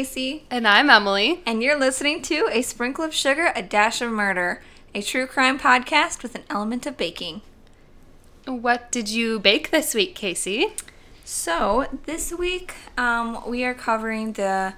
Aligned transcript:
Kasey, 0.00 0.42
And 0.50 0.68
I'm 0.68 0.90
Emily. 0.90 1.40
and 1.46 1.62
you're 1.62 1.78
listening 1.78 2.20
to 2.22 2.50
A 2.52 2.60
Sprinkle 2.60 3.02
of 3.02 3.14
Sugar, 3.14 3.50
A 3.56 3.62
Dash 3.62 4.02
of 4.02 4.10
Murder, 4.12 4.60
a 4.94 5.00
true 5.00 5.26
crime 5.26 5.58
podcast 5.58 6.22
with 6.22 6.34
an 6.34 6.42
element 6.50 6.84
of 6.84 6.98
baking. 6.98 7.40
What 8.44 8.92
did 8.92 9.08
you 9.08 9.38
bake 9.40 9.70
this 9.70 9.94
week, 9.94 10.14
Kasey? 10.14 10.78
So, 11.24 11.86
this 12.04 12.30
week, 12.30 12.74
um, 12.98 13.42
we 13.48 13.64
are 13.64 13.72
covering 13.72 14.34
the, 14.34 14.74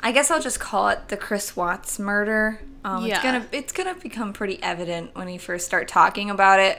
I 0.00 0.12
guess 0.12 0.30
I'll 0.30 0.42
just 0.42 0.60
call 0.60 0.90
it 0.90 1.08
the 1.08 1.16
Chris 1.16 1.56
Watts 1.56 1.98
murder. 1.98 2.60
Um, 2.84 3.04
It's 3.04 3.08
Yeah. 3.08 3.22
gonna 3.22 3.46
it's 3.50 3.72
gonna 3.72 3.94
become 3.94 4.34
pretty 4.34 4.62
evident 4.62 5.14
when 5.16 5.30
you 5.30 5.38
first 5.38 5.64
start 5.64 5.88
talking 5.88 6.28
about 6.28 6.60
it. 6.60 6.78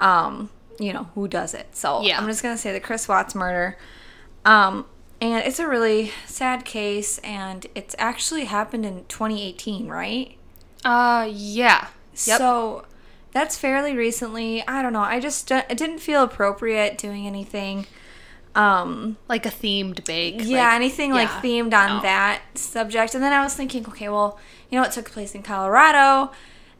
Um, 0.00 0.48
you 0.80 0.94
know 0.94 1.10
who 1.14 1.28
does 1.28 1.52
it. 1.52 1.76
So 1.76 2.00
Yeah. 2.00 2.18
I'm 2.18 2.26
just 2.26 2.42
gonna 2.42 2.56
say 2.56 2.72
the 2.72 2.80
Chris 2.80 3.06
Watts 3.06 3.34
murder. 3.34 3.76
Um, 4.46 4.86
and 5.22 5.46
it's 5.46 5.58
a 5.60 5.68
really 5.68 6.10
sad 6.26 6.64
case, 6.64 7.18
and 7.18 7.64
it's 7.74 7.94
actually 7.98 8.46
happened 8.46 8.84
in 8.84 9.04
2018, 9.06 9.88
right? 9.88 10.36
Uh, 10.84 11.28
yeah. 11.32 11.88
Yep. 12.26 12.38
So 12.38 12.84
that's 13.32 13.56
fairly 13.56 13.94
recently. 13.96 14.66
I 14.66 14.82
don't 14.82 14.92
know. 14.92 15.00
I 15.00 15.20
just 15.20 15.50
it 15.50 15.78
didn't 15.78 16.00
feel 16.00 16.22
appropriate 16.24 16.98
doing 16.98 17.26
anything. 17.26 17.86
Um, 18.54 19.16
like 19.28 19.46
a 19.46 19.48
themed 19.50 20.04
bake. 20.04 20.40
yeah, 20.44 20.64
like- 20.66 20.74
anything 20.74 21.12
like 21.12 21.28
themed 21.28 21.72
on 21.72 21.96
No. 21.96 22.02
that 22.02 22.42
subject. 22.54 23.14
And 23.14 23.22
then 23.24 23.32
I 23.32 23.42
was 23.42 23.54
thinking, 23.54 23.86
okay, 23.88 24.10
well, 24.10 24.38
you 24.70 24.78
know, 24.78 24.84
it 24.84 24.92
took 24.92 25.10
place 25.10 25.34
in 25.34 25.42
Colorado. 25.42 26.32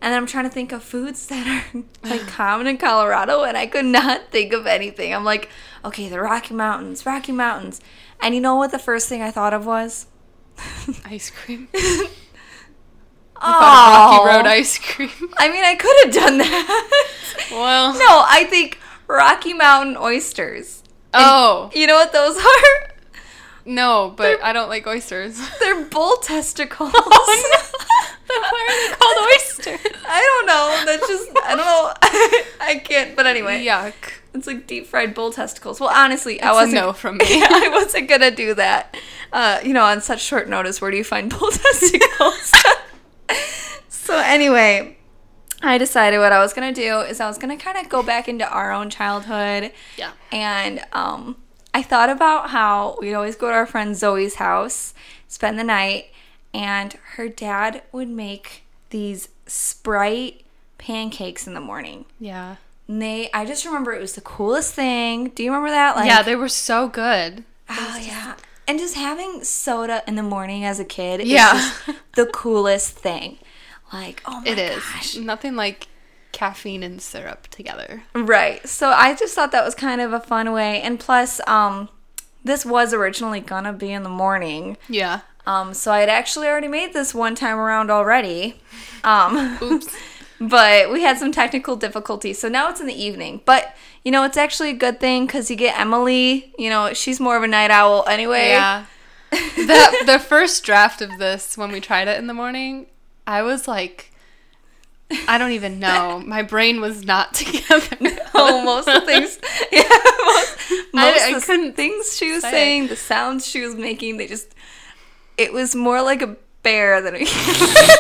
And 0.03 0.13
then 0.13 0.19
I'm 0.21 0.27
trying 0.27 0.45
to 0.45 0.51
think 0.51 0.73
of 0.73 0.83
foods 0.83 1.27
that 1.29 1.47
are 1.75 1.83
like 2.03 2.27
common 2.27 2.67
in 2.67 2.77
Colorado, 2.77 3.45
and 3.45 3.57
I 3.57 3.67
could 3.67 3.85
not 3.87 4.31
think 4.31 4.53
of 4.53 4.67
anything. 4.67 5.15
I'm 5.15 5.25
like, 5.25 5.49
okay, 5.85 6.09
the 6.09 6.21
Rocky 6.21 6.53
Mountains, 6.55 7.07
Rocky 7.07 7.33
Mountains. 7.33 7.81
And 8.23 8.35
you 8.35 8.41
know 8.41 8.55
what 8.55 8.71
the 8.71 8.79
first 8.79 9.09
thing 9.09 9.21
I 9.21 9.31
thought 9.31 9.53
of 9.53 9.67
was? 9.67 10.07
Ice 11.05 11.31
cream. 11.31 11.69
Oh, 13.45 14.25
Rocky 14.25 14.37
Road 14.37 14.47
ice 14.47 14.79
cream. 14.79 15.11
I 15.37 15.51
mean, 15.51 15.65
I 15.65 15.75
could 15.75 15.97
have 16.05 16.15
done 16.15 16.39
that. 16.39 17.49
well. 17.51 17.93
no, 17.93 18.25
I 18.25 18.45
think 18.49 18.79
Rocky 19.09 19.53
Mountain 19.53 19.97
oysters. 19.97 20.85
Oh. 21.13 21.69
You 21.75 21.89
know 21.89 21.95
what 21.95 22.13
those 22.13 22.37
are? 22.37 22.95
No, 23.65 24.15
but 24.17 24.41
I 24.45 24.53
don't 24.53 24.69
like 24.69 24.87
oysters. 24.87 25.41
They're 25.59 25.85
bull 25.87 26.19
testicles. 26.19 26.93
Oh, 26.95 27.69
then 28.29 28.41
why 28.41 28.67
are 28.69 28.89
they 28.89 28.95
called 28.97 29.19
oysters? 29.35 29.93
I 30.07 30.21
don't 30.21 30.47
know. 30.47 30.83
That's 30.87 31.09
just 31.09 31.29
I 31.45 31.57
don't 31.57 31.67
know. 31.67 31.93
I 32.65 32.77
can't. 32.77 33.17
But 33.17 33.27
anyway, 33.27 33.65
Yuck. 33.65 34.22
It's 34.35 34.47
like 34.47 34.67
deep 34.67 34.87
fried 34.87 35.15
bull 35.15 35.33
testicles. 35.33 35.81
Well, 35.81 35.91
honestly, 35.93 36.41
I 36.41 36.53
wasn't. 36.53 36.75
no 36.75 36.93
from 36.93 37.17
me. 37.19 37.27
I 37.29 37.71
wasn't 37.73 38.09
gonna 38.09 38.31
do 38.31 38.55
that. 38.55 38.97
Uh, 39.33 39.61
you 39.65 39.73
know, 39.73 39.85
on 39.85 40.01
such 40.01 40.23
short 40.23 40.49
notice, 40.49 40.81
where 40.81 40.91
do 40.91 40.97
you 40.97 41.05
find 41.05 41.31
bull 41.39 41.51
testicles? 41.51 42.53
so 43.89 44.17
anyway, 44.19 44.97
I 45.63 45.79
decided 45.79 46.19
what 46.19 46.33
I 46.33 46.39
was 46.41 46.53
gonna 46.53 46.73
do 46.73 47.01
is 47.01 47.21
I 47.21 47.27
was 47.29 47.39
gonna 47.39 47.57
kind 47.57 47.79
of 47.79 47.89
go 47.89 48.03
back 48.03 48.29
into 48.29 48.49
our 48.49 48.73
own 48.73 48.91
childhood. 48.91 49.73
Yeah. 49.97 50.13
And 50.31 50.85
um, 50.93 51.37
I 51.75 51.83
thought 51.83 52.11
about 52.11 52.51
how 52.51 52.97
we'd 53.01 53.15
always 53.15 53.37
go 53.37 53.49
to 53.49 53.55
our 53.55 53.67
friend 53.67 53.97
Zoe's 53.97 54.37
house, 54.37 54.95
spend 55.29 55.59
the 55.59 55.65
night, 55.65 56.07
and 56.55 56.95
her 57.17 57.29
dad 57.29 57.83
would 57.93 58.09
make 58.09 58.65
these 58.91 59.29
Sprite 59.47 60.45
pancakes 60.79 61.47
in 61.47 61.55
the 61.55 61.61
morning. 61.61 62.05
Yeah. 62.19 62.57
And 62.89 63.01
they, 63.01 63.31
I 63.33 63.45
just 63.45 63.65
remember 63.65 63.93
it 63.93 64.01
was 64.01 64.15
the 64.15 64.21
coolest 64.21 64.75
thing. 64.75 65.29
Do 65.31 65.43
you 65.43 65.51
remember 65.51 65.71
that? 65.71 65.97
Like, 65.97 66.07
yeah, 66.07 66.23
they 66.23 66.37
were 66.37 66.49
so 66.49 66.89
good. 66.89 67.45
oh 67.71 68.01
yeah. 68.03 68.35
And 68.69 68.79
just 68.79 68.95
having 68.95 69.43
soda 69.45 70.03
in 70.07 70.15
the 70.15 70.23
morning 70.23 70.65
as 70.65 70.79
a 70.79 70.85
kid 70.85 71.21
Yeah. 71.27 71.57
is 71.57 71.63
just 71.87 71.99
the 72.15 72.27
coolest 72.27 72.91
thing. 72.97 73.39
Like, 73.93 74.23
oh 74.27 74.41
my 74.41 74.51
It 74.51 74.59
is. 74.59 74.77
gosh. 74.83 75.17
Nothing 75.17 75.57
like 75.57 75.89
caffeine 76.33 76.83
and 76.83 77.01
syrup 77.01 77.49
together. 77.49 78.05
Right. 78.15 78.67
So 78.69 78.89
I 78.91 79.15
just 79.15 79.35
thought 79.35 79.53
that 79.53 79.65
was 79.65 79.75
kind 79.75 80.01
of 80.01 80.13
a 80.13 80.21
fun 80.21 80.53
way. 80.53 80.81
And 80.81 80.99
plus, 80.99 81.41
um, 81.47 81.89
this 82.45 82.65
was 82.65 82.93
originally 82.95 83.41
gonna 83.41 83.73
be 83.73 83.91
in 83.93 84.03
the 84.03 84.09
morning. 84.09 84.77
Yeah. 84.89 85.21
Um, 85.47 85.75
so 85.75 85.91
I 85.93 86.01
had 86.01 86.09
actually 86.09 86.47
already 86.47 86.69
made 86.69 86.93
this 86.93 87.15
one 87.15 87.35
time 87.35 87.59
around 87.59 87.91
already. 87.91 88.61
Um, 89.05 89.59
Oops. 89.63 89.95
But 90.49 90.91
we 90.91 91.03
had 91.03 91.19
some 91.19 91.33
technical 91.33 91.77
difficulties. 91.77 92.39
So 92.39 92.49
now 92.49 92.69
it's 92.69 92.81
in 92.81 92.87
the 92.87 93.01
evening. 93.01 93.41
But, 93.45 93.77
you 94.05 94.11
know, 94.11 94.25
it's 94.25 94.37
actually 94.37 94.71
a 94.71 94.75
good 94.75 94.99
thing 94.99 95.27
because 95.27 95.51
you 95.51 95.57
get 95.57 95.79
Emily, 95.79 96.53
you 96.59 96.69
know, 96.69 96.93
she's 96.93 97.21
more 97.21 97.37
of 97.37 97.43
a 97.43 97.49
night 97.49 97.71
owl 97.71 98.05
anyway. 98.09 98.49
Yeah. 98.49 98.87
the 99.31 100.03
the 100.05 100.19
first 100.19 100.63
draft 100.63 101.01
of 101.01 101.19
this 101.19 101.57
when 101.57 101.73
we 101.73 101.81
tried 101.81 102.07
it 102.07 102.19
in 102.19 102.27
the 102.27 102.35
morning, 102.35 102.87
I 103.27 103.41
was 103.41 103.67
like 103.67 104.13
I 105.29 105.39
don't 105.39 105.53
even 105.53 105.79
know. 105.79 106.23
My 106.27 106.43
brain 106.43 106.81
was 106.81 107.05
not 107.05 107.35
together. 107.35 107.97
Oh, 108.35 108.63
most 108.65 108.89
of 108.89 108.95
the 108.95 109.07
things, 109.07 109.39
yeah, 109.71 109.83
most, 109.83 110.93
most 110.93 111.23
I 111.23 111.33
of 111.37 111.45
couldn't 111.45 111.75
things 111.75 112.17
she 112.17 112.33
was 112.33 112.43
say 112.43 112.49
it. 112.49 112.53
saying, 112.53 112.87
the 112.89 112.97
sounds 112.97 113.47
she 113.47 113.61
was 113.63 113.75
making, 113.75 114.17
they 114.17 114.27
just, 114.27 114.55
it 115.37 115.53
was 115.53 115.75
more 115.75 116.03
like 116.03 116.23
a 116.23 116.37
bear 116.63 117.01
than 117.01 117.15
a 117.15 117.19
human. 117.25 117.97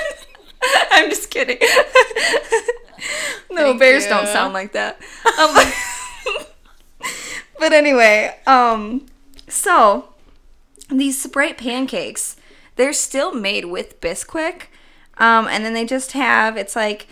I'm 0.92 1.10
just 1.10 1.30
kidding. 1.30 1.58
no, 3.50 3.56
Thank 3.64 3.78
bears 3.80 4.06
don't 4.06 4.26
sound 4.26 4.54
like 4.54 4.72
that. 4.72 5.00
Um, 5.38 5.72
but 7.58 7.72
anyway, 7.72 8.36
um, 8.46 9.06
so 9.48 10.08
these 10.90 11.20
Sprite 11.20 11.58
pancakes, 11.58 12.36
they're 12.76 12.92
still 12.92 13.32
made 13.34 13.66
with 13.66 14.00
Bisquick. 14.00 14.64
Um, 15.18 15.46
and 15.48 15.64
then 15.64 15.74
they 15.74 15.84
just 15.84 16.12
have, 16.12 16.56
it's 16.56 16.74
like 16.74 17.06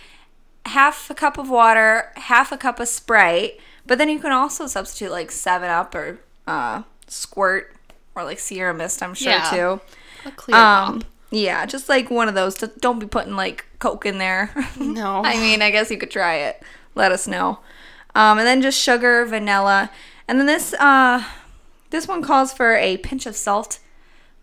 half 0.66 1.08
a 1.10 1.14
cup 1.14 1.38
of 1.38 1.48
water, 1.50 2.10
half 2.16 2.50
a 2.52 2.56
cup 2.56 2.80
of 2.80 2.88
Sprite. 2.88 3.60
But 3.86 3.98
then 3.98 4.08
you 4.08 4.18
can 4.18 4.32
also 4.32 4.66
substitute 4.66 5.10
like 5.10 5.30
7 5.30 5.68
Up 5.68 5.94
or 5.94 6.20
uh, 6.46 6.82
Squirt 7.06 7.74
or 8.14 8.24
like 8.24 8.38
Sierra 8.38 8.74
Mist, 8.74 9.02
I'm 9.02 9.14
sure 9.14 9.32
Yeah. 9.32 9.50
too. 9.50 9.80
A 10.26 10.30
clear 10.32 10.56
Um, 10.56 11.00
pop. 11.00 11.04
Yeah, 11.30 11.66
just 11.66 11.88
like 11.88 12.10
one 12.10 12.28
of 12.28 12.34
those. 12.34 12.54
Don't 12.80 12.98
be 12.98 13.06
putting 13.06 13.36
like 13.36 13.64
Coke 13.78 14.06
in 14.06 14.18
there. 14.18 14.52
No. 14.80 15.22
I 15.24 15.36
mean, 15.36 15.62
I 15.62 15.70
guess 15.70 15.90
you 15.90 15.98
could 15.98 16.10
try 16.10 16.34
it. 16.36 16.62
Let 16.94 17.12
us 17.12 17.26
know. 17.26 17.60
Um, 18.14 18.38
and 18.38 18.46
then 18.46 18.60
just 18.62 18.78
sugar, 18.80 19.24
vanilla, 19.24 19.90
and 20.26 20.38
then 20.38 20.46
this 20.46 20.74
uh, 20.74 21.24
this 21.90 22.08
one 22.08 22.22
calls 22.22 22.52
for 22.52 22.74
a 22.76 22.96
pinch 22.98 23.26
of 23.26 23.36
salt. 23.36 23.78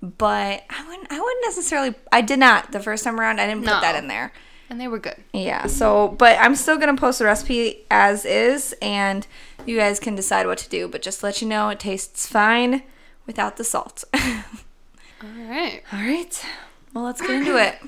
But 0.01 0.63
I 0.69 0.87
wouldn't. 0.87 1.11
I 1.11 1.19
wouldn't 1.19 1.45
necessarily. 1.45 1.95
I 2.11 2.21
did 2.21 2.39
not 2.39 2.71
the 2.71 2.79
first 2.79 3.03
time 3.03 3.19
around. 3.19 3.39
I 3.41 3.47
didn't 3.47 3.61
put 3.63 3.71
No. 3.71 3.81
that 3.81 3.95
in 3.95 4.07
there. 4.07 4.31
And 4.69 4.79
they 4.81 4.87
were 4.87 4.99
good. 4.99 5.15
Yeah. 5.33 5.65
So, 5.67 6.09
but 6.09 6.37
I'm 6.39 6.55
still 6.55 6.77
gonna 6.77 6.95
post 6.97 7.19
the 7.19 7.25
recipe 7.25 7.85
as 7.89 8.23
is, 8.25 8.75
and 8.81 9.25
you 9.65 9.77
guys 9.77 9.99
can 9.99 10.13
decide 10.13 10.45
what 10.45 10.57
to 10.59 10.69
do. 10.69 10.87
But 10.87 11.01
just 11.01 11.21
to 11.21 11.25
let 11.25 11.41
you 11.41 11.47
know, 11.47 11.69
it 11.69 11.79
tastes 11.79 12.27
fine 12.27 12.83
without 13.25 13.57
the 13.57 13.63
salt. 13.63 14.03
All 14.13 15.29
right. 15.49 15.81
All 15.91 15.99
right. 15.99 16.45
Well, 16.93 17.03
let's 17.03 17.21
get 17.21 17.31
into 17.31 17.57
it. 17.57 17.79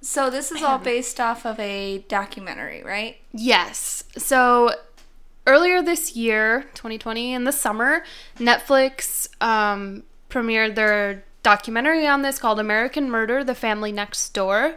So 0.00 0.30
this 0.30 0.50
is 0.50 0.62
all 0.62 0.78
based 0.78 1.20
off 1.20 1.44
of 1.44 1.60
a 1.60 1.98
documentary, 2.08 2.82
right? 2.82 3.18
Yes. 3.32 4.04
So 4.16 4.72
earlier 5.46 5.82
this 5.82 6.16
year, 6.16 6.62
2020, 6.74 7.34
in 7.34 7.44
the 7.44 7.52
summer, 7.52 8.04
Netflix 8.38 9.28
um, 9.42 10.04
premiered 10.30 10.74
their 10.74 11.24
documentary 11.42 12.06
on 12.06 12.22
this 12.22 12.38
called 12.38 12.58
American 12.58 13.10
Murder 13.10 13.44
The 13.44 13.54
Family 13.54 13.92
Next 13.92 14.30
Door. 14.30 14.76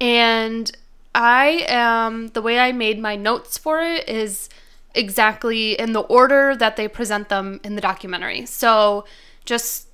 And 0.00 0.70
I 1.14 1.64
am, 1.68 2.28
the 2.28 2.42
way 2.42 2.58
I 2.58 2.72
made 2.72 2.98
my 2.98 3.16
notes 3.16 3.58
for 3.58 3.80
it 3.80 4.08
is 4.08 4.48
exactly 4.94 5.72
in 5.72 5.92
the 5.92 6.00
order 6.00 6.56
that 6.56 6.76
they 6.76 6.88
present 6.88 7.28
them 7.28 7.60
in 7.64 7.74
the 7.76 7.80
documentary. 7.80 8.46
So 8.46 9.04
just 9.44 9.86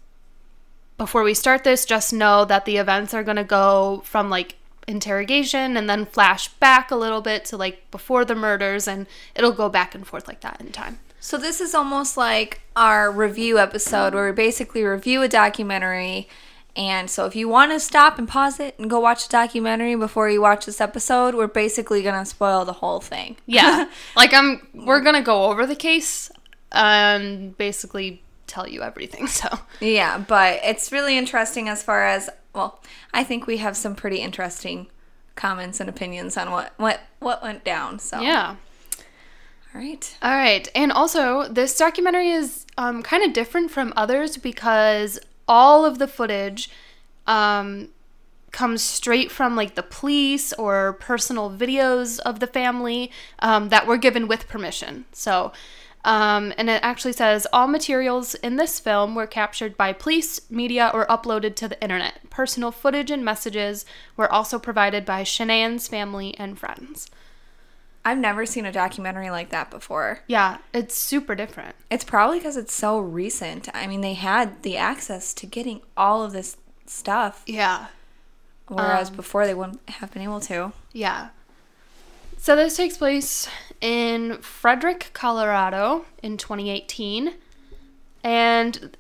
before 0.99 1.23
we 1.23 1.35
start 1.35 1.65
this, 1.65 1.85
just 1.85 2.13
know 2.13 2.45
that 2.45 2.65
the 2.65 2.77
events 2.77 3.13
are 3.15 3.23
going 3.23 3.37
to 3.37 3.45
go 3.45 4.03
from 4.05 4.31
like 4.31 4.57
interrogation 4.87 5.77
and 5.77 5.91
then 5.91 6.07
flash 6.07 6.49
back 6.49 6.91
a 6.91 6.97
little 6.97 7.21
bit 7.21 7.45
to 7.47 7.57
like 7.57 7.91
before 7.91 8.25
the 8.25 8.35
murders, 8.35 8.89
and 8.89 9.07
it'll 9.35 9.53
go 9.53 9.69
back 9.69 9.95
and 9.95 10.07
forth 10.07 10.27
like 10.27 10.41
that 10.41 10.61
in 10.61 10.73
time. 10.73 10.99
So 11.21 11.37
this 11.37 11.61
is 11.61 11.75
almost 11.75 12.17
like 12.17 12.61
our 12.77 13.11
review 13.11 13.59
episode 13.59 14.15
where 14.15 14.27
we 14.27 14.33
basically 14.33 14.85
review 14.85 15.23
a 15.23 15.29
documentary. 15.29 16.29
And 16.77 17.11
so 17.11 17.25
if 17.25 17.35
you 17.35 17.49
want 17.49 17.73
to 17.73 17.81
stop 17.81 18.19
and 18.19 18.29
pause 18.29 18.61
it 18.61 18.79
and 18.79 18.89
go 18.89 19.01
watch 19.01 19.27
the 19.27 19.33
documentary 19.33 19.97
before 19.97 20.29
you 20.29 20.41
watch 20.41 20.67
this 20.67 20.81
episode, 20.81 21.35
we're 21.35 21.47
basically 21.47 22.03
going 22.03 22.23
to 22.23 22.25
spoil 22.25 22.65
the 22.65 22.75
whole 22.75 23.01
thing. 23.01 23.37
Yeah. 23.47 23.91
like 24.17 24.33
I'm 24.35 24.69
we're 24.73 25.01
going 25.01 25.17
to 25.17 25.23
go 25.23 25.47
over 25.47 25.67
the 25.67 25.75
case 25.75 26.31
and 26.71 27.57
basically 27.57 28.23
tell 28.47 28.69
you 28.69 28.83
everything. 28.83 29.27
So, 29.37 29.49
Yeah, 29.81 30.19
but 30.19 30.61
it's 30.65 30.93
really 30.93 31.19
interesting 31.19 31.69
as 31.69 31.83
far 31.83 32.07
as 32.07 32.31
well, 32.55 32.81
I 33.13 33.23
think 33.23 33.47
we 33.47 33.59
have 33.59 33.77
some 33.77 33.95
pretty 33.95 34.19
interesting 34.19 34.87
comments 35.35 35.79
and 35.81 35.89
opinions 35.89 36.37
on 36.37 36.51
what 36.51 36.73
what 36.79 37.01
what 37.19 37.43
went 37.43 37.65
down. 37.65 37.99
So 37.99 38.21
yeah. 38.21 38.57
All 39.75 39.81
All 39.81 39.81
right. 39.81 40.17
All 40.23 40.37
right. 40.37 40.69
And 40.75 40.91
also, 40.91 41.49
this 41.49 41.77
documentary 41.77 42.31
is 42.31 42.65
um, 42.79 43.03
kind 43.03 43.23
of 43.23 43.33
different 43.33 43.71
from 43.71 43.93
others 43.95 44.39
because 44.39 45.19
all 45.47 45.85
of 45.85 45.99
the 45.99 46.09
footage 46.09 46.71
um, 47.27 47.91
comes 48.53 48.83
straight 48.83 49.31
from 49.31 49.55
like 49.55 49.75
the 49.75 49.83
police 49.83 50.53
or 50.55 50.95
personal 50.95 51.51
videos 51.51 52.19
of 52.21 52.41
the 52.41 52.47
family 52.47 53.11
um, 53.41 53.69
that 53.69 53.87
were 53.87 53.99
given 53.99 54.27
with 54.27 54.49
permission. 54.49 55.05
So, 55.13 55.53
um, 56.07 56.55
and 56.57 56.71
it 56.71 56.81
actually 56.83 57.13
says 57.13 57.47
all 57.53 57.67
materials 57.67 58.35
in 58.37 58.57
this 58.57 58.81
film 58.81 59.15
were 59.15 59.27
captured 59.27 59.77
by 59.77 59.93
police, 59.93 60.41
media, 60.51 60.91
or 60.95 61.05
uploaded 61.09 61.55
to 61.57 61.69
the 61.69 61.83
internet. 61.83 62.31
Personal 62.31 62.71
footage 62.71 63.11
and 63.11 63.23
messages 63.25 63.85
were 64.17 64.33
also 64.33 64.59
provided 64.59 65.05
by 65.05 65.23
Shanann's 65.23 65.89
family 65.89 66.35
and 66.39 66.59
friends. 66.59 67.11
I've 68.05 68.19
never 68.19 68.47
seen 68.47 68.65
a 68.65 68.71
documentary 68.73 69.31
like 69.31 69.51
that 69.51 69.69
before. 69.69 70.21
Yeah, 70.29 70.59
it's 70.73 70.95
super 70.95 71.35
different. 71.35 71.75
It's 71.91 72.05
probably 72.05 72.39
because 72.39 72.57
it's 72.57 72.73
so 72.73 73.01
recent. 73.01 73.69
I 73.75 73.89
mean, 73.89 74.01
they 74.01 74.15
had 74.15 74.63
the 74.63 74.77
access 74.77 75.35
to 75.35 75.47
getting 75.47 75.81
all 75.97 76.23
of 76.23 76.33
this 76.33 76.57
stuff, 76.87 77.43
Yeah. 77.47 77.87
whereas 78.69 79.11
Um, 79.11 79.17
before 79.17 79.45
they 79.45 79.55
wouldn't 79.55 79.81
have 79.91 80.13
been 80.13 80.23
able 80.23 80.39
to. 80.43 80.73
Yeah. 80.93 81.31
So 82.37 82.55
this 82.55 82.77
takes 82.77 82.97
place 82.97 83.49
in 83.81 84.39
Frederick, 84.39 85.11
Colorado 85.13 86.05
in 86.23 86.37
2018. 86.37 87.35
And 88.23 88.97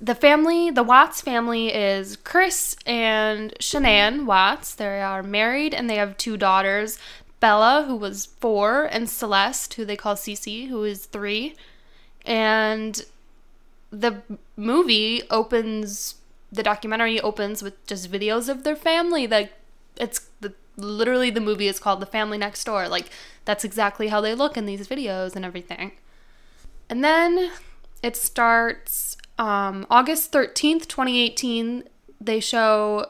the 0.00 0.14
family, 0.14 0.70
the 0.70 0.82
Watts 0.82 1.20
family 1.20 1.72
is 1.72 2.16
Chris 2.16 2.76
and 2.84 3.54
Shanann 3.60 4.26
Watts. 4.26 4.74
They 4.74 5.00
are 5.00 5.22
married 5.22 5.74
and 5.74 5.88
they 5.88 5.96
have 5.96 6.16
two 6.16 6.36
daughters, 6.36 6.98
Bella, 7.38 7.84
who 7.86 7.96
was 7.96 8.26
4, 8.26 8.84
and 8.84 9.08
Celeste, 9.08 9.74
who 9.74 9.84
they 9.84 9.96
call 9.96 10.14
Cece, 10.14 10.68
who 10.68 10.84
is 10.84 11.06
3. 11.06 11.54
And 12.24 13.04
the 13.90 14.22
movie 14.56 15.22
opens 15.30 16.16
the 16.50 16.62
documentary 16.62 17.18
opens 17.20 17.62
with 17.62 17.84
just 17.86 18.12
videos 18.12 18.48
of 18.48 18.62
their 18.62 18.76
family 18.76 19.26
like 19.26 19.54
it's 19.96 20.28
the 20.40 20.52
literally 20.76 21.30
the 21.30 21.40
movie 21.40 21.68
is 21.68 21.78
called 21.78 22.00
the 22.00 22.06
family 22.06 22.38
next 22.38 22.64
door. 22.64 22.88
Like 22.88 23.10
that's 23.44 23.64
exactly 23.64 24.08
how 24.08 24.20
they 24.20 24.34
look 24.34 24.56
in 24.56 24.66
these 24.66 24.88
videos 24.88 25.36
and 25.36 25.44
everything. 25.44 25.92
And 26.88 27.04
then 27.04 27.50
it 28.02 28.16
starts 28.16 29.16
um, 29.38 29.86
august 29.90 30.30
13th 30.30 30.86
2018 30.88 31.84
they 32.20 32.38
show 32.38 33.06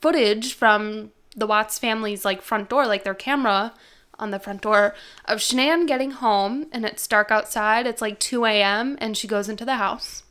footage 0.00 0.52
from 0.52 1.10
the 1.34 1.46
watts 1.46 1.78
family's 1.78 2.24
like 2.24 2.42
front 2.42 2.68
door 2.68 2.86
like 2.86 3.04
their 3.04 3.14
camera 3.14 3.72
on 4.18 4.30
the 4.30 4.38
front 4.38 4.62
door 4.62 4.94
of 5.24 5.38
shanann 5.38 5.86
getting 5.86 6.10
home 6.10 6.66
and 6.72 6.84
it's 6.84 7.06
dark 7.06 7.30
outside. 7.30 7.86
It's 7.86 8.02
like 8.02 8.18
2 8.20 8.44
a.m 8.44 8.98
and 9.00 9.16
she 9.16 9.26
goes 9.26 9.48
into 9.48 9.64
the 9.64 9.76
house. 9.76 10.24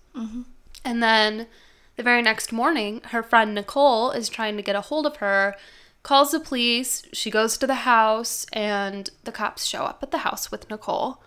And 0.84 1.02
then 1.02 1.48
the 1.96 2.04
very 2.04 2.22
next 2.22 2.52
morning, 2.52 3.02
her 3.06 3.24
friend 3.24 3.56
Nicole 3.56 4.12
is 4.12 4.30
trying 4.30 4.58
to 4.58 4.64
get 4.64 4.76
a 4.76 4.82
hold 4.82 5.06
of 5.06 5.18
her, 5.18 5.56
calls 6.06 6.32
the 6.32 6.40
police. 6.40 7.04
She 7.14 7.32
goes 7.32 7.58
to 7.58 7.68
the 7.68 7.82
house, 7.84 8.46
and 8.54 9.10
the 9.24 9.32
cops 9.32 9.66
show 9.66 9.84
up 9.84 10.00
at 10.04 10.12
the 10.12 10.20
house 10.20 10.52
with 10.52 10.70
Nicole. 10.70 11.24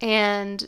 And 0.00 0.66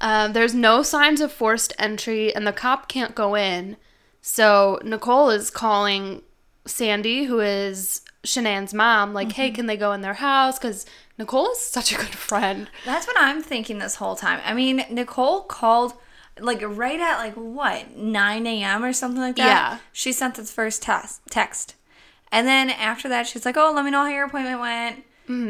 um, 0.00 0.32
there's 0.32 0.54
no 0.54 0.82
signs 0.84 1.20
of 1.20 1.32
forced 1.32 1.72
entry, 1.78 2.34
and 2.34 2.46
the 2.46 2.52
cop 2.52 2.88
can't 2.88 3.14
go 3.14 3.34
in. 3.34 3.76
So 4.22 4.78
Nicole 4.84 5.30
is 5.30 5.50
calling 5.50 6.22
Sandy, 6.64 7.24
who 7.24 7.40
is 7.40 8.02
Shanann's 8.22 8.72
mom, 8.72 9.12
like, 9.12 9.32
hey, 9.32 9.50
can 9.50 9.66
they 9.66 9.76
go 9.76 9.92
in 9.92 10.00
their 10.00 10.14
house? 10.14 10.58
Because 10.58 10.86
Nicole 11.18 11.50
is 11.50 11.60
such 11.60 11.92
a 11.92 11.96
good 11.96 12.14
friend. 12.14 12.70
That's 12.84 13.06
what 13.06 13.16
I'm 13.18 13.42
thinking 13.42 13.78
this 13.78 13.96
whole 13.96 14.14
time. 14.14 14.40
I 14.44 14.54
mean, 14.54 14.84
Nicole 14.90 15.42
called 15.42 15.94
like 16.40 16.62
right 16.62 17.00
at 17.00 17.18
like 17.18 17.34
what 17.34 17.96
9 17.96 18.46
a.m. 18.46 18.84
or 18.84 18.92
something 18.92 19.20
like 19.20 19.36
that. 19.36 19.46
Yeah. 19.46 19.78
She 19.92 20.12
sent 20.12 20.36
this 20.36 20.50
first 20.50 20.82
test 20.82 21.20
text, 21.30 21.74
and 22.32 22.46
then 22.46 22.70
after 22.70 23.08
that, 23.08 23.26
she's 23.26 23.44
like, 23.44 23.56
"Oh, 23.56 23.72
let 23.74 23.84
me 23.84 23.90
know 23.90 24.02
how 24.02 24.08
your 24.08 24.24
appointment 24.26 24.60
went." 24.60 25.04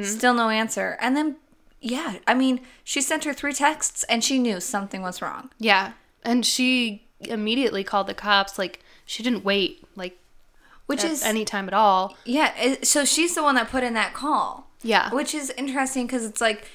Still 0.06 0.34
no 0.34 0.50
answer. 0.50 0.96
And 1.00 1.16
then, 1.16 1.36
yeah, 1.80 2.18
I 2.28 2.34
mean, 2.34 2.60
she 2.84 3.00
sent 3.00 3.24
her 3.24 3.32
three 3.32 3.52
texts, 3.52 4.04
and 4.08 4.22
she 4.22 4.38
knew 4.38 4.60
something 4.60 5.02
was 5.02 5.20
wrong. 5.20 5.50
Yeah. 5.58 5.92
And 6.22 6.46
she 6.46 7.02
immediately 7.20 7.82
called 7.82 8.06
the 8.06 8.14
cops. 8.14 8.56
Like, 8.58 8.80
she 9.04 9.22
didn't 9.24 9.44
wait, 9.44 9.84
like, 9.96 10.16
Which 10.86 11.02
is 11.02 11.24
any 11.24 11.44
time 11.44 11.66
at 11.66 11.74
all. 11.74 12.16
yeah. 12.24 12.76
So 12.84 13.04
she's 13.04 13.34
the 13.34 13.42
one 13.42 13.56
that 13.56 13.68
put 13.68 13.82
in 13.82 13.94
that 13.94 14.14
call. 14.14 14.70
Yeah. 14.82 15.12
Which 15.12 15.34
is 15.34 15.50
interesting 15.56 16.06
because 16.06 16.24
it's 16.24 16.40
like, 16.40 16.68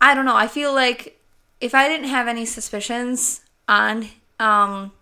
I 0.00 0.14
don't 0.14 0.24
know. 0.24 0.36
I 0.36 0.46
feel 0.46 0.72
like 0.72 1.18
if 1.60 1.74
I 1.74 1.88
didn't 1.88 2.08
have 2.08 2.28
any 2.28 2.44
suspicions 2.46 3.40
on, 3.66 4.08
um, 4.38 4.92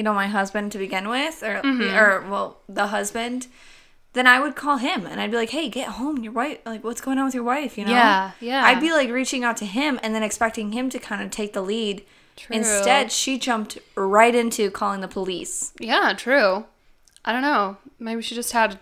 you 0.00 0.04
know, 0.04 0.14
my 0.14 0.28
husband 0.28 0.72
to 0.72 0.78
begin 0.78 1.08
with, 1.08 1.42
or 1.42 1.60
Mm-hmm. 1.62 1.94
or 1.94 2.30
well, 2.30 2.56
the 2.68 2.86
husband, 2.86 3.46
then 4.14 4.26
I 4.26 4.40
would 4.40 4.56
call 4.56 4.78
him 4.78 5.04
and 5.06 5.20
I'd 5.20 5.30
be 5.30 5.36
like, 5.36 5.50
"Hey, 5.50 5.68
get 5.68 5.88
home. 6.00 6.16
Your 6.24 6.32
wife, 6.32 6.58
like, 6.64 6.82
what's 6.82 7.02
going 7.02 7.18
on 7.18 7.26
with 7.26 7.34
your 7.34 7.44
wife?" 7.44 7.76
You 7.76 7.84
know? 7.84 7.90
Yeah, 7.92 8.30
yeah. 8.40 8.64
I'd 8.64 8.80
be 8.80 8.92
like 8.92 9.10
reaching 9.10 9.44
out 9.44 9.58
to 9.58 9.66
him 9.66 10.00
and 10.02 10.14
then 10.14 10.22
expecting 10.22 10.72
him 10.72 10.88
to 10.88 10.98
kind 10.98 11.22
of 11.22 11.30
take 11.30 11.52
the 11.52 11.60
lead. 11.60 12.02
True. 12.36 12.56
Instead, 12.56 13.12
she 13.12 13.38
jumped 13.38 13.76
right 13.96 14.34
into 14.34 14.70
calling 14.70 15.02
the 15.02 15.08
police. 15.08 15.72
Yeah, 15.78 16.14
true. 16.16 16.64
I 17.26 17.32
don't 17.32 17.42
know. 17.42 17.76
Maybe 17.98 18.22
she 18.22 18.34
just 18.34 18.52
had 18.52 18.78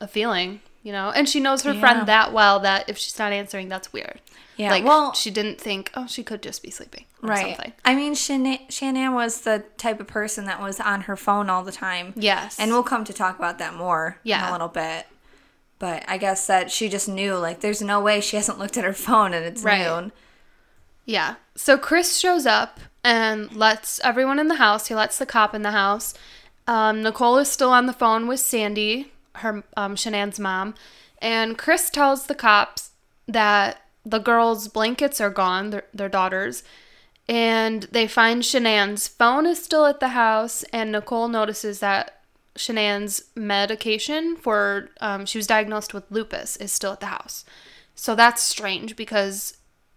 a 0.00 0.08
feeling, 0.08 0.60
you 0.82 0.92
know? 0.92 1.10
And 1.10 1.28
she 1.28 1.38
knows 1.40 1.62
her 1.64 1.74
Yeah. 1.74 1.80
friend 1.80 2.06
that 2.08 2.32
well 2.32 2.58
that 2.60 2.88
if 2.88 2.96
she's 2.96 3.18
not 3.18 3.32
answering, 3.32 3.68
that's 3.68 3.92
weird. 3.92 4.20
Yeah, 4.56 4.70
Like, 4.70 4.84
well- 4.84 5.12
she 5.12 5.30
didn't 5.30 5.60
think, 5.60 5.90
oh, 5.94 6.06
she 6.06 6.22
could 6.24 6.42
just 6.42 6.62
be 6.62 6.70
sleeping. 6.70 7.04
Right. 7.20 7.56
Something. 7.56 7.72
I 7.84 7.94
mean, 7.94 8.14
Shanann 8.14 9.12
was 9.14 9.40
the 9.40 9.64
type 9.76 9.98
of 10.00 10.06
person 10.06 10.44
that 10.44 10.60
was 10.62 10.78
on 10.80 11.02
her 11.02 11.16
phone 11.16 11.50
all 11.50 11.62
the 11.64 11.72
time. 11.72 12.12
Yes. 12.16 12.58
And 12.58 12.70
we'll 12.70 12.82
come 12.84 13.04
to 13.04 13.12
talk 13.12 13.38
about 13.38 13.58
that 13.58 13.74
more 13.74 14.18
in 14.24 14.30
Yeah. 14.30 14.50
a 14.50 14.52
little 14.52 14.68
bit. 14.68 15.06
But 15.80 16.04
I 16.08 16.16
guess 16.18 16.46
that 16.46 16.70
she 16.70 16.88
just 16.88 17.08
knew, 17.08 17.34
like, 17.36 17.60
there's 17.60 17.82
no 17.82 18.00
way 18.00 18.20
she 18.20 18.36
hasn't 18.36 18.58
looked 18.58 18.76
at 18.76 18.84
her 18.84 18.92
phone 18.92 19.32
and 19.34 19.44
it's 19.44 19.62
Right. 19.62 19.80
noon. 19.84 20.12
Yeah. 21.04 21.36
So 21.56 21.76
Chris 21.78 22.18
shows 22.18 22.46
up 22.46 22.80
and 23.04 23.54
lets 23.54 24.00
everyone 24.04 24.38
in 24.38 24.48
the 24.48 24.56
house. 24.56 24.88
He 24.88 24.94
lets 24.94 25.18
the 25.18 25.26
cop 25.26 25.54
in 25.54 25.62
the 25.62 25.70
house. 25.70 26.14
Um, 26.66 27.02
Nicole 27.02 27.38
is 27.38 27.50
still 27.50 27.70
on 27.72 27.86
the 27.86 27.92
phone 27.92 28.26
with 28.28 28.40
Sandy, 28.40 29.12
her 29.36 29.62
um, 29.76 29.94
Shanann's 29.96 30.38
mom, 30.38 30.74
and 31.22 31.56
Chris 31.56 31.88
tells 31.90 32.26
the 32.26 32.34
cops 32.34 32.90
that 33.26 33.80
the 34.04 34.18
girls' 34.18 34.68
blankets 34.68 35.20
are 35.20 35.30
gone, 35.30 35.70
their, 35.70 35.84
their 35.94 36.08
daughters, 36.10 36.62
and 37.28 37.82
they 37.92 38.06
find 38.06 38.42
Shanann's 38.42 39.06
phone 39.08 39.46
is 39.46 39.62
still 39.62 39.84
at 39.86 40.00
the 40.00 40.08
house, 40.08 40.62
and 40.72 40.92
Nicole 40.92 41.28
notices 41.28 41.80
that 41.80 42.20
Shanann's 42.56 43.22
medication 43.36 44.36
for 44.36 44.88
um, 45.00 45.26
she 45.26 45.38
was 45.38 45.46
diagnosed 45.46 45.94
with 45.94 46.10
lupus 46.10 46.56
is 46.56 46.72
still 46.72 46.92
at 46.92 47.00
the 47.00 47.06
house. 47.06 47.44
So 47.94 48.14
that's 48.14 48.42
strange 48.42 48.96
because 48.96 49.56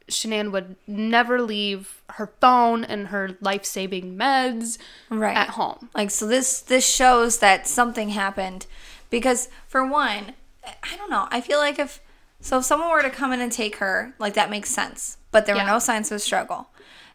Shanann 0.10 0.52
would 0.52 0.76
never 0.88 1.42
leave 1.42 2.02
her 2.12 2.32
phone 2.42 2.84
and 2.84 3.08
her 3.08 3.38
life-saving 3.40 4.18
meds 4.18 4.78
Right. 5.10 5.36
at 5.38 5.50
home. 5.50 5.90
Like, 5.96 6.12
so 6.12 6.28
this 6.28 6.60
this 6.60 6.86
shows 6.88 7.40
that 7.40 7.68
something 7.68 8.10
happened. 8.10 8.66
Because, 9.10 9.50
for 9.68 9.86
one, 9.86 10.34
I 10.66 10.96
don't 10.98 11.10
know. 11.10 11.28
I 11.32 11.42
feel 11.42 11.60
like 11.60 11.80
if, 11.80 12.00
so 12.40 12.60
if 12.60 12.66
someone 12.66 12.90
were 12.92 13.02
to 13.02 13.10
come 13.10 13.32
in 13.34 13.42
and 13.42 13.52
take 13.52 13.78
her, 13.78 14.14
like, 14.20 14.34
that 14.36 14.50
makes 14.50 14.70
sense. 14.70 15.18
But 15.32 15.46
there 15.46 15.56
Yeah. 15.56 15.64
were 15.64 15.72
no 15.72 15.80
signs 15.80 16.12
of 16.12 16.22
struggle. 16.22 16.70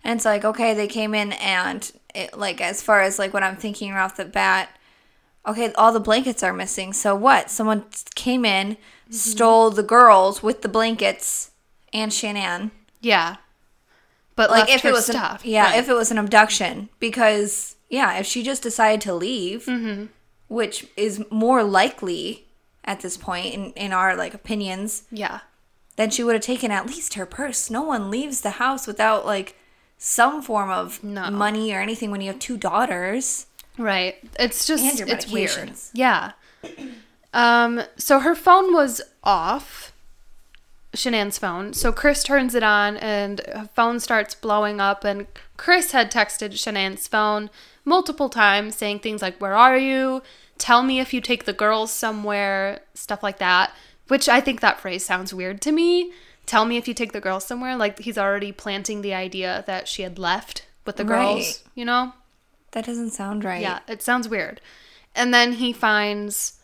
And 0.06 0.18
it's 0.18 0.24
like, 0.24 0.44
okay, 0.44 0.72
they 0.72 0.86
came 0.86 1.14
in 1.14 1.32
and, 1.32 1.90
it, 2.14 2.38
like, 2.38 2.60
as 2.60 2.80
far 2.80 3.00
as, 3.02 3.18
like, 3.18 3.34
what 3.34 3.42
I'm 3.42 3.56
thinking 3.56 3.92
right 3.92 4.04
off 4.04 4.16
the 4.16 4.24
bat, 4.24 4.68
okay, 5.44 5.72
all 5.72 5.92
the 5.92 5.98
blankets 5.98 6.44
are 6.44 6.52
missing. 6.52 6.92
So 6.92 7.16
what? 7.16 7.50
Someone 7.50 7.84
came 8.14 8.44
in, 8.44 8.76
stole 9.10 9.70
the 9.70 9.82
girls 9.82 10.44
with 10.44 10.62
the 10.62 10.68
blankets 10.68 11.50
and 11.92 12.12
Shanann. 12.12 12.70
Yeah. 13.00 13.36
But 14.36 14.50
Like 14.50 14.70
if 14.72 14.84
it 14.84 14.92
was 14.92 15.06
stuff. 15.06 15.42
An, 15.44 15.50
yeah, 15.50 15.64
Right. 15.70 15.78
if 15.80 15.88
it 15.88 15.94
was 15.94 16.10
an 16.12 16.18
abduction, 16.18 16.88
because 17.00 17.74
yeah, 17.88 18.18
if 18.18 18.26
she 18.26 18.42
just 18.44 18.62
decided 18.62 19.00
to 19.02 19.14
leave, 19.14 19.64
Mm-hmm. 19.64 20.06
which 20.48 20.86
is 20.96 21.24
more 21.30 21.64
likely 21.64 22.46
at 22.84 23.00
this 23.00 23.16
point 23.16 23.52
in, 23.54 23.72
in 23.72 23.92
our 23.92 24.14
like 24.14 24.34
opinions, 24.34 25.02
yeah. 25.10 25.40
then 25.96 26.10
she 26.10 26.22
would 26.22 26.34
have 26.34 26.42
taken 26.42 26.70
at 26.70 26.86
least 26.86 27.14
her 27.14 27.26
purse. 27.26 27.70
No 27.70 27.82
one 27.82 28.10
leaves 28.10 28.42
the 28.42 28.50
house 28.62 28.86
without 28.86 29.24
like 29.26 29.56
some 29.98 30.42
form 30.42 30.70
of 30.70 31.02
No. 31.02 31.30
money 31.30 31.72
or 31.72 31.80
anything 31.80 32.10
when 32.10 32.20
you 32.20 32.28
have 32.28 32.38
two 32.38 32.56
daughters. 32.56 33.46
Right. 33.78 34.16
It's 34.38 34.66
just 34.66 35.00
it's 35.00 35.30
weird. 35.30 35.72
Yeah. 35.92 36.32
Um 37.32 37.82
so 37.96 38.20
her 38.20 38.34
phone 38.34 38.72
was 38.72 39.00
off. 39.22 39.92
Shanann's 40.94 41.36
phone. 41.38 41.74
So 41.74 41.92
Chris 41.92 42.22
turns 42.22 42.54
it 42.54 42.62
on 42.62 42.96
and 42.96 43.40
her 43.54 43.68
phone 43.74 44.00
starts 44.00 44.34
blowing 44.34 44.80
up 44.80 45.04
and 45.04 45.26
Chris 45.58 45.92
had 45.92 46.10
texted 46.10 46.52
Shanann's 46.52 47.06
phone 47.06 47.50
multiple 47.84 48.30
times 48.30 48.76
saying 48.76 49.00
things 49.00 49.20
like 49.20 49.38
where 49.38 49.54
are 49.54 49.76
you? 49.76 50.22
Tell 50.58 50.82
me 50.82 51.00
if 51.00 51.12
you 51.12 51.20
take 51.20 51.44
the 51.44 51.52
girls 51.52 51.92
somewhere, 51.92 52.80
stuff 52.94 53.22
like 53.22 53.38
that. 53.38 53.72
Which 54.08 54.28
I 54.28 54.40
think 54.40 54.60
that 54.60 54.80
phrase 54.80 55.04
sounds 55.04 55.34
weird 55.34 55.60
to 55.62 55.72
me 55.72 56.12
tell 56.46 56.64
me 56.64 56.76
if 56.76 56.86
you 56.88 56.94
take 56.94 57.12
the 57.12 57.20
girls 57.20 57.44
somewhere. 57.44 57.76
Like 57.76 57.98
he's 58.00 58.18
already 58.18 58.52
planting 58.52 59.02
the 59.02 59.14
idea 59.14 59.64
that 59.66 59.88
she 59.88 60.02
had 60.02 60.18
left 60.18 60.64
with 60.84 60.96
the 60.96 61.04
girls, 61.04 61.36
Right. 61.38 61.62
you 61.74 61.84
know? 61.84 62.12
That 62.72 62.86
doesn't 62.86 63.10
sound 63.10 63.44
right. 63.44 63.60
Yeah, 63.60 63.80
it 63.88 64.02
sounds 64.02 64.28
weird. 64.28 64.60
And 65.14 65.32
then 65.32 65.54
he 65.54 65.72
finds 65.72 66.60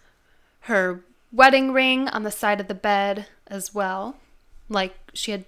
her 0.61 1.03
wedding 1.33 1.73
ring 1.73 2.09
on 2.09 2.23
the 2.23 2.31
side 2.31 2.61
of 2.61 2.69
the 2.69 2.75
bed 2.75 3.27
as 3.47 3.75
well. 3.75 4.17
Like 4.69 4.95
she 5.15 5.33
had 5.33 5.45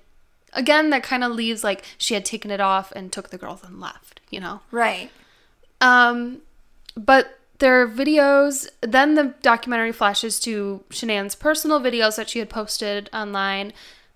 again 0.53 0.91
that 0.91 1.03
kind 1.03 1.23
of 1.25 1.33
leaves 1.33 1.63
like 1.65 1.85
she 1.99 2.15
had 2.15 2.25
taken 2.25 2.51
it 2.51 2.61
off 2.61 2.93
and 2.93 3.13
took 3.13 3.31
the 3.31 3.39
girls 3.39 3.63
and 3.63 3.81
left, 3.81 4.21
you 4.31 4.41
know. 4.41 4.61
Right. 4.71 5.11
Um 5.81 6.41
but 6.97 7.39
there 7.59 7.81
are 7.83 7.89
videos 7.89 8.67
then 8.81 9.15
the 9.15 9.35
documentary 9.43 9.93
flashes 9.93 10.41
to 10.41 10.83
Shanann's 10.91 11.35
personal 11.35 11.81
videos 11.81 12.17
that 12.17 12.29
she 12.29 12.39
had 12.39 12.49
posted 12.51 13.09
online 13.13 13.73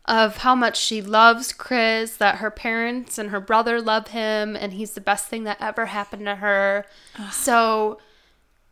of 0.08 0.38
how 0.38 0.54
much 0.56 0.76
she 0.80 1.00
loves 1.02 1.52
Chris, 1.52 2.16
that 2.16 2.36
her 2.36 2.50
parents 2.50 3.18
and 3.18 3.30
her 3.30 3.38
brother 3.40 3.80
love 3.80 4.08
him, 4.08 4.56
and 4.56 4.72
he's 4.72 4.92
the 4.92 5.00
best 5.00 5.28
thing 5.28 5.44
that 5.44 5.58
ever 5.60 5.86
happened 5.86 6.24
to 6.24 6.36
her. 6.36 6.86
So, 7.30 8.00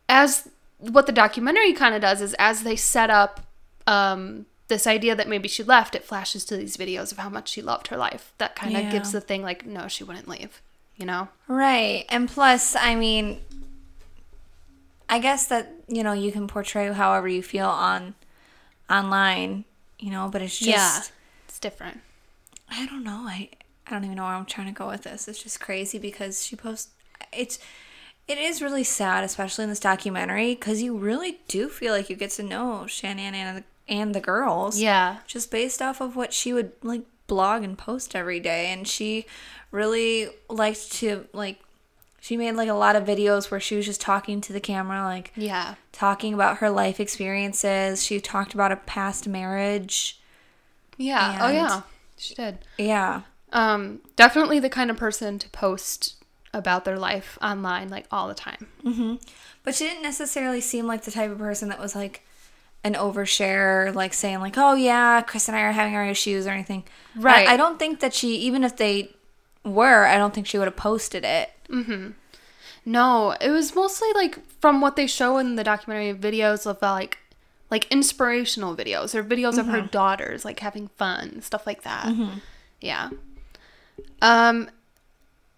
as 0.09 0.49
what 0.79 1.05
the 1.05 1.11
documentary 1.11 1.73
kind 1.73 1.95
of 1.95 2.01
does 2.01 2.21
is 2.21 2.33
as 2.39 2.63
they 2.63 2.75
set 2.75 3.09
up 3.09 3.41
um, 3.85 4.45
this 4.67 4.85
idea 4.87 5.15
that 5.15 5.27
maybe 5.29 5.47
she 5.47 5.63
left, 5.63 5.95
it 5.95 6.03
flashes 6.03 6.43
to 6.45 6.57
these 6.57 6.75
videos 6.75 7.11
of 7.11 7.19
how 7.19 7.29
much 7.29 7.49
she 7.49 7.61
loved 7.61 7.87
her 7.87 7.97
life. 7.97 8.33
That 8.39 8.55
kind 8.55 8.75
of 8.75 8.83
Yeah. 8.83 8.91
gives 8.91 9.11
the 9.11 9.21
thing 9.21 9.41
like, 9.43 9.65
no, 9.65 9.87
she 9.87 10.03
wouldn't 10.03 10.27
leave, 10.27 10.61
you 10.97 11.05
know? 11.05 11.29
Right. 11.47 12.05
And 12.09 12.27
plus, 12.27 12.75
I 12.75 12.95
mean, 12.95 13.39
I 15.09 15.19
guess 15.19 15.45
that, 15.47 15.71
you 15.87 16.03
know, 16.03 16.13
you 16.13 16.31
can 16.31 16.47
portray 16.47 16.91
however 16.91 17.27
you 17.27 17.41
feel 17.41 17.67
on 17.69 18.15
online, 18.89 19.65
you 19.99 20.11
know, 20.11 20.29
but 20.31 20.41
it's 20.41 20.57
just 20.57 20.67
yeah, 20.67 21.01
it's 21.57 21.59
different. 21.59 22.01
I 22.69 22.85
don't 22.85 23.03
know. 23.03 23.25
I 23.27 23.49
I 23.87 23.91
don't 23.91 24.03
even 24.03 24.17
know 24.17 24.23
where 24.25 24.33
I'm 24.33 24.45
trying 24.45 24.67
to 24.67 24.73
go 24.73 24.87
with 24.89 25.03
this. 25.03 25.27
It's 25.27 25.41
just 25.41 25.59
crazy 25.59 25.97
because 25.97 26.45
she 26.45 26.55
posts 26.55 26.89
it's 27.33 27.57
it 28.27 28.37
is 28.37 28.61
really 28.61 28.83
sad, 28.83 29.23
especially 29.23 29.63
in 29.63 29.69
this 29.69 29.79
documentary, 29.79 30.53
because 30.53 30.81
you 30.83 30.95
really 30.97 31.39
do 31.47 31.67
feel 31.69 31.93
like 31.93 32.09
you 32.09 32.15
get 32.15 32.29
to 32.31 32.43
know 32.43 32.83
Shanann 32.87 33.33
and 33.33 33.57
the, 33.59 33.63
and 33.91 34.13
the 34.13 34.19
girls. 34.19 34.79
Yeah. 34.79 35.17
just 35.25 35.49
based 35.49 35.81
off 35.81 35.99
of 36.01 36.15
what 36.15 36.31
she 36.33 36.53
would 36.53 36.73
like 36.83 37.03
blog 37.25 37.63
and 37.63 37.77
post 37.77 38.15
every 38.15 38.39
day 38.39 38.67
and 38.67 38.87
she 38.87 39.25
really 39.71 40.29
liked 40.49 40.91
to 40.93 41.27
like 41.33 41.59
she 42.21 42.37
made 42.37 42.53
like 42.53 42.69
a 42.69 42.73
lot 42.73 42.95
of 42.95 43.03
videos 43.03 43.49
where 43.51 43.59
she 43.59 43.75
was 43.75 43.85
just 43.85 43.99
talking 43.99 44.39
to 44.41 44.53
the 44.53 44.59
camera 44.61 45.03
like 45.03 45.33
Yeah. 45.35 45.75
talking 45.91 46.33
about 46.33 46.57
her 46.59 46.69
life 46.69 46.99
experiences 47.01 48.01
she 48.05 48.21
talked 48.21 48.53
about 48.53 48.71
a 48.71 48.77
past 48.77 49.27
marriage 49.27 50.21
Yeah. 50.97 51.37
oh, 51.41 51.49
yeah. 51.51 51.81
She 52.17 52.33
did. 52.35 52.57
yeah 52.77 53.21
Um, 53.53 53.99
definitely 54.15 54.59
the 54.59 54.69
kind 54.69 54.89
of 54.89 54.97
person 54.97 55.37
to 55.39 55.49
post 55.49 56.15
about 56.53 56.85
their 56.85 56.97
life 56.97 57.37
online 57.41 57.89
like 57.89 58.07
all 58.11 58.27
the 58.27 58.33
time. 58.33 58.67
but 59.63 59.75
she 59.75 59.83
didn't 59.85 60.01
necessarily 60.03 60.61
seem 60.61 60.87
like 60.87 61.03
the 61.03 61.11
type 61.11 61.29
of 61.29 61.37
person 61.37 61.69
that 61.69 61.79
was 61.79 61.95
like 61.95 62.23
an 62.83 62.93
overshare 62.93 63.93
like 63.93 64.13
saying 64.13 64.39
like 64.39 64.53
oh 64.57 64.75
yeah 64.75 65.21
chris 65.21 65.47
and 65.49 65.57
i 65.57 65.61
are 65.61 65.71
having 65.71 65.95
our 65.95 66.05
issues 66.05 66.45
or 66.47 66.51
anything 66.51 66.83
Right. 67.15 67.47
I, 67.47 67.53
I 67.53 67.57
don't 67.57 67.77
think 67.79 67.99
that 67.99 68.13
she 68.13 68.35
even 68.37 68.63
if 68.63 68.77
they 68.77 69.13
were 69.65 70.05
i 70.05 70.17
don't 70.17 70.33
think 70.33 70.47
she 70.47 70.57
would 70.57 70.67
have 70.67 70.77
posted 70.77 71.25
it 71.25 71.49
Mm-hmm. 71.69 72.11
No, 72.85 73.31
it 73.41 73.49
was 73.49 73.75
mostly 73.75 74.07
like 74.13 74.39
from 74.61 74.79
what 74.79 74.95
they 74.95 75.05
show 75.07 75.37
in 75.37 75.55
the 75.57 75.63
documentary 75.65 76.13
videos 76.17 76.65
of 76.65 76.81
like 76.81 77.17
like 77.69 77.91
inspirational 77.91 78.75
videos 78.75 79.13
or 79.13 79.23
videos 79.23 79.57
of 79.57 79.67
her 79.67 79.79
mm-hmm. 79.79 79.87
daughters 79.87 80.45
like 80.45 80.59
having 80.59 80.87
fun, 80.89 81.41
stuff 81.41 81.67
like 81.67 81.83
that. 81.83 82.05
Mm-hmm. 82.05 82.39
Yeah. 82.81 83.09
Um 84.21 84.69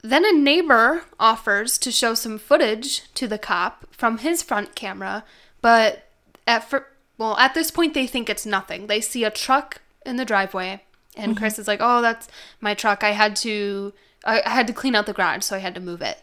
then 0.01 0.23
a 0.25 0.31
neighbor 0.31 1.03
offers 1.19 1.77
to 1.79 1.91
show 1.91 2.13
some 2.13 2.37
footage 2.37 3.11
to 3.13 3.27
the 3.27 3.37
cop 3.37 3.85
from 3.93 4.19
his 4.19 4.41
front 4.41 4.75
camera, 4.75 5.25
but 5.61 6.07
at 6.47 6.69
fir- 6.69 6.87
well, 7.17 7.37
at 7.37 7.53
this 7.53 7.69
point 7.69 7.93
they 7.93 8.07
think 8.07 8.29
it's 8.29 8.45
nothing. 8.45 8.87
They 8.87 9.01
see 9.01 9.23
a 9.23 9.31
truck 9.31 9.81
in 10.05 10.15
the 10.15 10.25
driveway 10.25 10.81
and 11.15 11.37
Chris 11.37 11.53
mm-hmm. 11.53 11.61
is 11.61 11.67
like, 11.67 11.79
"Oh, 11.81 12.01
that's 12.01 12.27
my 12.61 12.73
truck. 12.73 13.03
I 13.03 13.11
had 13.11 13.35
to 13.37 13.93
I 14.23 14.41
had 14.49 14.67
to 14.67 14.73
clean 14.73 14.95
out 14.95 15.05
the 15.05 15.13
garage, 15.13 15.43
so 15.43 15.55
I 15.55 15.59
had 15.59 15.75
to 15.75 15.81
move 15.81 16.01
it." 16.01 16.19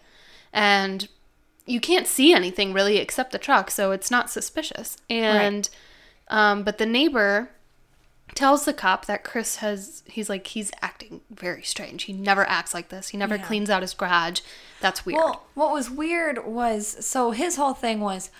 And 0.52 1.08
you 1.66 1.80
can't 1.80 2.06
see 2.06 2.32
anything 2.32 2.72
really 2.72 2.96
except 2.98 3.32
the 3.32 3.38
truck, 3.38 3.70
so 3.70 3.90
it's 3.90 4.10
not 4.10 4.30
suspicious. 4.30 4.96
And 5.10 5.68
um, 6.28 6.62
but 6.62 6.78
the 6.78 6.86
neighbor 6.86 7.50
tells 8.34 8.64
the 8.64 8.72
cop 8.72 9.06
that 9.06 9.22
Chris 9.24 9.56
has 9.56 10.02
he's 10.06 10.28
like 10.28 10.46
he's 10.48 10.70
acting 10.82 11.20
very 11.30 11.62
strange. 11.62 12.04
He 12.04 12.12
never 12.12 12.48
acts 12.48 12.74
like 12.74 12.88
this. 12.88 13.08
He 13.08 13.16
never 13.18 13.36
Yeah. 13.36 13.44
cleans 13.46 13.70
out 13.70 13.82
his 13.82 13.94
garage. 13.94 14.40
That's 14.80 15.06
weird. 15.06 15.16
Well, 15.18 15.46
what 15.54 15.72
was 15.72 15.88
weird 15.90 16.44
was 16.46 17.04
so 17.06 17.30
his 17.30 17.56
whole 17.56 17.74
thing 17.74 18.00
was 18.00 18.30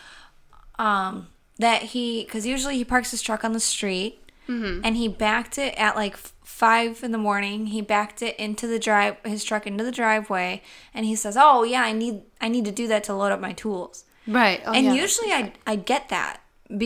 um 0.78 1.28
that 1.58 1.82
he 1.82 2.24
because 2.24 2.46
usually 2.46 2.76
he 2.76 2.84
parks 2.84 3.10
his 3.12 3.22
truck 3.22 3.44
on 3.44 3.52
the 3.52 3.60
street 3.60 4.20
and 4.48 4.96
he 4.96 5.08
backed 5.08 5.58
it 5.58 5.74
at 5.76 5.96
like 5.96 6.16
five 6.46 7.02
in 7.02 7.10
the 7.10 7.18
morning. 7.18 7.66
He 7.66 7.80
backed 7.82 8.22
it 8.22 8.36
into 8.36 8.66
the 8.68 8.78
drive 8.78 9.16
his 9.24 9.42
truck 9.44 9.66
into 9.66 9.82
the 9.82 9.90
driveway 9.90 10.62
and 10.94 11.04
he 11.04 11.16
says, 11.16 11.36
"Oh 11.38 11.64
yeah, 11.64 11.82
I 11.82 11.92
need 11.92 12.22
I 12.40 12.48
need 12.48 12.64
to 12.66 12.70
do 12.72 12.86
that 12.86 13.02
to 13.04 13.14
load 13.14 13.32
up 13.32 13.40
my 13.40 13.52
tools." 13.52 14.04
right. 14.28 14.60
Oh, 14.64 14.72
and 14.72 14.86
yeah. 14.86 14.92
usually 14.94 15.32
I 15.32 15.52
I 15.66 15.76
get 15.76 16.08
that 16.08 16.40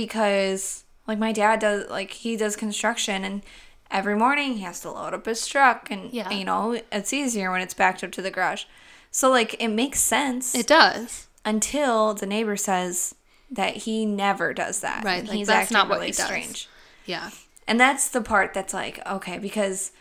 because 0.04 0.84
like 1.06 1.18
my 1.18 1.32
dad 1.32 1.60
does 1.60 1.88
like 1.90 2.10
he 2.12 2.36
does 2.36 2.56
construction 2.56 3.24
and 3.24 3.42
every 3.90 4.16
morning 4.16 4.54
he 4.54 4.60
has 4.62 4.80
to 4.80 4.90
load 4.90 5.14
up 5.14 5.26
his 5.26 5.46
truck 5.46 5.90
and 5.90 6.12
Yeah. 6.12 6.30
you 6.30 6.44
know 6.44 6.80
it's 6.90 7.12
easier 7.12 7.50
when 7.50 7.60
it's 7.60 7.74
backed 7.74 8.02
up 8.02 8.12
to 8.12 8.22
the 8.22 8.30
garage. 8.30 8.64
So 9.10 9.30
like 9.30 9.54
it 9.60 9.68
makes 9.68 10.00
sense 10.00 10.54
it 10.54 10.66
does. 10.66 11.26
until 11.44 12.14
the 12.14 12.26
neighbor 12.26 12.56
says 12.56 13.14
that 13.50 13.76
he 13.78 14.06
never 14.06 14.54
does 14.54 14.80
that. 14.80 15.04
Right, 15.04 15.24
like, 15.26 15.36
he's 15.36 15.48
that's 15.48 15.70
not 15.72 15.88
what 15.88 15.96
really 15.96 16.06
he 16.08 16.12
does. 16.12 16.26
strange. 16.26 16.68
Yeah. 17.04 17.30
And 17.70 17.78
that's 17.80 18.08
the 18.08 18.20
part 18.20 18.52
that's 18.52 18.74
like 18.74 19.00
okay 19.06 19.38
because 19.38 19.92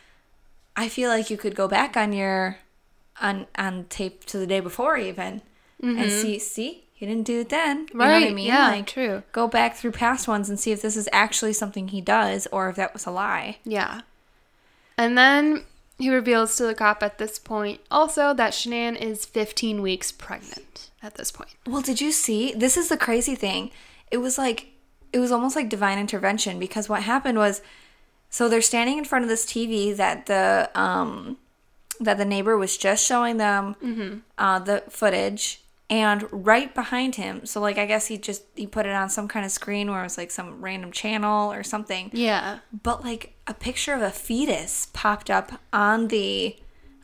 I 0.76 0.90
feel 0.90 1.10
like 1.10 1.30
you 1.30 1.38
could 1.38 1.56
go 1.56 1.68
back 1.68 1.96
on 1.96 2.14
your 2.14 2.58
on 3.22 3.46
on 3.58 3.86
tape 3.90 4.26
to 4.26 4.38
the 4.40 4.48
day 4.48 4.60
before 4.60 4.98
even 4.98 5.42
and 5.82 6.12
see 6.12 6.40
see 6.40 6.86
he 6.94 7.06
didn't 7.06 7.24
do 7.28 7.40
it 7.42 7.50
then. 7.50 7.88
You 7.92 8.00
know 8.00 8.06
what 8.06 8.08
I 8.08 8.16
Mm-hmm. 8.16 8.24
Right, 8.26 8.34
mean? 8.36 8.48
yeah, 8.48 8.68
like 8.70 8.88
true. 8.88 9.24
Go 9.32 9.48
back 9.48 9.76
through 9.76 9.92
past 9.92 10.28
ones 10.28 10.50
and 10.50 10.60
see 10.60 10.72
if 10.72 10.82
this 10.82 10.98
is 10.98 11.08
actually 11.14 11.54
something 11.54 11.88
he 11.90 12.02
does 12.02 12.48
or 12.52 12.70
if 12.70 12.76
that 12.76 12.92
was 12.94 13.06
a 13.06 13.12
lie. 13.12 13.58
Yeah. 13.64 14.02
And 14.98 15.18
then 15.18 15.64
he 15.98 16.10
reveals 16.10 16.58
to 16.58 16.64
the 16.64 16.74
cop 16.76 17.04
at 17.04 17.18
this 17.18 17.38
point 17.40 17.80
also 17.92 18.34
that 18.34 18.54
Shanann 18.54 19.00
is 19.00 19.26
15 19.26 19.82
weeks 19.82 20.12
pregnant 20.12 20.90
at 21.04 21.16
this 21.16 21.32
point. 21.32 21.56
Well, 21.68 21.82
did 21.82 22.02
you 22.02 22.12
see? 22.12 22.52
This 22.54 22.76
is 22.78 22.90
the 22.90 22.98
crazy 22.98 23.36
thing. 23.36 23.72
It 24.12 24.18
was 24.18 24.38
like 24.38 24.68
it 25.14 25.20
was 25.20 25.32
almost 25.32 25.56
like 25.56 25.70
divine 25.70 25.98
intervention 26.00 26.60
because 26.60 26.88
what 26.90 27.04
happened 27.04 27.38
was 27.38 27.62
so 28.30 28.48
they're 28.48 28.62
standing 28.62 28.98
in 28.98 29.06
front 29.06 29.24
of 29.24 29.30
this 29.30 29.46
TV 29.46 29.96
that 29.96 30.26
the 30.28 30.70
um 30.76 31.38
that 32.00 32.18
the 32.18 32.26
neighbor 32.26 32.58
was 32.58 32.78
just 32.78 33.06
showing 33.06 33.38
them 33.38 33.76
uh, 34.38 34.60
the 34.60 34.84
footage 34.90 35.62
and 35.90 36.26
right 36.32 36.76
behind 36.76 37.16
him 37.16 37.46
so 37.48 37.60
like 37.60 37.80
i 37.80 37.86
guess 37.88 38.06
he 38.08 38.16
just 38.18 38.44
he 38.56 38.68
put 38.68 38.86
it 38.86 38.92
on 38.94 39.10
some 39.10 39.28
kind 39.28 39.44
of 39.44 39.52
screen 39.52 39.90
where 39.90 40.00
it 40.02 40.04
was 40.04 40.18
like 40.20 40.30
some 40.30 40.62
random 40.62 40.92
channel 40.92 41.52
or 41.52 41.64
something 41.64 42.12
Yeah. 42.14 42.60
but 42.84 43.04
like 43.04 43.34
a 43.48 43.56
picture 43.56 43.94
of 43.96 44.02
a 44.04 44.12
fetus 44.12 44.88
popped 44.94 45.32
up 45.32 45.60
on 45.74 46.10
the 46.10 46.56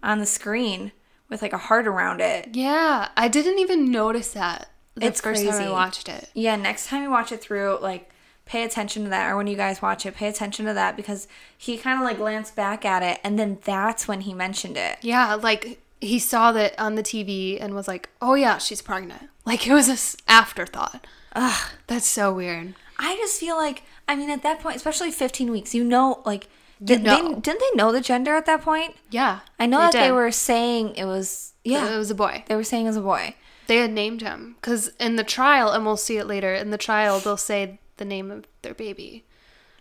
on 0.03 0.19
the 0.19 0.25
screen 0.27 0.91
with 1.29 1.41
like 1.41 1.51
a 1.53 1.57
heart 1.57 1.87
around 1.87 2.21
it 2.21 2.49
Yeah. 2.53 3.09
I 3.17 3.27
didn't 3.27 3.57
even 3.57 3.89
notice 3.91 4.33
that 4.33 4.69
the 4.95 5.07
It's 5.07 5.21
first 5.21 5.43
time 5.43 5.51
crazy. 5.51 5.65
I 5.65 5.71
watched 5.71 6.09
it. 6.09 6.29
Yeah, 6.33 6.55
next 6.55 6.87
time 6.87 7.03
you 7.03 7.09
watch 7.11 7.31
it 7.31 7.41
through, 7.41 7.79
like 7.81 8.09
pay 8.45 8.63
attention 8.63 9.03
to 9.03 9.09
that, 9.09 9.29
or 9.31 9.37
when 9.37 9.47
you 9.47 9.55
guys 9.55 9.81
watch 9.81 10.05
it, 10.05 10.15
pay 10.15 10.27
attention 10.27 10.65
to 10.65 10.73
that 10.73 10.95
because 10.95 11.27
he 11.57 11.77
kind 11.77 11.99
of 11.99 12.05
like 12.05 12.17
glanced 12.17 12.55
back 12.55 12.85
at 12.85 13.01
it, 13.03 13.19
and 13.23 13.37
then 13.39 13.57
that's 13.63 14.07
when 14.07 14.21
he 14.21 14.33
mentioned 14.33 14.77
it. 14.77 14.97
Yeah. 15.01 15.35
Like 15.35 15.81
he 16.01 16.19
saw 16.19 16.51
that 16.51 16.77
on 16.79 16.95
the 16.95 17.03
TV 17.03 17.57
and 17.59 17.73
was 17.73 17.87
like, 17.87 18.09
oh, 18.21 18.35
yeah, 18.35 18.57
she's 18.57 18.81
pregnant. 18.81 19.29
Like 19.45 19.65
it 19.67 19.73
was 19.73 19.87
an 19.89 20.19
afterthought. 20.27 21.05
Ugh, 21.33 21.69
That's 21.87 22.07
so 22.07 22.33
weird. 22.33 22.75
I 22.97 23.15
just 23.17 23.39
feel 23.39 23.57
like, 23.57 23.83
I 24.07 24.15
mean, 24.15 24.29
at 24.29 24.43
that 24.43 24.59
point, 24.61 24.77
especially 24.77 25.11
15 25.11 25.51
weeks, 25.51 25.75
you 25.75 25.83
know, 25.83 26.21
like, 26.25 26.47
did 26.83 27.03
know. 27.03 27.15
they 27.15 27.39
didn't 27.41 27.59
they 27.59 27.75
know 27.75 27.91
the 27.91 28.01
gender 28.01 28.35
at 28.35 28.45
that 28.45 28.61
point? 28.61 28.95
Yeah. 29.09 29.39
I 29.59 29.65
know 29.65 29.79
that 29.79 29.91
they 29.93 30.11
were 30.11 30.31
saying 30.31 30.95
it 30.95 31.05
was, 31.05 31.53
yeah, 31.63 31.93
It 31.93 31.97
was 31.97 32.11
a 32.11 32.15
boy. 32.15 32.43
they 32.47 32.55
were 32.55 32.63
saying 32.63 32.85
it 32.85 32.89
was 32.89 32.97
a 32.97 33.01
boy. 33.01 33.35
They 33.67 33.77
had 33.77 33.91
named 33.91 34.21
him 34.21 34.55
because 34.59 34.89
in 34.99 35.15
the 35.15 35.23
trial, 35.23 35.71
and 35.71 35.85
we'll 35.85 35.97
see 35.97 36.17
it 36.17 36.27
later. 36.27 36.53
In 36.53 36.71
the 36.71 36.77
trial, 36.77 37.19
they'll 37.19 37.37
say 37.37 37.79
the 37.97 38.05
name 38.05 38.31
of 38.31 38.45
their 38.61 38.73
baby. 38.73 39.23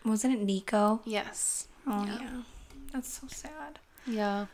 Wasn't 0.04 0.34
it 0.34 0.40
Nico? 0.42 1.00
Yes. 1.04 1.68
Oh 1.86 2.04
yeah, 2.06 2.42
that's 2.92 3.12
so 3.20 3.26
sad. 3.28 3.78
Yeah. 4.06 4.46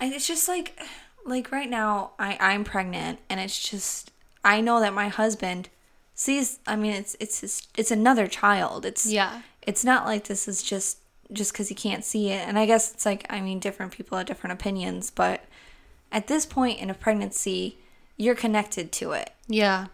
And 0.00 0.12
it's 0.12 0.26
just 0.26 0.48
like, 0.48 0.78
like 1.24 1.52
right 1.52 1.70
now, 1.70 2.12
I 2.18 2.36
I'm 2.40 2.64
pregnant, 2.64 3.20
and 3.28 3.40
it's 3.40 3.70
just 3.70 4.10
I 4.44 4.60
know 4.60 4.80
that 4.80 4.92
my 4.92 5.08
husband 5.08 5.68
sees. 6.14 6.58
I 6.66 6.76
mean, 6.76 6.92
it's 6.92 7.16
it's 7.20 7.40
his, 7.40 7.66
it's 7.76 7.90
another 7.90 8.26
child. 8.26 8.84
It's 8.84 9.06
Yeah. 9.06 9.42
It's 9.62 9.84
not 9.84 10.04
like 10.04 10.24
this 10.24 10.46
is 10.46 10.62
just 10.62 10.98
just 11.32 11.52
because 11.52 11.68
he 11.68 11.74
can't 11.74 12.04
see 12.04 12.30
it. 12.30 12.46
And 12.46 12.58
I 12.58 12.66
guess 12.66 12.92
it's 12.92 13.06
like, 13.06 13.26
I 13.30 13.40
mean, 13.40 13.58
different 13.58 13.92
people 13.92 14.18
have 14.18 14.26
different 14.26 14.52
opinions, 14.60 15.10
but 15.10 15.44
at 16.12 16.26
this 16.26 16.44
point 16.44 16.80
in 16.80 16.90
a 16.90 16.94
pregnancy, 16.94 17.78
you're 18.16 18.34
connected 18.34 18.92
to 18.92 19.12
it. 19.12 19.30
Yeah. 19.48 19.86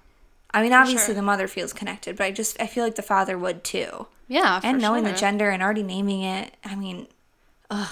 I 0.53 0.63
mean, 0.63 0.73
obviously 0.73 1.07
sure. 1.07 1.15
the 1.15 1.23
mother 1.23 1.47
feels 1.49 1.73
connected, 1.73 2.17
but 2.17 2.25
I 2.25 2.31
just 2.33 2.61
I 2.61 2.67
feel 2.67 2.85
like 2.85 2.97
the 2.97 3.03
father 3.03 3.39
would 3.39 3.63
too. 3.65 4.07
Yeah. 4.29 4.61
and 4.63 4.81
knowing 4.81 5.05
the 5.05 5.13
gender 5.13 5.51
and 5.51 5.63
already 5.63 5.83
naming 5.83 6.23
it, 6.23 6.55
I 6.65 6.75
mean, 6.77 7.09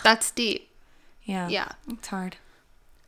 That's 0.05 0.31
deep. 0.31 0.71
yeah, 1.25 1.49
Yeah. 1.49 1.69
it's 1.89 2.09
hard. 2.09 2.37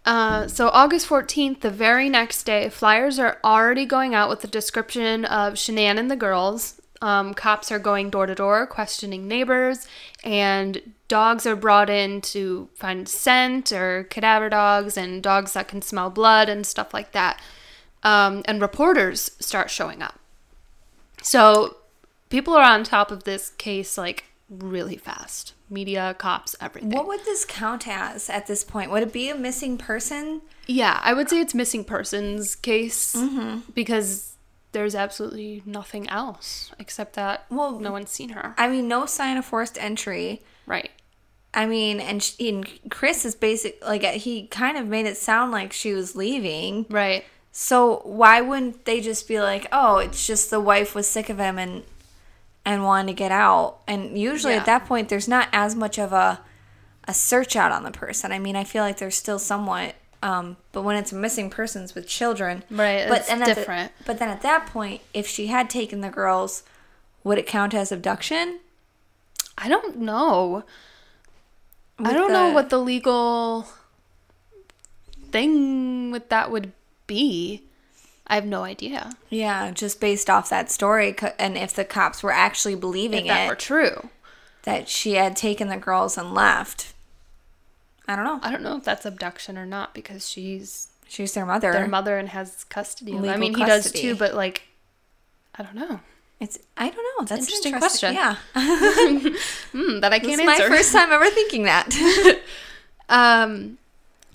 Uh, 0.04 0.48
so 0.48 0.68
August 0.70 1.08
14th, 1.08 1.60
the 1.60 1.70
very 1.70 2.08
next 2.08 2.44
day, 2.44 2.68
flyers 2.70 3.18
are 3.18 3.38
already 3.44 3.84
going 3.86 4.14
out 4.14 4.28
with 4.28 4.42
a 4.42 4.46
description 4.48 5.24
of 5.26 5.54
Shanann 5.54 5.98
and 5.98 6.10
the 6.10 6.16
girls. 6.16 6.80
Um, 7.02 7.34
cops 7.34 7.70
are 7.70 7.78
going 7.78 8.10
door 8.10 8.26
to 8.26 8.34
door, 8.34 8.66
questioning 8.66 9.28
neighbors, 9.28 9.86
and 10.24 10.80
dogs 11.10 11.44
are 11.44 11.56
brought 11.56 11.90
in 11.90 12.22
to 12.22 12.68
find 12.74 13.06
scent 13.06 13.70
or 13.72 14.04
cadaver 14.04 14.48
dogs 14.48 14.96
and 14.96 15.22
dogs 15.22 15.52
that 15.52 15.68
can 15.68 15.82
smell 15.82 16.08
blood 16.08 16.48
and 16.48 16.64
stuff 16.64 16.94
like 16.94 17.12
that. 17.12 17.38
Um, 18.02 18.40
and 18.46 18.62
reporters 18.62 19.32
start 19.40 19.68
showing 19.70 20.00
up. 20.00 20.18
So 21.22 21.76
people 22.30 22.54
are 22.54 22.64
on 22.64 22.84
top 22.84 23.10
of 23.10 23.24
this 23.24 23.50
case 23.50 23.98
like 23.98 24.24
really 24.48 24.96
fast. 24.96 25.52
Media, 25.68 26.14
cops, 26.18 26.56
everything. 26.60 26.90
What 26.90 27.06
would 27.06 27.24
this 27.24 27.44
count 27.44 27.86
as 27.86 28.28
at 28.30 28.46
this 28.46 28.64
point? 28.64 28.90
Would 28.90 29.02
it 29.04 29.12
be 29.12 29.28
a 29.28 29.34
missing 29.36 29.76
person? 29.78 30.42
Yeah, 30.66 30.98
I 31.02 31.12
would 31.12 31.28
say 31.28 31.40
it's 31.40 31.54
missing 31.54 31.84
persons 31.84 32.54
case 32.56 33.14
Mm-hmm. 33.14 33.70
because 33.74 34.34
there's 34.72 34.94
absolutely 34.94 35.62
nothing 35.66 36.08
else 36.08 36.72
except 36.78 37.14
that 37.14 37.44
Well, 37.50 37.78
no 37.80 37.92
one's 37.92 38.10
seen 38.10 38.30
her. 38.30 38.54
I 38.56 38.68
mean, 38.68 38.88
no 38.88 39.06
sign 39.06 39.36
of 39.36 39.44
forced 39.44 39.76
entry. 39.78 40.42
Right. 40.66 40.90
I 41.52 41.66
mean, 41.66 41.98
and, 42.00 42.22
sh- 42.22 42.38
and 42.40 42.66
Chris 42.90 43.24
is 43.24 43.34
basic 43.34 43.84
like 43.84 44.02
he 44.04 44.46
kind 44.46 44.76
of 44.76 44.86
made 44.86 45.06
it 45.06 45.16
sound 45.16 45.50
like 45.52 45.72
she 45.72 45.92
was 45.92 46.14
leaving. 46.14 46.86
Right. 46.88 47.24
So 47.52 48.02
why 48.04 48.40
wouldn't 48.40 48.84
they 48.84 49.00
just 49.00 49.26
be 49.26 49.40
like, 49.40 49.66
"Oh, 49.72 49.98
it's 49.98 50.24
just 50.26 50.50
the 50.50 50.60
wife 50.60 50.94
was 50.94 51.08
sick 51.08 51.28
of 51.28 51.38
him 51.38 51.58
and 51.58 51.82
and 52.64 52.84
wanted 52.84 53.08
to 53.08 53.14
get 53.14 53.32
out." 53.32 53.78
And 53.88 54.16
usually 54.16 54.52
Yeah. 54.54 54.60
at 54.60 54.66
that 54.66 54.86
point, 54.86 55.08
there's 55.08 55.26
not 55.26 55.48
as 55.52 55.74
much 55.74 55.98
of 55.98 56.12
a 56.12 56.40
a 57.08 57.14
search 57.14 57.56
out 57.56 57.72
on 57.72 57.82
the 57.82 57.90
person. 57.90 58.30
I 58.30 58.38
mean, 58.38 58.54
I 58.54 58.62
feel 58.62 58.84
like 58.84 58.98
there's 58.98 59.16
still 59.16 59.40
somewhat, 59.40 59.96
um, 60.22 60.56
but 60.70 60.82
when 60.82 60.94
it's 60.96 61.12
missing 61.12 61.50
persons 61.50 61.94
with 61.96 62.06
children, 62.06 62.62
Right, 62.70 63.08
But 63.08 63.22
it's 63.22 63.30
at 63.30 63.38
the- 63.40 63.46
different. 63.54 63.90
but 64.06 64.18
then 64.20 64.28
at 64.28 64.42
that 64.42 64.66
point, 64.66 65.00
if 65.12 65.26
she 65.26 65.48
had 65.48 65.68
taken 65.68 66.02
the 66.02 66.10
girls, 66.10 66.62
would 67.24 67.38
it 67.38 67.46
count 67.48 67.74
as 67.74 67.90
abduction? 67.90 68.60
I 69.58 69.68
don't 69.68 69.96
know. 69.98 70.62
I 72.04 72.12
don't 72.12 72.32
know 72.32 72.52
what 72.52 72.70
the 72.70 72.78
legal 72.78 73.66
thing 75.30 76.10
with 76.10 76.28
that 76.28 76.50
would 76.50 76.72
be. 77.06 77.62
I 78.26 78.36
have 78.36 78.46
no 78.46 78.62
idea. 78.62 79.12
Yeah, 79.28 79.70
just 79.72 80.00
based 80.00 80.30
off 80.30 80.48
that 80.50 80.70
story, 80.70 81.16
and 81.38 81.56
if 81.58 81.72
the 81.74 81.84
cops 81.84 82.22
were 82.22 82.32
actually 82.32 82.74
If 82.74 82.80
believing 82.80 83.26
that 83.26 83.46
it, 83.46 83.48
were 83.48 83.56
true. 83.56 84.10
that 84.62 84.88
she 84.88 85.14
had 85.14 85.34
taken 85.36 85.68
the 85.68 85.76
girls 85.76 86.16
and 86.16 86.32
left. 86.32 86.92
I 88.06 88.14
don't 88.16 88.24
know. 88.24 88.38
I 88.42 88.50
don't 88.52 88.62
know 88.62 88.76
if 88.76 88.84
that's 88.84 89.04
abduction 89.04 89.58
or 89.58 89.66
not 89.66 89.94
because 89.94 90.28
she's 90.28 90.88
She's 91.08 91.34
their 91.34 91.46
mother. 91.46 91.72
their 91.72 91.88
mother 91.88 92.18
and 92.18 92.28
has 92.28 92.62
custody 92.64 93.12
them. 93.12 93.20
I 93.24 93.34
Legal 93.34 93.38
mean, 93.40 93.54
he 93.54 93.64
does 93.64 93.90
too, 93.90 94.14
but 94.14 94.34
like, 94.34 94.62
I 95.56 95.64
don't 95.64 95.74
know. 95.74 96.00
It's 96.40 96.58
I 96.76 96.88
don't 96.88 96.96
know. 96.96 97.26
That's 97.26 97.32
an 97.32 97.38
Interesting 97.38 97.74
interesting 97.74 98.10
question. 98.10 98.14
Yeah, 98.14 98.36
Hmm, 99.72 100.00
that 100.00 100.12
I 100.12 100.18
can't 100.18 100.40
is 100.40 100.46
my 100.46 100.58
first 100.58 100.92
time 100.92 101.12
ever 101.12 101.28
thinking 101.30 101.64
that. 101.64 101.94
Um, 103.10 103.78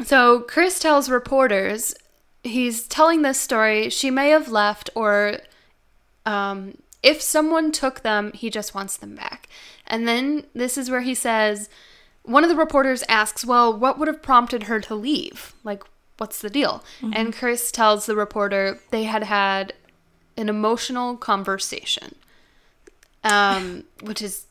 so 0.04 0.42
Chris 0.42 0.80
tells 0.80 1.10
reporters 1.10 1.96
he's 2.44 2.88
telling 2.88 3.22
this 3.22 3.40
story. 3.40 3.90
She 3.90 4.12
may 4.12 4.30
have 4.30 4.50
left, 4.50 4.90
or 4.96 5.38
um, 6.26 6.78
if 7.02 7.22
someone 7.22 7.72
took 7.72 8.02
them, 8.02 8.34
he 8.34 8.50
just 8.50 8.76
wants 8.76 8.98
them 8.98 9.16
back. 9.16 9.48
And 9.88 10.08
then 10.08 10.46
this 10.54 10.78
is 10.78 10.92
where 10.92 11.02
he 11.02 11.16
says, 11.16 11.70
one 12.24 12.44
of 12.44 12.50
the 12.50 12.56
reporters 12.56 13.04
asks, 13.08 13.46
"Well, 13.46 13.72
what 13.76 13.98
would 13.98 14.10
have 14.10 14.22
prompted 14.22 14.64
her 14.64 14.82
to 14.82 14.94
leave? 14.96 15.54
Like, 15.64 15.84
what's 16.18 16.42
the 16.42 16.50
deal?" 16.50 16.84
And 17.14 17.34
Chris 17.34 17.72
tells 17.72 18.06
the 18.08 18.16
reporter 18.16 18.80
they 18.92 19.04
had 19.04 19.24
had 19.24 19.74
an 20.38 20.50
emotional 20.50 21.18
conversation, 21.18 22.16
um, 23.24 23.86
which 24.02 24.22
is 24.22 24.46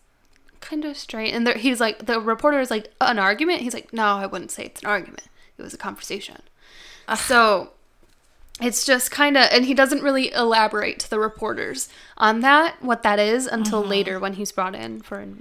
kind 0.61 0.85
of 0.85 0.97
strange. 0.97 1.35
And 1.35 1.47
there, 1.47 1.57
he's 1.57 1.81
like, 1.81 2.07
the 2.07 2.21
reporter 2.21 2.61
is 2.61 2.71
like, 2.71 2.93
an 3.01 3.19
argument? 3.19 3.61
He's 3.61 3.75
like, 3.75 3.93
no, 3.93 4.17
I 4.17 4.27
wouldn't 4.27 4.51
say 4.51 4.65
it's 4.65 4.83
an 4.83 4.89
argument. 4.89 5.25
It 5.59 5.63
was 5.63 5.75
a 5.75 5.79
conversation. 5.79 6.43
So 7.17 7.71
it's 8.61 8.87
just 8.87 9.11
kind 9.11 9.37
of, 9.37 9.49
and 9.53 9.67
he 9.67 9.75
doesn't 9.75 10.03
really 10.03 10.33
elaborate 10.33 10.99
to 11.01 11.11
the 11.11 11.19
reporters 11.19 11.89
on 12.17 12.41
that, 12.41 12.77
what 12.81 13.03
that 13.03 13.19
is, 13.19 13.47
until 13.47 13.83
later 13.83 14.19
when 14.19 14.35
he's 14.35 14.53
brought 14.53 14.75
in 14.75 15.03
for 15.03 15.19
Mm-hmm. 15.19 15.41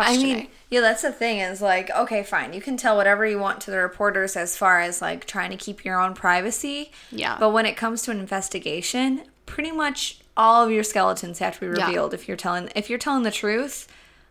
I 0.00 0.04
questioning. 0.04 0.36
mean, 0.36 0.48
yeah, 0.70 0.80
that's 0.80 1.02
the 1.02 1.10
thing 1.10 1.38
is 1.38 1.60
like, 1.60 1.90
okay, 1.90 2.22
fine, 2.22 2.52
you 2.52 2.60
can 2.60 2.76
tell 2.76 2.96
whatever 2.96 3.26
you 3.26 3.38
want 3.38 3.60
to 3.62 3.72
the 3.72 3.78
reporters 3.78 4.36
as 4.36 4.56
far 4.56 4.80
as 4.80 5.02
like 5.02 5.24
trying 5.24 5.50
to 5.50 5.56
keep 5.56 5.84
your 5.84 6.00
own 6.00 6.14
privacy. 6.14 6.92
Yeah. 7.10 7.36
But 7.40 7.50
when 7.50 7.66
it 7.66 7.76
comes 7.76 8.02
to 8.02 8.12
an 8.12 8.20
investigation, 8.20 9.22
pretty 9.48 9.72
much 9.72 10.20
all 10.36 10.64
of 10.64 10.70
your 10.70 10.84
skeletons 10.84 11.40
have 11.40 11.54
to 11.58 11.60
be 11.60 11.78
Yeah. 11.78 11.86
revealed 11.86 12.14
if 12.14 12.28
you're 12.28 12.36
telling 12.36 12.70
if 12.76 12.88
you're 12.88 12.98
telling 12.98 13.24
the 13.24 13.30
truth. 13.32 13.88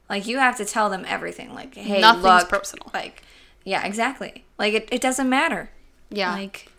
Like 0.09 0.25
you 0.25 0.37
have 0.37 0.55
to 0.57 0.63
tell 0.65 0.89
them 0.89 1.03
everything. 1.05 1.53
Like, 1.53 1.75
hey, 1.75 1.99
Nothing's 1.99 2.23
look, 2.23 2.47
personal. 2.49 2.89
Like, 2.93 3.23
yeah, 3.65 3.85
exactly. 3.85 4.45
Like 4.57 4.73
it, 4.73 4.87
it 4.89 5.01
doesn't 5.01 5.29
matter. 5.29 5.69
yeah. 6.09 6.31
Like 6.33 6.71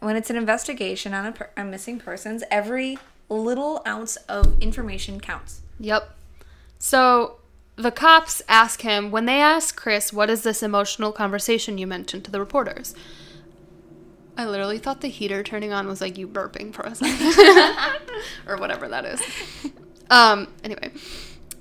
when 0.00 0.16
it's 0.16 0.28
an 0.28 0.36
investigation 0.36 1.14
on 1.14 1.24
a, 1.24 1.32
per- 1.32 1.50
on 1.56 1.70
missing 1.70 1.98
persons, 1.98 2.44
every 2.50 2.98
little 3.30 3.80
ounce 3.86 4.16
of 4.28 4.60
information 4.60 5.18
counts. 5.18 5.62
Yep. 5.80 6.14
So 6.78 7.36
the 7.76 7.90
cops 7.90 8.42
ask 8.48 8.82
him 8.82 9.10
when 9.10 9.24
they 9.24 9.40
ask 9.40 9.74
Chris, 9.76 10.12
"What 10.12 10.28
is 10.28 10.42
this 10.42 10.62
emotional 10.62 11.10
conversation 11.12 11.78
you 11.78 11.86
mentioned 11.86 12.24
to 12.26 12.30
the 12.30 12.40
reporters?" 12.40 12.94
I 14.38 14.46
literally 14.46 14.78
thought 14.78 15.00
the 15.00 15.08
heater 15.08 15.42
turning 15.42 15.72
on 15.72 15.88
was 15.88 16.00
like 16.00 16.16
you 16.16 16.28
burping 16.28 16.72
for 16.72 16.82
a 16.82 16.94
second, 16.94 18.08
or 18.46 18.56
whatever 18.56 18.88
that 18.88 19.04
is. 19.04 19.20
Um. 20.08 20.46
Anyway, 20.62 20.92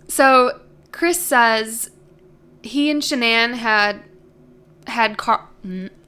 so 0.07 0.61
Chris 0.91 1.19
says 1.19 1.89
he 2.61 2.91
and 2.91 3.01
Shanann 3.01 3.55
had 3.55 4.03
had 4.85 5.17
car- 5.17 5.49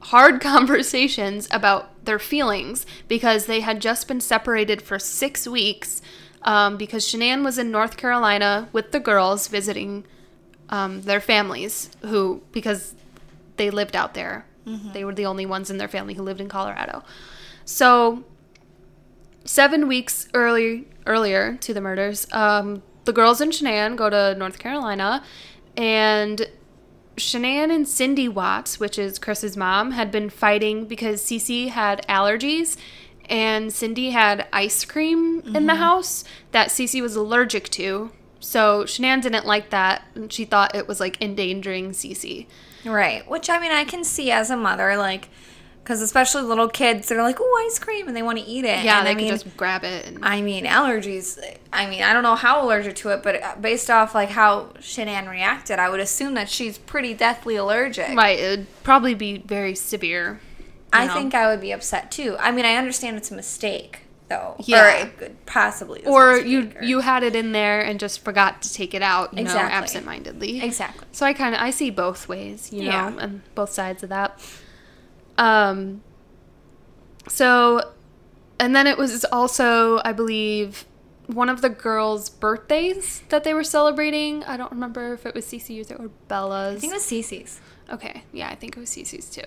hard 0.00 0.40
conversations 0.40 1.48
about 1.50 2.04
their 2.04 2.20
feelings 2.20 2.86
because 3.08 3.46
they 3.46 3.60
had 3.60 3.80
just 3.80 4.08
been 4.08 4.20
separated 4.20 4.80
for 4.80 4.98
six 4.98 5.46
weeks 5.46 6.00
um, 6.42 6.76
because 6.76 7.04
Shanann 7.04 7.44
was 7.44 7.58
in 7.58 7.70
North 7.70 7.96
Carolina 7.96 8.68
with 8.72 8.92
the 8.92 9.00
girls 9.00 9.48
visiting 9.48 10.04
um, 10.70 11.02
their 11.02 11.20
families 11.20 11.90
who 12.02 12.42
because 12.52 12.94
they 13.56 13.70
lived 13.70 13.96
out 13.96 14.14
there 14.14 14.46
they 14.92 15.04
were 15.04 15.14
the 15.14 15.26
only 15.26 15.46
ones 15.46 15.70
in 15.70 15.78
their 15.78 15.88
family 15.88 16.14
who 16.14 16.22
lived 16.22 16.40
in 16.40 16.48
Colorado 16.48 17.02
so 17.64 18.24
seven 19.44 19.88
weeks 19.88 20.28
early 20.34 20.88
earlier 21.06 21.56
to 21.56 21.72
the 21.72 21.80
murders 21.80 22.26
um, 22.32 22.82
the 23.04 23.12
girls 23.12 23.40
and 23.40 23.52
Shanann 23.52 23.96
go 23.96 24.10
to 24.10 24.34
North 24.34 24.58
Carolina 24.58 25.22
and 25.76 26.46
Shanann 27.16 27.72
and 27.72 27.86
Cindy 27.86 28.28
Watts, 28.28 28.80
which 28.80 28.98
is 28.98 29.18
Chris's 29.18 29.56
mom, 29.56 29.92
had 29.92 30.10
been 30.10 30.30
fighting 30.30 30.86
because 30.86 31.22
Cece 31.22 31.68
had 31.68 32.04
allergies 32.08 32.76
and 33.26 33.72
Cindy 33.72 34.10
had 34.10 34.48
ice 34.52 34.84
cream 34.84 35.42
in 35.54 35.66
the 35.66 35.76
house 35.76 36.24
that 36.50 36.68
Cece 36.68 37.00
was 37.00 37.14
allergic 37.14 37.68
to. 37.70 38.10
So 38.40 38.84
Shanann 38.84 39.22
didn't 39.22 39.46
like 39.46 39.70
that 39.70 40.02
and 40.14 40.32
she 40.32 40.44
thought 40.44 40.74
it 40.74 40.88
was 40.88 40.98
like 40.98 41.20
endangering 41.22 41.90
Cece. 41.90 42.46
Right. 42.84 43.28
Which 43.28 43.50
I 43.50 43.58
mean, 43.58 43.72
I 43.72 43.84
can 43.84 44.04
see 44.04 44.30
as 44.30 44.50
a 44.50 44.56
mother, 44.56 44.96
like, 44.96 45.28
because 45.82 46.02
especially 46.02 46.42
little 46.42 46.68
kids, 46.68 47.08
they're 47.08 47.22
like, 47.22 47.38
"Oh, 47.40 47.66
ice 47.66 47.78
cream," 47.78 48.06
and 48.06 48.16
they 48.16 48.22
want 48.22 48.38
to 48.38 48.44
eat 48.44 48.64
it. 48.64 48.84
Yeah, 48.84 48.98
and 48.98 49.06
they 49.06 49.12
I 49.12 49.14
mean, 49.14 49.28
just 49.28 49.56
grab 49.56 49.82
it 49.82 50.06
and 50.06 50.24
I 50.24 50.40
mean, 50.40 50.64
allergies. 50.64 51.38
I 51.72 51.88
mean, 51.88 52.02
I 52.02 52.12
don't 52.12 52.22
know 52.22 52.36
how 52.36 52.64
allergic 52.64 52.96
to 52.96 53.10
it, 53.10 53.22
but 53.22 53.42
uh, 53.42 53.56
based 53.60 53.90
off 53.90 54.14
like 54.14 54.30
how 54.30 54.70
Shanann 54.78 55.28
reacted, 55.28 55.78
I 55.78 55.88
would 55.90 56.00
assume 56.00 56.34
that 56.34 56.48
she's 56.48 56.78
pretty 56.78 57.14
deathly 57.14 57.56
allergic. 57.56 58.16
right, 58.16 58.38
it 58.38 58.50
would 58.50 58.82
probably 58.82 59.14
be 59.14 59.38
very 59.38 59.74
severe. 59.74 60.40
I 60.92 61.06
know? 61.06 61.14
think 61.14 61.34
I 61.34 61.48
would 61.48 61.60
be 61.60 61.72
upset 61.72 62.10
too. 62.10 62.36
I 62.38 62.50
mean, 62.52 62.64
I 62.64 62.74
understand 62.74 63.16
it's 63.16 63.30
a 63.30 63.34
mistake, 63.36 64.00
though. 64.30 64.56
Yeah. 64.60 65.04
Or 65.04 65.10
could 65.10 65.44
possibly. 65.44 66.06
or 66.06 66.38
you 66.38 66.72
or- 66.76 66.82
you 66.82 67.00
had 67.00 67.22
it 67.22 67.36
in 67.36 67.52
there 67.52 67.82
and 67.82 68.00
just 68.00 68.24
forgot 68.24 68.62
to 68.62 68.72
take 68.72 68.94
it 68.94 69.02
out, 69.02 69.36
you 69.36 69.44
know, 69.44 69.54
absentmindedly. 69.54 70.62
exactly. 70.62 71.06
So 71.12 71.26
I 71.26 71.34
kind 71.34 71.54
of 71.54 71.60
I 71.60 71.68
see 71.70 71.90
both 71.90 72.26
ways, 72.28 72.72
you 72.72 72.84
Yeah. 72.84 73.10
know, 73.10 73.18
and 73.18 73.42
both 73.54 73.70
sides 73.70 74.02
of 74.02 74.08
that. 74.08 74.40
Um. 75.36 76.00
So, 77.28 77.92
and 78.58 78.74
then 78.74 78.86
it 78.86 78.96
was 78.96 79.24
also, 79.26 80.00
I 80.04 80.12
believe, 80.12 80.84
one 81.26 81.48
of 81.48 81.60
the 81.60 81.68
girls' 81.68 82.28
birthdays 82.30 83.22
that 83.28 83.44
they 83.44 83.54
were 83.54 83.62
celebrating. 83.64 84.42
I 84.44 84.56
don't 84.56 84.72
remember 84.72 85.12
if 85.14 85.26
it 85.26 85.34
was 85.34 85.44
Cece's 85.44 85.90
or 85.92 86.08
Bella's. 86.28 86.76
I 86.78 86.80
think 86.80 86.92
it 86.92 86.96
was 86.96 87.04
Cece's. 87.04 87.60
Okay, 87.92 88.22
yeah, 88.32 88.48
I 88.48 88.54
think 88.54 88.76
it 88.76 88.80
was 88.80 88.90
Cece's 88.90 89.28
too. 89.30 89.44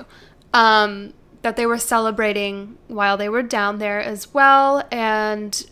Um, 0.53 1.13
that 1.43 1.55
they 1.55 1.65
were 1.65 1.77
celebrating 1.77 2.77
while 2.87 3.15
they 3.17 3.29
were 3.29 3.43
down 3.43 3.77
there 3.77 4.01
as 4.01 4.33
well, 4.33 4.83
and 4.91 5.65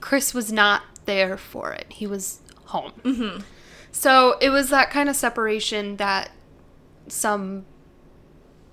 Chris 0.00 0.32
was 0.32 0.50
not 0.50 0.82
there 1.04 1.36
for 1.36 1.72
it. 1.72 1.86
He 1.90 2.06
was 2.06 2.40
home. 2.66 2.92
Mm-hmm. 3.04 3.42
So 3.92 4.38
it 4.40 4.50
was 4.50 4.70
that 4.70 4.90
kind 4.90 5.08
of 5.08 5.16
separation 5.16 5.96
that 5.96 6.30
some, 7.08 7.66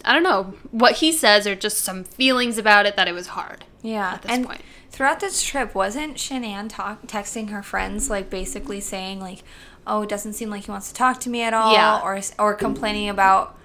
I 0.04 0.14
don't 0.14 0.24
know, 0.24 0.54
what 0.72 0.98
he 0.98 1.12
says 1.12 1.48
or 1.48 1.56
just 1.56 1.80
some 1.80 2.04
feelings 2.04 2.58
about 2.58 2.86
it 2.86 2.96
that 2.96 3.08
it 3.08 3.14
was 3.14 3.28
hard. 3.28 3.66
Yeah, 3.82 4.14
At 4.16 4.22
this 4.24 4.32
and 4.32 4.46
point. 4.46 4.62
throughout 4.92 5.20
this 5.20 5.42
trip, 5.44 5.74
wasn't 5.76 6.16
Shanann 6.18 6.68
talk 6.70 7.08
texting 7.08 7.50
her 7.50 7.64
friends 7.64 8.10
like 8.10 8.30
basically 8.30 8.80
saying 8.82 9.20
like, 9.20 9.44
"Oh, 9.88 10.02
it 10.04 10.10
doesn't 10.10 10.34
seem 10.34 10.50
like 10.50 10.66
he 10.66 10.72
wants 10.72 10.88
to 10.90 10.94
talk 10.94 11.20
to 11.22 11.30
me 11.30 11.42
at 11.44 11.54
all," 11.54 11.74
Yeah. 11.74 12.02
or 12.04 12.20
or 12.40 12.54
complaining 12.56 13.10
about 13.10 13.56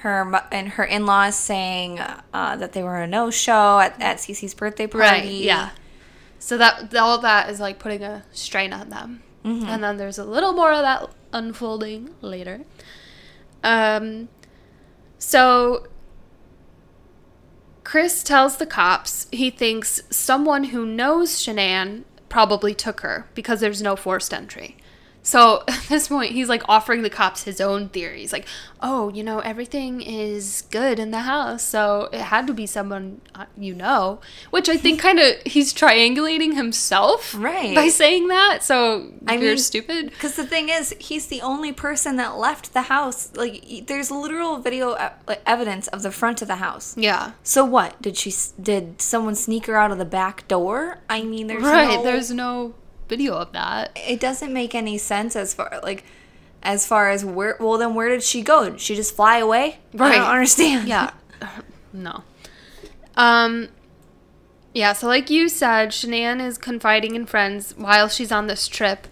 her 0.00 0.42
and 0.52 0.68
her 0.70 0.84
in 0.84 1.06
laws 1.06 1.36
saying 1.36 1.98
uh, 1.98 2.56
that 2.56 2.72
they 2.72 2.82
were 2.82 2.96
a 2.96 3.06
no 3.06 3.30
show 3.30 3.78
at 3.80 4.00
at 4.00 4.18
Cece's 4.18 4.54
birthday 4.54 4.86
party. 4.86 5.06
Right. 5.06 5.24
Yeah. 5.30 5.70
So 6.38 6.58
that 6.58 6.94
all 6.94 7.18
that 7.18 7.50
is 7.50 7.60
like 7.60 7.78
putting 7.78 8.02
a 8.02 8.24
strain 8.32 8.72
on 8.72 8.90
them, 8.90 9.22
and 9.68 9.82
then 9.82 9.96
there's 9.96 10.18
a 10.18 10.24
little 10.24 10.52
more 10.52 10.72
of 10.72 10.82
that 10.82 11.10
unfolding 11.32 12.14
later. 12.20 12.60
Um. 13.64 14.28
So 15.18 15.86
Chris 17.84 18.22
tells 18.22 18.58
the 18.58 18.66
cops 18.66 19.28
he 19.32 19.48
thinks 19.48 20.02
someone 20.10 20.64
who 20.64 20.84
knows 20.84 21.30
Shanann 21.40 22.02
probably 22.28 22.74
took 22.74 23.00
her 23.00 23.26
because 23.34 23.60
there's 23.60 23.80
no 23.80 23.96
forced 23.96 24.34
entry. 24.34 24.76
So 25.26 25.64
at 25.68 25.82
this 25.88 26.06
point, 26.06 26.30
he's 26.30 26.48
like 26.48 26.62
offering 26.68 27.02
the 27.02 27.10
cops 27.10 27.42
his 27.42 27.60
own 27.60 27.88
theories. 27.88 28.32
Like, 28.32 28.46
oh, 28.80 29.08
you 29.12 29.24
know, 29.24 29.40
everything 29.40 30.00
is 30.00 30.62
good 30.70 31.00
in 31.00 31.10
the 31.10 31.20
house, 31.22 31.64
so 31.64 32.08
it 32.12 32.20
had 32.20 32.46
to 32.46 32.54
be 32.54 32.64
someone 32.64 33.20
uh, 33.34 33.46
you 33.58 33.74
know. 33.74 34.20
Which 34.50 34.68
I 34.68 34.76
think 34.76 35.00
kind 35.06 35.18
of 35.18 35.34
he's 35.44 35.74
triangulating 35.74 36.54
himself, 36.54 37.34
Right. 37.36 37.74
by 37.74 37.88
saying 37.88 38.28
that. 38.28 38.62
So 38.62 39.12
I 39.26 39.34
you're 39.34 39.50
mean, 39.50 39.58
stupid. 39.58 40.10
Because 40.10 40.36
the 40.36 40.46
thing 40.46 40.68
is, 40.68 40.94
he's 41.00 41.26
the 41.26 41.40
only 41.42 41.72
person 41.72 42.14
that 42.16 42.36
left 42.36 42.72
the 42.72 42.82
house. 42.82 43.32
Like, 43.34 43.86
there's 43.88 44.12
literal 44.12 44.58
video 44.58 44.94
e- 44.96 45.34
evidence 45.44 45.88
of 45.88 46.02
the 46.02 46.12
front 46.12 46.40
of 46.40 46.46
the 46.48 46.56
house. 46.56 46.96
Yeah, 46.96 47.32
So 47.42 47.64
what? 47.64 48.00
Did 48.00 48.16
she? 48.16 48.32
Did 48.62 49.02
someone 49.02 49.34
sneak 49.34 49.66
her 49.66 49.76
out 49.76 49.90
of 49.90 49.98
the 49.98 50.04
back 50.04 50.46
door? 50.46 50.98
I 51.10 51.22
mean, 51.24 51.48
there's 51.48 51.64
right. 51.64 51.96
no- 51.96 52.02
There's 52.04 52.30
no 52.30 52.74
video 53.08 53.34
of 53.34 53.52
that. 53.52 53.96
it 54.06 54.18
doesn't 54.20 54.52
make 54.52 54.74
any 54.74 54.98
sense 54.98 55.36
as 55.36 55.54
far 55.54 55.80
like 55.82 56.04
as 56.62 56.86
far 56.86 57.10
as 57.10 57.24
where 57.24 57.56
well 57.60 57.78
then 57.78 57.94
where 57.94 58.08
did 58.08 58.22
she 58.22 58.42
go 58.42 58.68
did 58.70 58.80
she 58.80 58.94
just 58.96 59.14
fly 59.14 59.38
away 59.38 59.78
i 59.98 60.14
don't 60.16 60.24
understand 60.24 60.88
Yeah. 60.88 61.10
no. 61.92 62.22
Um 63.16 63.68
yeah, 64.74 64.92
so 64.92 65.06
like 65.06 65.30
you 65.30 65.48
said, 65.48 65.88
Shanann 65.88 66.44
is 66.44 66.58
confiding 66.58 67.14
in 67.14 67.24
friends 67.24 67.72
while 67.78 68.08
she's 68.08 68.30
on 68.30 68.46
this 68.46 68.68
trip. 68.68 69.06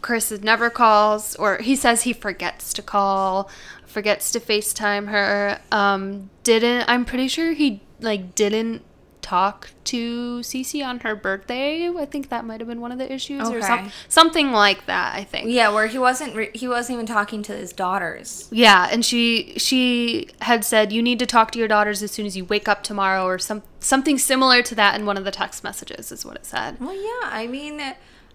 Chris 0.00 0.30
never 0.40 0.70
calls 0.70 1.36
or 1.36 1.58
he 1.58 1.76
says 1.76 2.02
he 2.02 2.12
forgets 2.14 2.72
to 2.74 2.82
call, 2.82 3.50
forgets 3.84 4.32
to 4.32 4.40
FaceTime 4.40 5.08
her. 5.08 5.60
Um 5.70 6.30
didn't 6.44 6.84
I'm 6.88 7.04
pretty 7.04 7.28
sure 7.28 7.52
he 7.52 7.82
like 8.00 8.34
didn't 8.34 8.82
talk 9.22 9.70
to 9.84 10.40
Cece 10.40 10.84
on 10.84 11.00
her 11.00 11.14
birthday. 11.14 11.88
I 11.88 12.04
think 12.06 12.28
that 12.28 12.44
might 12.44 12.60
have 12.60 12.68
been 12.68 12.80
one 12.80 12.92
of 12.92 12.98
the 12.98 13.10
issues 13.12 13.48
or 13.48 13.62
some, 13.62 13.90
something 14.08 14.52
like 14.52 14.86
that, 14.86 15.14
I 15.14 15.24
think. 15.24 15.48
yeah 15.50 15.70
where 15.70 15.86
he 15.86 15.98
wasn't 15.98 16.34
re- 16.34 16.50
he 16.54 16.66
wasn't 16.68 16.96
even 16.96 17.06
talking 17.06 17.42
to 17.44 17.52
his 17.56 17.72
daughters 17.72 18.48
Yeah, 18.50 18.88
and 18.90 19.04
she 19.04 19.54
she 19.58 20.28
had 20.40 20.64
said 20.64 20.92
you 20.92 21.02
need 21.02 21.18
to 21.20 21.26
talk 21.26 21.50
to 21.52 21.58
your 21.58 21.68
daughters 21.68 22.02
as 22.02 22.10
soon 22.10 22.26
as 22.26 22.36
you 22.36 22.44
wake 22.44 22.68
up 22.68 22.82
tomorrow, 22.82 23.24
or 23.24 23.38
some 23.38 23.62
something 23.80 24.18
similar 24.18 24.62
to 24.62 24.74
that 24.74 24.98
in 24.98 25.06
one 25.06 25.16
of 25.16 25.24
the 25.24 25.30
text 25.30 25.62
messages 25.64 26.10
is 26.12 26.24
what 26.26 26.36
it 26.36 26.44
said. 26.46 26.78
well 26.80 26.94
yeah 26.94 27.28
i 27.30 27.46
mean 27.46 27.80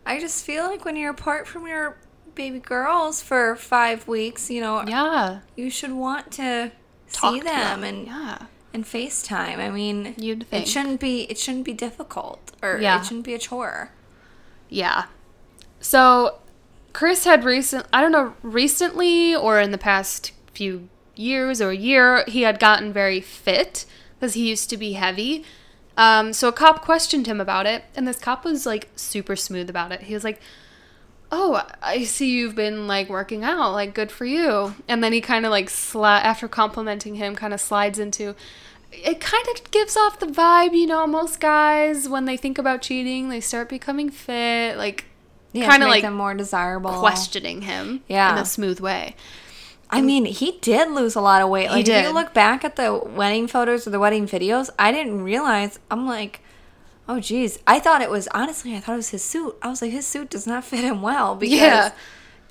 i 0.05 0.19
just 0.19 0.43
feel 0.45 0.63
like 0.65 0.83
when 0.85 0.95
you're 0.95 1.11
apart 1.11 1.47
from 1.47 1.67
your 1.67 1.97
baby 2.35 2.59
girls 2.59 3.21
for 3.21 3.55
five 3.55 4.07
weeks 4.07 4.49
you 4.49 4.61
know 4.61 4.83
Yeah, 4.87 5.39
you 5.55 5.69
should 5.69 5.91
want 5.91 6.31
to 6.33 6.71
talk 7.11 7.33
see 7.33 7.39
to 7.39 7.45
them 7.45 7.83
and 7.83 8.07
yeah, 8.07 8.45
and 8.77 8.85
facetime 8.85 9.57
i 9.57 9.69
mean 9.69 10.13
You'd 10.17 10.45
think. 10.47 10.65
it 10.65 10.69
shouldn't 10.69 10.99
be 10.99 11.23
it 11.31 11.37
shouldn't 11.37 11.65
be 11.65 11.73
difficult 11.73 12.51
or 12.61 12.77
Yeah. 12.79 12.99
it 13.01 13.05
shouldn't 13.05 13.25
be 13.25 13.33
a 13.33 13.39
chore 13.39 13.91
yeah. 14.69 15.05
So 15.79 16.39
Chris 16.93 17.23
had 17.23 17.43
recent 17.45 17.85
I 17.93 18.01
don't 18.01 18.11
know 18.11 18.33
recently 18.43 19.35
or 19.35 19.59
in 19.61 19.71
the 19.71 19.77
past 19.77 20.31
few 20.53 20.89
years 21.15 21.61
or 21.61 21.71
year 21.71 22.23
he 22.27 22.41
had 22.41 22.59
gotten 22.59 22.91
very 22.91 23.21
fit 23.21 23.85
because 24.19 24.33
he 24.33 24.49
used 24.49 24.69
to 24.71 24.77
be 24.77 24.93
heavy. 24.93 25.45
Um, 25.95 26.33
so 26.33 26.49
a 26.49 26.51
cop 26.51 26.81
questioned 26.83 27.27
him 27.27 27.39
about 27.39 27.65
it, 27.65 27.83
and 27.95 28.07
this 28.07 28.19
cop 28.19 28.43
was 28.45 28.65
like 28.65 28.89
super 28.95 29.35
smooth 29.35 29.69
about 29.69 29.91
it. 29.91 30.01
He 30.03 30.13
was 30.13 30.23
like, 30.23 30.39
"Oh, 31.31 31.65
I 31.81 32.03
see 32.03 32.31
you've 32.31 32.55
been 32.55 32.87
like 32.87 33.09
working 33.09 33.43
out. 33.43 33.71
Like, 33.73 33.93
good 33.93 34.11
for 34.11 34.25
you." 34.25 34.75
And 34.87 35.03
then 35.03 35.13
he 35.13 35.21
kind 35.21 35.45
of 35.45 35.51
like 35.51 35.67
sli- 35.67 36.21
after 36.21 36.47
complimenting 36.47 37.15
him, 37.15 37.35
kind 37.35 37.53
of 37.53 37.61
slides 37.61 37.99
into. 37.99 38.35
It 38.91 39.19
kind 39.19 39.45
of 39.53 39.69
gives 39.71 39.97
off 39.97 40.19
the 40.19 40.27
vibe, 40.27 40.73
you 40.73 40.87
know. 40.87 41.05
Most 41.05 41.39
guys, 41.39 42.07
when 42.07 42.25
they 42.25 42.37
think 42.37 42.57
about 42.57 42.81
cheating, 42.81 43.29
they 43.29 43.41
start 43.41 43.67
becoming 43.69 44.09
fit, 44.09 44.77
like 44.77 45.05
yeah 45.53 45.69
kind 45.69 45.83
of 45.83 45.89
like 45.89 46.03
them 46.03 46.13
more 46.13 46.33
desirable 46.33 46.91
questioning 46.99 47.61
him, 47.63 48.01
Yeah. 48.07 48.33
in 48.33 48.37
a 48.41 48.45
smooth 48.45 48.79
way. 48.79 49.15
I 49.89 50.01
mean, 50.01 50.25
he 50.25 50.57
did 50.61 50.91
lose 50.91 51.15
a 51.15 51.21
lot 51.21 51.41
of 51.41 51.47
weight. 51.49 51.69
Like, 51.69 51.81
if 51.81 51.85
did. 51.85 52.03
you 52.05 52.11
look 52.11 52.33
back 52.33 52.65
at 52.65 52.75
the 52.75 52.93
wedding 52.93 53.47
photos 53.47 53.87
or 53.87 53.89
the 53.89 53.99
wedding 53.99 54.27
videos, 54.27 54.69
I 54.77 54.91
didn't 54.91 55.23
realize. 55.23 55.79
I'm 55.89 56.05
like, 56.05 56.41
oh, 57.07 57.19
geez. 57.19 57.59
I 57.67 57.79
thought 57.79 58.01
it 58.01 58.09
was, 58.09 58.27
honestly, 58.29 58.75
I 58.75 58.79
thought 58.79 58.93
it 58.93 58.97
was 58.97 59.09
his 59.09 59.23
suit. 59.23 59.55
I 59.61 59.69
was 59.69 59.81
like, 59.81 59.91
his 59.91 60.05
suit 60.07 60.29
does 60.29 60.45
not 60.47 60.63
fit 60.65 60.83
him 60.83 61.01
well 61.01 61.35
because 61.35 61.57
Yeah. 61.59 61.91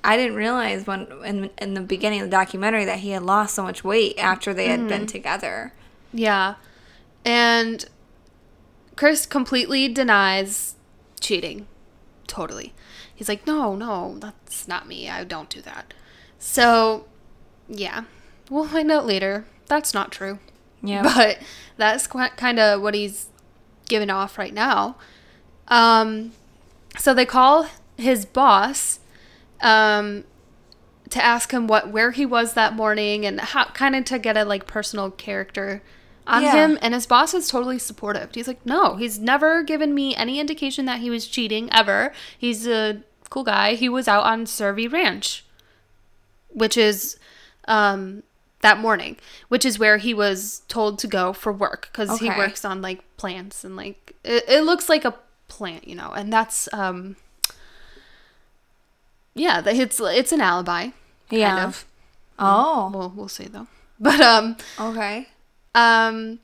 I 0.03 0.15
didn't 0.15 0.35
realize 0.35 0.85
when, 0.87 1.07
in, 1.25 1.49
in 1.57 1.73
the 1.73 1.81
beginning 1.81 2.21
of 2.21 2.27
the 2.27 2.31
documentary, 2.31 2.85
that 2.85 2.99
he 2.99 3.09
had 3.11 3.23
lost 3.23 3.55
so 3.55 3.63
much 3.63 3.83
weight 3.83 4.17
after 4.17 4.53
they 4.53 4.67
had 4.67 4.79
Mm-hmm. 4.81 4.89
been 4.89 5.05
together. 5.07 5.73
Yeah. 6.13 6.55
And 7.25 7.83
Chris 8.95 9.25
completely 9.25 9.87
denies 9.87 10.75
cheating. 11.19 11.67
Totally. 12.27 12.73
He's 13.13 13.27
like, 13.27 13.45
no, 13.47 13.75
no, 13.75 14.17
that's 14.19 14.67
not 14.67 14.87
me. 14.87 15.09
I 15.09 15.23
don't 15.23 15.49
do 15.49 15.61
that. 15.61 15.93
So, 16.39 17.05
yeah. 17.67 18.03
We'll 18.49 18.67
find 18.67 18.91
out 18.91 19.05
later. 19.05 19.45
That's 19.65 19.93
not 19.93 20.11
true. 20.11 20.39
Yeah. 20.81 21.01
But 21.03 21.39
that's 21.75 22.07
kind 22.07 22.59
of 22.59 22.81
what 22.81 22.93
he's 22.93 23.27
giving 23.87 24.09
off 24.09 24.37
right 24.37 24.53
now. 24.53 24.97
Um, 25.67 26.31
so 26.97 27.13
they 27.13 27.25
call 27.25 27.67
his 27.97 28.25
boss 28.25 28.99
um, 29.61 30.23
to 31.09 31.23
ask 31.23 31.51
him 31.51 31.67
what 31.67 31.89
where 31.89 32.11
he 32.11 32.25
was 32.25 32.53
that 32.53 32.73
morning 32.73 33.25
and 33.25 33.39
how 33.39 33.65
kind 33.65 33.95
of 33.95 34.05
to 34.05 34.19
get 34.19 34.37
a 34.37 34.43
like 34.45 34.67
personal 34.67 35.11
character 35.11 35.81
on 36.25 36.43
Yeah. 36.43 36.51
him 36.65 36.77
and 36.81 36.93
his 36.93 37.05
boss 37.05 37.33
is 37.33 37.47
totally 37.47 37.79
supportive. 37.79 38.29
He's 38.33 38.47
like, 38.47 38.65
"No, 38.65 38.95
he's 38.97 39.17
never 39.19 39.63
given 39.63 39.93
me 39.95 40.15
any 40.15 40.39
indication 40.39 40.85
that 40.85 40.99
he 40.99 41.09
was 41.09 41.27
cheating 41.27 41.69
ever. 41.71 42.13
He's 42.37 42.67
a 42.67 43.01
cool 43.29 43.43
guy. 43.43 43.75
He 43.75 43.87
was 43.89 44.07
out 44.07 44.23
on 44.25 44.45
Cervi 44.45 44.91
Ranch, 44.91 45.45
which 46.49 46.77
is 46.77 47.17
um 47.67 48.23
that 48.61 48.79
morning, 48.79 49.17
which 49.49 49.63
is 49.65 49.77
where 49.77 49.97
he 49.97 50.13
was 50.13 50.61
told 50.67 50.97
to 50.99 51.07
go 51.07 51.31
for 51.33 51.51
work 51.53 51.89
cuz 51.93 52.19
he 52.19 52.29
works 52.29 52.65
on 52.65 52.81
like 52.81 53.01
plants 53.17 53.63
and 53.63 53.75
like 53.75 54.13
it, 54.23 54.43
it 54.47 54.61
looks 54.63 54.89
like 54.89 55.05
a 55.05 55.13
plant, 55.47 55.87
you 55.87 55.95
know. 55.95 56.11
And 56.11 56.31
that's 56.33 56.67
um 56.73 57.15
yeah, 59.35 59.61
it's 59.65 59.99
it's 59.99 60.31
an 60.31 60.41
alibi. 60.41 60.81
Kind 60.83 60.93
Yeah. 61.29 61.65
of. 61.65 61.85
Oh, 62.39 62.89
We'll 62.93 63.13
we'll 63.15 63.27
see 63.27 63.45
though. 63.45 63.67
But 63.99 64.21
um 64.21 64.57
okay. 64.79 65.29
um, 65.73 66.39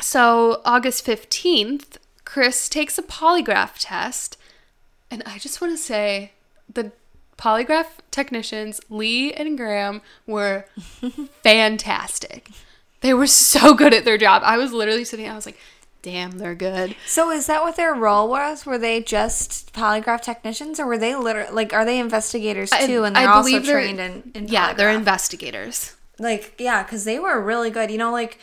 so 0.00 0.62
August 0.64 1.04
15th, 1.04 1.98
Chris 2.24 2.68
takes 2.70 2.96
a 2.96 3.02
polygraph 3.02 3.72
test. 3.78 4.38
And 5.10 5.22
I 5.26 5.36
just 5.38 5.60
want 5.60 5.74
to 5.74 5.78
say 5.82 6.32
the 6.72 6.92
polygraph 7.40 7.86
technicians, 8.10 8.80
Lee 8.90 9.32
and 9.32 9.56
Graham, 9.56 10.02
were 10.26 10.66
fantastic. 11.42 12.50
They 13.00 13.14
were 13.14 13.26
so 13.26 13.74
good 13.74 13.94
at 13.94 14.04
their 14.04 14.18
job. 14.18 14.42
I 14.44 14.58
was 14.58 14.72
literally 14.72 15.04
sitting, 15.04 15.28
I 15.28 15.34
was 15.34 15.46
like, 15.46 15.58
damn, 16.02 16.32
they're 16.32 16.54
good. 16.54 16.94
So 17.06 17.30
is 17.30 17.46
that 17.46 17.62
what 17.62 17.76
their 17.76 17.94
role 17.94 18.28
was? 18.28 18.66
Were 18.66 18.78
they 18.78 19.02
just 19.02 19.72
polygraph 19.72 20.20
technicians, 20.22 20.78
or 20.78 20.86
were 20.86 20.98
they 20.98 21.14
literally 21.16 21.50
like 21.52 21.72
are 21.72 21.84
they 21.84 21.98
investigators 21.98 22.70
I- 22.72 22.86
too? 22.86 23.04
and 23.04 23.16
they're 23.16 23.28
also 23.28 23.48
believe 23.48 23.66
they're- 23.66 23.74
trained 23.80 24.00
in, 24.00 24.30
in 24.34 24.48
Yeah, 24.48 24.72
they're 24.74 24.90
investigators. 24.90 25.96
like 26.18 26.54
yeah 26.58 26.82
because 26.82 27.04
they 27.04 27.18
were 27.18 27.40
really 27.40 27.70
good 27.70 27.90
you 27.90 27.96
know 27.96 28.12
like 28.12 28.38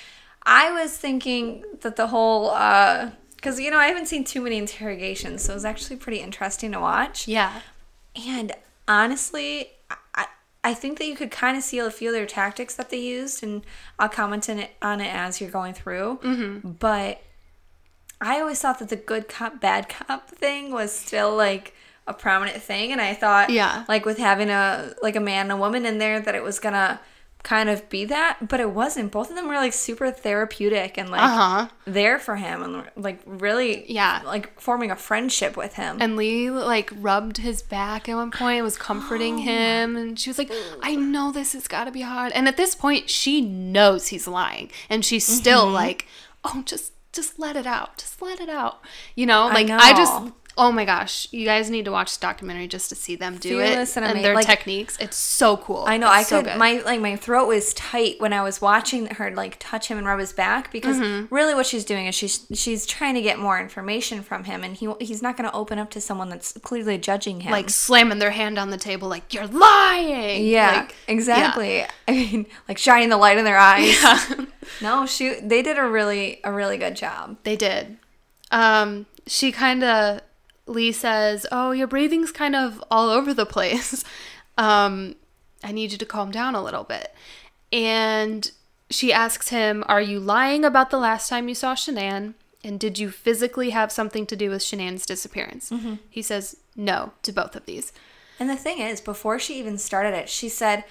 i 0.48 0.72
was 0.72 0.98
thinking 0.98 1.64
that 1.82 1.96
the 1.96 2.08
whole 2.08 2.50
uh 2.50 3.12
because 3.36 3.60
you 3.60 3.70
know 3.70 3.78
I 3.78 3.86
haven't 3.88 4.08
seen 4.08 4.24
too 4.24 4.42
many 4.42 4.58
interrogations, 4.58 5.44
so 5.44 5.52
it 5.52 5.56
was 5.56 5.66
actually 5.66 5.98
pretty 5.98 6.18
interesting 6.22 6.72
to 6.72 6.80
watch. 6.80 7.28
Yeah. 7.28 7.62
And 8.16 8.52
honestly, 8.88 9.70
I 10.16 10.26
I 10.64 10.74
think 10.74 10.98
that 10.98 11.06
you 11.06 11.16
could 11.16 11.32
kind 11.32 11.56
of 11.58 11.64
see 11.64 11.80
a 11.80 11.90
few 11.90 12.10
of 12.10 12.16
their 12.16 12.26
tactics 12.26 12.76
that 12.76 12.90
they 12.90 12.98
used, 13.00 13.42
and 13.44 13.64
I'll 14.00 14.10
comment 14.10 14.50
on 14.50 14.60
it, 14.60 14.72
on 14.82 15.00
it 15.02 15.14
as 15.14 15.40
you're 15.40 15.52
going 15.52 15.74
through. 15.74 16.20
Mm-hmm. 16.24 16.72
But 16.72 17.22
I 18.20 18.40
always 18.42 18.60
thought 18.60 18.80
that 18.80 18.90
the 18.90 18.96
good 18.98 19.30
cop 19.30 19.62
bad 19.62 19.88
cop 19.88 20.30
thing 20.30 20.72
was 20.72 20.92
still 20.92 21.36
like 21.36 21.74
a 22.08 22.14
prominent 22.14 22.62
thing, 22.62 22.92
and 22.92 23.00
I 23.00 23.14
thought, 23.14 23.50
Yeah. 23.50 23.86
like 23.88 24.06
with 24.06 24.18
having 24.18 24.50
a 24.50 24.94
like 25.02 25.16
a 25.16 25.20
man 25.22 25.44
and 25.46 25.52
a 25.54 25.58
woman 25.58 25.86
in 25.86 26.00
there, 26.00 26.20
that 26.20 26.36
it 26.36 26.44
was 26.44 26.60
gonna 26.60 27.00
kind 27.48 27.70
of 27.70 27.88
be 27.90 28.04
that, 28.04 28.50
but 28.50 28.60
it 28.60 28.72
wasn't. 28.72 29.10
Both 29.12 29.30
of 29.30 29.36
them 29.38 29.48
were 29.48 29.56
like 29.56 29.72
super 29.72 30.12
therapeutic 30.12 30.98
and 30.98 31.10
like 31.10 31.22
Uh-huh. 31.22 31.68
there 31.86 32.20
for 32.20 32.36
him, 32.36 32.62
and 32.62 32.84
like 32.98 33.22
really, 33.26 33.90
Yeah. 33.90 34.22
like 34.26 34.60
forming 34.60 34.92
a 34.92 34.96
friendship 34.98 35.56
with 35.56 35.76
him. 35.76 35.98
And 36.02 36.18
Lee 36.18 36.50
like 36.52 36.92
rubbed 36.94 37.38
his 37.38 37.62
back 37.62 38.10
at 38.10 38.16
one 38.16 38.32
point, 38.32 38.64
was 38.64 38.78
comforting 38.78 39.38
him, 39.40 39.96
and 39.96 40.20
she 40.20 40.30
was 40.30 40.38
like, 40.38 40.52
"I 40.84 40.96
know 40.96 41.32
this 41.32 41.54
has 41.54 41.68
got 41.70 41.86
to 41.86 41.92
be 41.92 42.02
hard." 42.02 42.34
And 42.34 42.48
at 42.48 42.58
this 42.58 42.76
point, 42.76 43.10
she 43.10 43.40
knows 43.42 44.08
he's 44.10 44.28
lying, 44.28 44.70
and 44.90 45.06
she's 45.06 45.26
still 45.26 45.66
like, 45.68 46.06
"Oh, 46.44 46.64
just 46.66 46.92
just 47.14 47.40
let 47.40 47.56
it 47.56 47.66
out, 47.66 47.98
just 47.98 48.22
let 48.22 48.40
it 48.42 48.50
out." 48.50 48.82
You 49.16 49.26
know, 49.26 49.48
like 49.48 49.70
I, 49.70 49.94
just. 49.94 50.14
Oh 50.58 50.72
my 50.72 50.86
gosh, 50.86 51.28
you 51.32 51.46
guys 51.46 51.70
need 51.70 51.86
to 51.86 51.92
watch 51.92 52.18
the 52.18 52.22
documentary 52.26 52.68
just 52.68 52.90
to 52.90 52.96
see 52.96 53.16
them 53.16 53.38
do 53.38 53.60
Fearless 53.60 53.96
it 53.96 54.04
and 54.04 54.16
and, 54.18 54.26
their 54.26 54.34
like- 54.36 54.46
techniques. 54.46 54.98
It's 55.00 55.16
so 55.18 55.58
cool. 55.58 55.84
I 55.88 55.98
know 55.98 56.08
It's 56.08 56.16
I 56.16 56.24
so 56.24 56.38
could 56.42 56.46
good. 56.52 56.58
my 56.58 56.82
like 56.86 57.00
my 57.00 57.16
throat 57.16 57.48
was 57.48 57.74
tight 57.76 58.20
when 58.20 58.34
I 58.34 58.42
was 58.42 58.60
watching 58.62 59.06
her 59.08 59.32
like 59.36 59.58
touch 59.60 59.88
him 59.88 59.98
and 59.98 60.08
rub 60.08 60.20
his 60.20 60.34
back 60.34 60.72
because 60.72 60.98
Mm-hmm. 60.98 61.34
really 61.34 61.54
what 61.54 61.66
she's 61.68 61.86
doing 61.86 62.08
is 62.08 62.16
she's 62.16 62.46
she's 62.54 62.86
trying 62.86 63.14
to 63.16 63.22
get 63.22 63.38
more 63.40 63.60
information 63.60 64.22
from 64.24 64.46
him 64.46 64.64
and 64.64 64.76
he 64.76 64.92
he's 65.00 65.22
not 65.22 65.38
going 65.38 65.50
to 65.50 65.56
open 65.56 65.78
up 65.80 65.90
to 65.92 66.02
someone 66.02 66.30
that's 66.30 66.54
clearly 66.64 66.98
judging 66.98 67.42
him. 67.42 67.52
like 67.52 67.70
slamming 67.70 68.20
their 68.20 68.32
hand 68.32 68.58
on 68.58 68.70
the 68.72 68.78
table, 68.78 69.08
like 69.08 69.34
you're 69.34 69.46
lying. 69.48 70.46
yeah, 70.46 70.78
Like, 70.78 70.96
exactly. 71.08 71.84
I 72.08 72.12
mean, 72.12 72.46
like 72.68 72.78
shining 72.78 73.10
the 73.10 73.18
light 73.18 73.38
in 73.38 73.46
their 73.46 73.58
eyes. 73.58 74.02
yeah. 74.02 74.20
No, 74.82 75.06
she 75.06 75.36
they 75.40 75.62
did 75.62 75.78
a 75.78 75.86
really 75.88 76.42
a 76.44 76.52
really 76.52 76.78
good 76.78 76.96
job. 76.96 77.38
They 77.44 77.56
did. 77.56 77.98
Um, 78.52 79.06
she 79.26 79.52
kind 79.52 79.84
of, 79.84 80.22
Lee 80.68 80.92
says, 80.92 81.46
Oh, 81.52 81.72
your 81.72 81.88
breathing's 81.88 82.32
kind 82.32 82.56
of 82.56 82.84
all 82.92 83.10
over 83.10 83.34
the 83.34 83.46
place. 83.46 84.04
Um, 84.60 85.14
I 85.64 85.72
need 85.72 85.92
you 85.92 86.00
to 86.00 86.06
calm 86.06 86.32
down 86.32 86.56
a 86.56 86.64
little 86.64 86.84
bit. 86.84 87.14
And 87.72 88.50
she 88.90 89.14
asks 89.14 89.50
him, 89.50 89.84
Are 89.88 90.02
you 90.02 90.20
lying 90.20 90.66
about 90.66 90.90
the 90.90 90.98
last 90.98 91.30
time 91.30 91.48
you 91.48 91.54
saw 91.54 91.76
Shanann? 91.76 92.34
And 92.64 92.80
did 92.80 92.98
you 92.98 93.12
physically 93.12 93.70
have 93.70 93.92
something 93.92 94.26
to 94.26 94.36
do 94.36 94.50
with 94.50 94.64
Shanann's 94.64 95.06
disappearance? 95.06 95.72
He 96.10 96.24
says 96.24 96.58
no 96.76 97.14
to 97.22 97.32
both 97.32 97.56
of 97.56 97.68
these. 97.68 97.94
And 98.40 98.50
the 98.50 98.56
thing 98.56 98.80
is, 98.80 99.00
before 99.00 99.38
she 99.38 99.60
even 99.60 99.78
started 99.78 100.16
it, 100.16 100.28
she 100.28 100.50
said, 100.50 100.84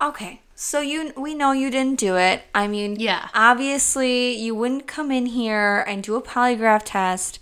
"Okay, 0.00 0.40
so 0.56 0.80
you 0.80 1.12
we 1.16 1.34
know 1.34 1.52
you 1.52 1.70
didn't 1.70 2.00
do 2.00 2.16
it. 2.16 2.42
I 2.52 2.66
mean, 2.66 2.96
Yeah. 2.98 3.28
obviously 3.32 4.34
you 4.34 4.54
wouldn't 4.56 4.86
come 4.88 5.12
in 5.12 5.26
here 5.26 5.84
and 5.86 6.02
do 6.02 6.16
a 6.16 6.22
polygraph 6.22 6.82
test 6.84 7.38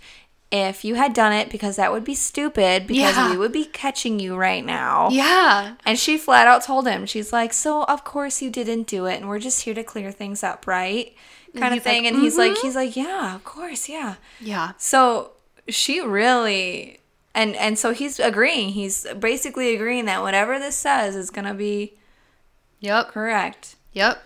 if 0.51 0.83
you 0.83 0.95
had 0.95 1.13
done 1.13 1.31
it 1.33 1.49
because 1.49 1.77
that 1.77 1.91
would 1.91 2.03
be 2.03 2.15
stupid 2.15 2.85
because 2.87 3.15
Yeah. 3.15 3.29
we 3.31 3.37
would 3.37 3.51
be 3.53 3.65
catching 3.65 4.19
you 4.19 4.35
right 4.35 4.63
now." 4.65 5.09
Yeah. 5.11 5.75
And 5.85 5.97
she 5.97 6.17
flat 6.17 6.47
out 6.47 6.63
told 6.63 6.87
him, 6.87 7.05
she's 7.05 7.31
like, 7.33 7.53
"So 7.53 7.83
of 7.83 8.03
course 8.03 8.41
you 8.41 8.49
didn't 8.49 8.87
do 8.87 9.05
it, 9.05 9.15
and 9.15 9.27
we're 9.29 9.39
just 9.39 9.63
here 9.63 9.73
to 9.73 9.83
clear 9.83 10.11
things 10.11 10.43
up, 10.43 10.67
right?" 10.67 11.13
Kind 11.53 11.65
of 11.65 11.73
he's 11.73 11.85
like, 11.85 11.93
thing. 11.95 12.07
and 12.07 12.17
he's 12.21 12.37
like, 12.37 12.51
"Mhm." 12.53 12.61
he's 12.61 12.75
like, 12.75 12.95
"Yeah, 12.95 13.35
of 13.35 13.43
course, 13.43 13.89
yeah." 13.89 14.15
Yeah. 14.39 14.71
So 14.77 15.31
she 15.67 15.99
really 16.01 16.99
and 17.35 17.55
and 17.55 17.77
so 17.79 17.93
he's 17.93 18.19
agreeing. 18.19 18.69
He's 18.69 19.05
basically 19.19 19.73
agreeing 19.75 20.05
that 20.05 20.21
whatever 20.21 20.59
this 20.59 20.75
says 20.75 21.15
is 21.15 21.29
gonna 21.29 21.53
be 21.53 21.93
Yep. 22.81 23.09
correct. 23.09 23.75
Yep. 23.93 24.21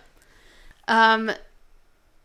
Um, 0.88 1.30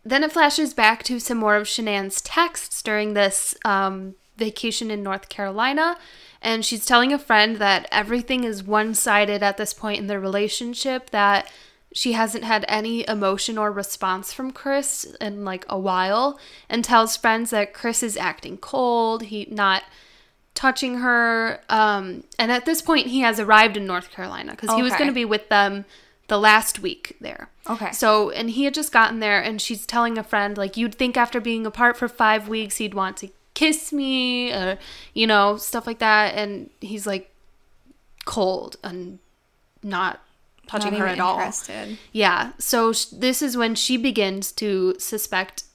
then 0.04 0.24
it 0.24 0.32
flashes 0.32 0.74
back 0.74 1.04
to 1.04 1.20
some 1.20 1.38
more 1.38 1.56
of 1.56 1.68
Shanann's 1.68 2.22
texts 2.22 2.82
during 2.82 3.14
this 3.14 3.56
um, 3.64 4.16
vacation 4.38 4.90
in 4.90 5.04
North 5.04 5.30
Carolina. 5.30 5.98
And 6.42 6.66
she's 6.66 6.86
telling 6.86 7.14
a 7.14 7.20
friend 7.20 7.58
that 7.58 7.88
everything 7.92 8.44
is 8.44 8.64
one 8.64 8.96
sided 8.96 9.44
at 9.44 9.58
this 9.58 9.74
point 9.74 10.00
in 10.00 10.08
their 10.08 10.20
relationship, 10.20 11.12
that 11.12 11.52
she 11.94 12.14
hasn't 12.14 12.44
had 12.44 12.66
any 12.68 13.08
emotion 13.08 13.58
or 13.58 13.72
response 13.72 14.34
from 14.34 14.52
Chris 14.52 15.06
in 15.22 15.46
like 15.46 15.66
a 15.70 15.78
while, 15.78 16.40
and 16.68 16.84
tells 16.84 17.16
friends 17.16 17.52
that 17.52 17.74
Chris 17.74 18.02
is 18.02 18.18
acting 18.18 18.58
cold, 18.58 19.24
he 19.24 19.48
not 19.52 19.84
touching 20.56 21.00
her. 21.00 21.60
Um, 21.70 22.24
and 22.40 22.52
at 22.52 22.66
this 22.66 22.82
point, 22.82 23.08
he 23.08 23.20
has 23.20 23.40
arrived 23.40 23.78
in 23.78 23.86
North 23.86 24.10
Carolina 24.10 24.52
because 24.52 24.76
he 24.76 24.82
was 24.82 24.94
going 24.94 25.08
to 25.08 25.14
be 25.14 25.26
with 25.26 25.50
them 25.50 25.86
the 26.32 26.40
last 26.40 26.80
week 26.80 27.18
there. 27.20 27.50
Okay. 27.70 27.92
So, 27.92 28.30
and 28.30 28.50
he 28.52 28.64
had 28.64 28.74
just 28.74 28.94
gotten 28.94 29.20
there, 29.20 29.42
and 29.42 29.62
she's 29.62 29.86
telling 29.86 30.18
a 30.18 30.24
friend, 30.24 30.58
like, 30.58 30.78
you'd 30.78 30.96
think 30.96 31.18
after 31.18 31.42
being 31.42 31.66
apart 31.66 31.98
for 31.98 32.08
five 32.08 32.48
weeks, 32.48 32.78
he'd 32.78 32.94
want 32.94 33.18
to 33.18 33.28
kiss 33.54 33.92
me, 33.92 34.50
or, 34.54 34.78
you 35.14 35.28
know, 35.28 35.58
stuff 35.58 35.86
like 35.86 36.00
that. 36.00 36.34
And 36.36 36.70
he's 36.80 37.06
like 37.06 37.36
cold 38.24 38.78
and 38.82 39.20
not 39.84 40.22
touching 40.68 40.92
Not 40.94 41.02
her 41.02 41.08
at 41.08 41.20
all. 41.20 41.36
interested. 41.38 41.98
Yeah. 42.14 42.54
So 42.60 42.94
sh- 42.94 43.08
this 43.12 43.42
is 43.42 43.58
when 43.58 43.76
she 43.76 43.98
begins 43.98 44.54
to 44.54 44.96
suspect 45.00 45.66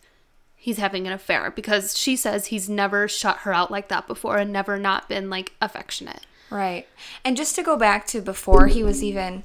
he's 0.54 0.78
having 0.78 1.06
an 1.06 1.12
affair 1.12 1.50
because 1.50 1.98
she 1.98 2.16
says 2.16 2.46
he's 2.46 2.66
never 2.66 3.08
shut 3.08 3.40
her 3.40 3.52
out 3.52 3.70
like 3.70 3.88
that 3.88 4.06
before 4.06 4.38
and 4.38 4.50
never 4.54 4.78
not 4.78 5.06
been 5.06 5.28
like 5.28 5.52
affectionate. 5.60 6.22
Right. 6.48 6.88
And 7.26 7.36
just 7.36 7.54
to 7.56 7.62
go 7.62 7.76
back 7.76 8.06
to 8.06 8.22
before 8.22 8.68
he 8.68 8.82
was 8.82 9.04
even 9.04 9.42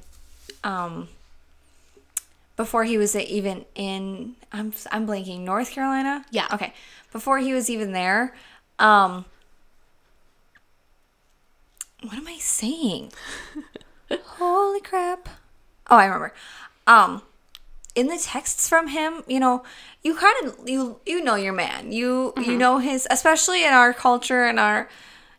um 0.64 1.08
before 2.56 2.84
he 2.84 2.98
was 2.98 3.16
even 3.16 3.64
in 3.74 4.34
I'm 4.52 4.72
I'm 4.90 5.06
blanking 5.06 5.40
North 5.40 5.70
Carolina? 5.70 6.24
Yeah. 6.30 6.48
Okay. 6.52 6.72
Before 7.12 7.38
he 7.38 7.52
was 7.52 7.68
even 7.70 7.92
there, 7.92 8.34
um 8.78 9.24
what 12.02 12.16
am 12.16 12.26
I 12.26 12.38
saying? 12.38 13.12
Holy 14.12 14.80
crap. 14.80 15.28
Oh, 15.90 15.96
I 15.96 16.04
remember. 16.04 16.34
Um 16.86 17.22
in 17.94 18.06
the 18.06 18.18
texts 18.18 18.68
from 18.68 18.88
him, 18.88 19.22
you 19.26 19.38
know, 19.38 19.62
you 20.02 20.14
kind 20.14 20.46
of 20.46 20.68
you 20.68 21.00
you 21.06 21.22
know 21.22 21.34
your 21.34 21.52
man. 21.52 21.92
You 21.92 22.32
you 22.36 22.56
know 22.56 22.78
his 22.78 23.06
especially 23.10 23.64
in 23.64 23.72
our 23.72 23.92
culture 23.92 24.44
and 24.44 24.58
our 24.58 24.88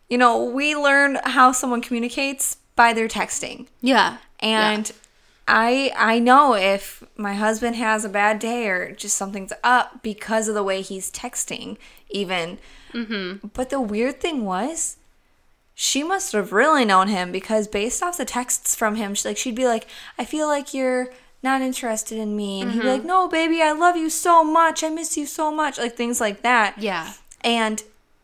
you 0.09 0.17
know, 0.17 0.43
we 0.43 0.75
learn 0.75 1.19
how 1.23 1.51
someone 1.51 1.81
communicates 1.81 2.57
by 2.75 2.93
their 2.93 3.07
texting. 3.07 3.67
Yeah. 3.81 4.17
And 4.39 4.91
I 5.47 5.91
I 5.95 6.19
know 6.19 6.55
if 6.55 7.03
my 7.17 7.33
husband 7.33 7.75
has 7.75 8.05
a 8.05 8.09
bad 8.09 8.39
day 8.39 8.67
or 8.67 8.91
just 8.91 9.17
something's 9.17 9.53
up 9.63 10.01
because 10.01 10.47
of 10.47 10.55
the 10.55 10.63
way 10.63 10.81
he's 10.81 11.11
texting 11.11 11.77
even. 12.09 12.59
Mm-hmm. 12.93 13.47
But 13.53 13.69
the 13.69 13.81
weird 13.81 14.21
thing 14.21 14.45
was 14.45 14.97
she 15.75 16.03
must 16.03 16.31
have 16.33 16.53
really 16.53 16.85
known 16.85 17.07
him 17.07 17.31
because 17.31 17.67
based 17.67 18.01
off 18.03 18.17
the 18.17 18.25
texts 18.25 18.75
from 18.75 18.95
him, 18.95 19.15
she, 19.15 19.27
like 19.27 19.37
she'd 19.37 19.55
be 19.55 19.65
like, 19.65 19.87
"I 20.17 20.25
feel 20.25 20.47
like 20.47 20.73
you're 20.73 21.09
not 21.41 21.61
interested 21.61 22.17
in 22.17 22.35
me," 22.37 22.61
and 22.61 22.71
he'd 22.71 22.81
be 22.81 22.87
like, 22.87 23.03
"No, 23.03 23.27
baby, 23.27 23.61
I 23.61 23.73
love 23.73 23.97
you 23.97 24.09
so 24.09 24.43
much. 24.43 24.83
I 24.83 24.89
miss 24.89 25.17
you 25.17 25.25
so 25.25 25.51
much." 25.51 25.77
Like 25.77 25.95
things 25.95 26.21
like 26.21 26.41
that. 26.43 26.77
Yeah. 26.77 27.13
And 27.41 27.83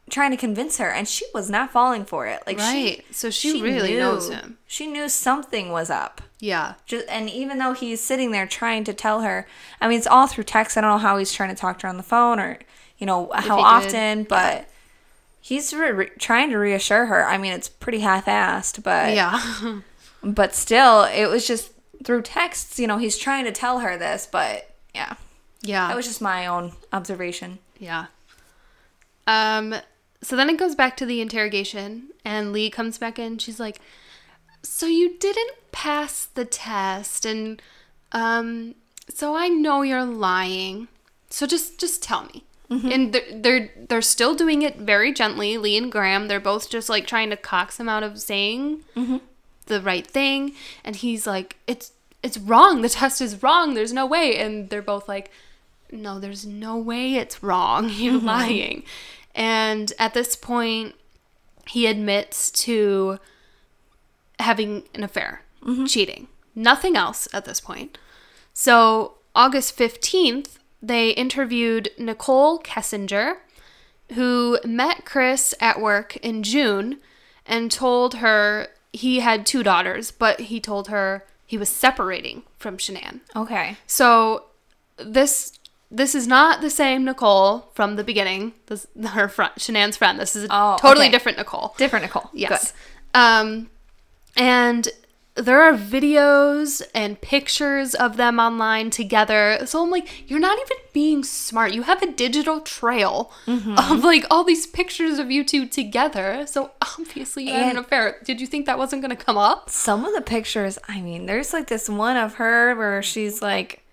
trying 0.10 0.32
to 0.32 0.38
convince 0.38 0.78
her, 0.78 0.90
and 0.90 1.08
she 1.08 1.26
was 1.34 1.50
not 1.50 1.72
falling 1.72 2.06
for 2.06 2.26
it. 2.28 2.42
Like 2.48 2.58
Right. 2.58 3.04
she, 3.08 3.14
So 3.14 3.30
she 3.30 3.62
really 3.62 3.96
knows 3.96 4.30
him. 4.30 4.58
She 4.68 4.88
knew 4.88 5.08
something 5.10 5.72
was 5.72 5.90
up. 5.90 6.22
Yeah. 6.40 6.76
Just, 6.86 7.08
and 7.10 7.30
even 7.30 7.58
though 7.58 7.74
he's 7.74 8.02
sitting 8.02 8.32
there 8.32 8.48
trying 8.48 8.84
to 8.86 8.94
tell 8.94 9.22
her, 9.22 9.48
I 9.82 9.88
mean, 9.88 9.98
it's 9.98 10.08
all 10.08 10.28
through 10.28 10.46
text. 10.46 10.78
I 10.78 10.82
don't 10.82 10.92
know 10.92 10.98
how 10.98 11.18
he's 11.18 11.32
trying 11.34 11.50
to 11.50 11.56
talk 11.56 11.80
to 11.80 11.84
her 11.88 11.90
on 11.90 11.98
the 11.98 12.04
phone 12.04 12.40
or, 12.40 12.60
you 12.98 13.06
know, 13.06 13.30
how 13.34 13.58
he 13.58 13.62
did. 13.88 13.96
often, 13.96 14.24
but 14.24 14.70
he's 15.42 15.74
re- 15.74 15.92
re- 15.92 16.12
trying 16.20 16.50
to 16.52 16.58
reassure 16.58 17.08
her. 17.08 17.26
I 17.26 17.38
mean, 17.38 17.52
it's 17.54 17.68
pretty 17.70 18.00
half-assed, 18.00 18.84
but 18.84 19.14
Yeah. 19.14 19.82
but 20.24 20.56
still, 20.56 21.04
it 21.04 21.28
was 21.28 21.46
just 21.48 21.72
through 22.06 22.22
texts. 22.22 22.80
You 22.80 22.88
know, 22.88 22.98
he's 22.98 23.18
trying 23.18 23.44
to 23.46 23.52
tell 23.52 23.80
her 23.80 23.98
this, 23.98 24.28
but 24.32 24.70
yeah, 24.96 25.16
yeah. 25.62 25.88
that 25.90 25.96
was 25.98 26.06
just 26.06 26.22
my 26.22 26.48
own 26.48 26.72
observation. 26.94 27.60
Yeah. 27.80 28.06
Um 29.28 29.76
so 30.22 30.36
then 30.36 30.50
it 30.50 30.58
goes 30.58 30.76
back 30.76 30.98
to 30.98 31.06
the 31.06 31.22
interrogation 31.22 32.10
and 32.26 32.52
Lee 32.52 32.70
comes 32.70 32.98
back 32.98 33.18
in. 33.18 33.38
She's 33.38 33.60
like, 33.60 33.80
"So 34.64 34.86
you 34.86 35.18
didn't 35.18 35.72
pass 35.72 36.26
the 36.26 36.46
test 36.46 37.26
and 37.26 37.62
um 38.12 38.76
so 39.10 39.36
I 39.36 39.48
know 39.48 39.82
you're 39.82 40.06
lying. 40.06 40.88
So 41.30 41.46
just 41.48 41.80
just 41.80 42.04
tell 42.04 42.24
me." 42.26 42.44
Mm-hmm. 42.70 42.92
And 42.92 43.14
they're, 43.14 43.32
they're 43.34 43.70
they're 43.88 44.02
still 44.02 44.36
doing 44.36 44.62
it 44.62 44.78
very 44.78 45.12
gently. 45.12 45.58
Lee 45.58 45.78
and 45.78 45.92
Graham, 45.92 46.28
they're 46.28 46.40
both 46.40 46.70
just 46.70 46.90
like 46.90 47.08
trying 47.08 47.32
to 47.32 47.38
coax 47.38 47.80
him 47.80 47.90
out 47.90 48.04
of 48.04 48.22
saying 48.22 48.84
mm-hmm. 48.96 49.18
the 49.66 49.82
right 49.82 50.06
thing, 50.06 50.54
and 50.84 50.96
he's 50.96 51.26
like, 51.26 51.58
"It's 51.66 51.94
it's 52.22 52.38
wrong. 52.38 52.82
The 52.82 52.90
test 52.90 53.22
is 53.22 53.42
wrong. 53.42 53.74
There's 53.74 53.94
no 53.94 54.06
way." 54.06 54.38
And 54.38 54.70
they're 54.70 54.84
both 54.84 55.08
like, 55.08 55.32
no, 55.92 56.20
there's 56.20 56.46
no 56.46 56.78
way 56.78 57.16
it's 57.16 57.42
wrong. 57.44 57.90
You're 57.94 58.16
mm-hmm. 58.16 58.26
lying. 58.26 58.84
And 59.36 59.94
at 60.00 60.14
this 60.14 60.36
point, 60.36 60.96
he 61.68 61.86
admits 61.86 62.50
to 62.52 63.20
having 64.40 64.84
an 64.94 65.04
affair, 65.04 65.44
mm-hmm. 65.64 65.86
cheating. 65.86 66.28
Nothing 66.56 66.96
else 66.96 67.28
at 67.34 67.46
this 67.46 67.62
point. 67.62 67.98
So, 68.54 69.16
August 69.36 69.78
15th, 69.78 70.58
they 70.82 71.12
interviewed 71.12 71.90
Nichol 71.98 72.60
Kessinger, 72.60 73.38
who 74.14 74.60
met 74.66 75.06
Chris 75.06 75.54
at 75.60 75.80
work 75.80 76.18
in 76.18 76.42
June 76.44 77.00
and 77.46 77.72
told 77.72 78.16
her 78.16 78.70
he 78.92 79.20
had 79.20 79.46
two 79.46 79.64
daughters, 79.64 80.12
but 80.12 80.40
he 80.42 80.60
told 80.60 80.88
her 80.88 81.26
he 81.46 81.58
was 81.58 81.70
separating 81.70 82.44
from 82.58 82.78
Shanann. 82.78 83.22
Okay. 83.36 83.78
So 83.86 84.46
this 84.98 85.59
this 85.92 86.14
is 86.16 86.28
not 86.28 86.62
the 86.62 86.70
same 86.70 87.04
Nicole 87.06 87.70
from 87.74 87.96
the 87.96 88.04
beginning. 88.04 88.54
This 88.68 88.86
her 89.04 89.28
friend, 89.28 89.52
Shanann's 89.58 89.98
friend. 89.98 90.20
This 90.20 90.36
is 90.36 90.44
a 90.46 90.48
Oh, 90.52 90.78
totally 90.80 91.06
okay. 91.08 91.12
different 91.12 91.38
Nicole. 91.38 91.74
Different 91.78 92.04
Nicole. 92.06 92.30
Yes. 92.34 92.74
Um, 93.14 93.70
and 94.38 94.88
there 95.36 95.62
are 95.62 95.74
videos 95.74 96.82
and 96.94 97.20
pictures 97.22 97.96
of 97.96 98.18
them 98.18 98.40
online 98.40 98.90
together. 98.90 99.60
So 99.66 99.82
I'm 99.82 99.90
like, 99.90 100.30
you're 100.30 100.40
not 100.40 100.60
even 100.60 100.78
being 100.92 101.24
smart. 101.24 101.74
You 101.74 101.84
have 101.84 102.02
a 102.02 102.12
digital 102.12 102.60
trail 102.60 103.32
Mm-hmm. 103.48 103.78
of 103.78 104.04
like 104.04 104.26
all 104.30 104.44
these 104.44 104.68
pictures 104.68 105.18
of 105.18 105.32
you 105.32 105.44
two 105.46 105.66
together. 105.66 106.46
So 106.46 106.72
obviously 106.82 107.46
you 107.48 107.54
had 107.54 107.72
an 107.72 107.78
affair. 107.78 108.18
Did 108.24 108.42
you 108.42 108.48
think 108.48 108.66
that 108.66 108.78
wasn't 108.78 109.02
going 109.02 109.16
to 109.16 109.24
come 109.24 109.38
up? 109.38 109.70
Some 109.70 110.04
of 110.06 110.14
the 110.14 110.22
pictures, 110.22 110.78
I 110.90 111.00
mean, 111.02 111.26
there's 111.26 111.54
like 111.54 111.68
this 111.68 111.88
one 111.90 112.18
of 112.18 112.36
her 112.36 112.76
where 112.76 113.02
she's 113.02 113.42
like, 113.42 113.84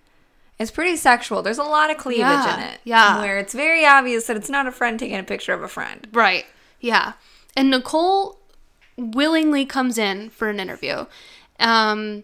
it's 0.59 0.71
pretty 0.71 0.95
sexual. 0.95 1.41
There's 1.41 1.57
a 1.59 1.63
lot 1.63 1.91
of 1.91 1.97
cleavage 1.97 2.21
Yeah, 2.21 2.53
in 2.57 2.63
it. 2.73 2.79
yeah. 2.83 3.21
Where 3.21 3.37
it's 3.37 3.53
very 3.53 3.85
obvious 3.85 4.25
that 4.27 4.37
it's 4.37 4.49
not 4.49 4.65
a 4.67 4.71
friend 4.71 4.99
taking 4.99 5.17
a 5.17 5.23
picture 5.23 5.53
of 5.53 5.61
a 5.63 5.67
friend. 5.67 6.07
Right. 6.11 6.45
Yeah. 6.79 7.13
And 7.55 7.69
Nicole 7.69 8.39
willingly 8.97 9.65
comes 9.65 9.97
in 9.97 10.29
for 10.29 10.49
an 10.49 10.59
interview. 10.59 11.05
Um, 11.59 12.23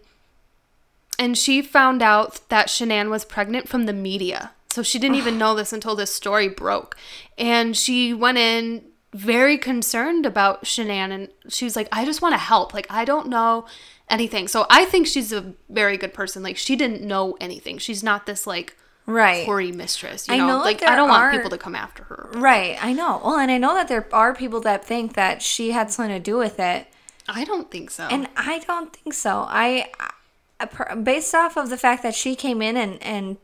and 1.18 1.38
she 1.38 1.62
found 1.62 2.02
out 2.02 2.40
that 2.48 2.66
Shanann 2.68 3.08
was 3.10 3.24
pregnant 3.24 3.68
from 3.68 3.86
the 3.86 3.92
media. 3.92 4.50
So 4.70 4.82
she 4.82 4.98
didn't 4.98 5.16
even 5.16 5.38
know 5.38 5.54
this 5.54 5.72
until 5.72 5.94
this 5.94 6.12
story 6.12 6.48
broke. 6.48 6.96
And 7.38 7.76
she 7.76 8.12
went 8.12 8.38
in 8.38 8.82
very 9.12 9.56
concerned 9.56 10.26
about 10.26 10.64
Shanann 10.64 11.12
and 11.12 11.28
she 11.48 11.64
was 11.64 11.76
like, 11.76 11.86
I 11.92 12.04
just 12.04 12.20
want 12.20 12.32
to 12.32 12.38
help. 12.38 12.74
Like, 12.74 12.88
I 12.90 13.04
don't 13.04 13.28
know 13.28 13.66
anything. 14.08 14.48
So 14.48 14.66
I 14.70 14.84
think 14.84 15.06
she's 15.06 15.32
a 15.32 15.54
very 15.68 15.96
good 15.96 16.14
person. 16.14 16.42
Like, 16.42 16.56
she 16.56 16.76
didn't 16.76 17.02
know 17.02 17.36
anything. 17.40 17.78
She's 17.78 18.02
not 18.02 18.26
this 18.26 18.46
like 18.46 18.76
Right. 19.06 19.44
hoary 19.44 19.70
mistress. 19.70 20.28
You 20.28 20.34
I 20.34 20.38
know, 20.38 20.46
know 20.46 20.58
like 20.58 20.82
I 20.82 20.96
don't 20.96 21.08
want 21.10 21.32
people 21.32 21.50
to 21.50 21.58
come 21.58 21.74
after 21.74 22.04
her. 22.04 22.30
Right. 22.34 22.82
I 22.82 22.92
know. 22.94 23.20
Well, 23.22 23.38
and 23.38 23.50
I 23.50 23.58
know 23.58 23.74
that 23.74 23.88
there 23.88 24.08
are 24.12 24.34
people 24.34 24.60
that 24.62 24.84
think 24.84 25.12
that 25.14 25.42
she 25.42 25.72
had 25.72 25.90
something 25.90 26.14
to 26.14 26.20
do 26.20 26.38
with 26.38 26.58
it. 26.58 26.86
I 27.28 27.44
don't 27.44 27.70
think 27.70 27.90
so. 27.90 28.04
And 28.10 28.28
I 28.36 28.60
don't 28.60 28.94
think 28.94 29.12
so. 29.14 29.46
I, 29.48 29.90
I 30.00 30.94
based 30.94 31.34
off 31.34 31.56
of 31.56 31.68
the 31.68 31.76
fact 31.76 32.02
that 32.02 32.14
she 32.14 32.34
came 32.34 32.62
in 32.62 32.76
and 32.76 33.02
and 33.02 33.36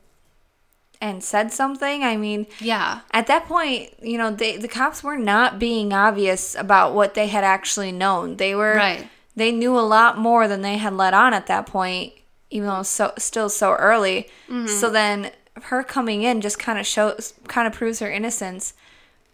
and 1.03 1.25
said 1.25 1.53
something. 1.53 2.05
I 2.05 2.17
mean, 2.17 2.47
yeah. 2.61 3.01
at 3.13 3.27
that 3.27 3.47
point, 3.47 3.91
you 4.03 4.19
know, 4.19 4.31
they 4.31 4.57
the 4.57 4.69
cops 4.69 5.03
were 5.03 5.17
not 5.19 5.59
being 5.59 5.93
obvious 5.93 6.55
about 6.55 6.95
what 6.95 7.15
they 7.15 7.27
had 7.29 7.45
actually 7.45 7.93
known. 7.93 8.37
They 8.37 8.55
were 8.55 8.75
Right. 8.75 9.09
They 9.37 9.53
knew 9.53 9.79
a 9.79 9.81
lot 9.81 10.19
more 10.19 10.49
than 10.49 10.63
they 10.63 10.77
had 10.77 10.93
let 10.95 11.15
on 11.15 11.33
at 11.33 11.47
that 11.47 11.67
point, 11.67 12.13
even 12.51 12.67
though 12.69 12.75
it 12.77 12.79
was 12.79 12.89
so 12.89 13.13
still 13.19 13.49
so 13.49 13.75
early. 13.75 14.29
Mm-hmm. 14.49 14.67
So 14.67 14.91
then 14.91 15.31
her 15.63 15.83
coming 15.83 16.23
in 16.23 16.41
just 16.41 16.59
kind 16.59 16.79
of 16.79 16.87
shows 16.87 17.35
kind 17.49 17.67
of 17.67 17.73
proves 17.73 17.99
her 18.01 18.11
innocence 18.11 18.75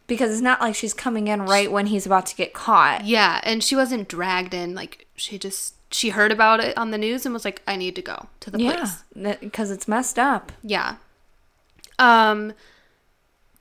because 0.06 0.30
it's 0.30 0.40
not 0.42 0.60
like 0.60 0.74
she's 0.74 0.94
coming 0.94 1.28
in 1.28 1.42
right 1.42 1.70
when 1.70 1.86
he's 1.86 2.06
about 2.06 2.26
to 2.26 2.36
get 2.36 2.52
caught. 2.52 3.04
Yeah, 3.04 3.40
and 3.42 3.62
she 3.64 3.74
wasn't 3.74 4.08
dragged 4.08 4.54
in. 4.54 4.74
Like 4.74 5.06
she 5.16 5.38
just 5.38 5.74
she 5.90 6.10
heard 6.10 6.32
about 6.32 6.60
it 6.60 6.76
on 6.76 6.90
the 6.90 6.98
news 6.98 7.24
and 7.24 7.32
was 7.32 7.44
like, 7.44 7.62
"I 7.66 7.76
need 7.76 7.94
to 7.96 8.02
go 8.02 8.26
to 8.40 8.50
the 8.50 8.60
Yeah, 8.60 8.86
place." 9.14 9.36
because 9.40 9.70
it's 9.70 9.88
messed 9.88 10.18
up. 10.18 10.52
Yeah. 10.62 10.96
Um, 11.98 12.52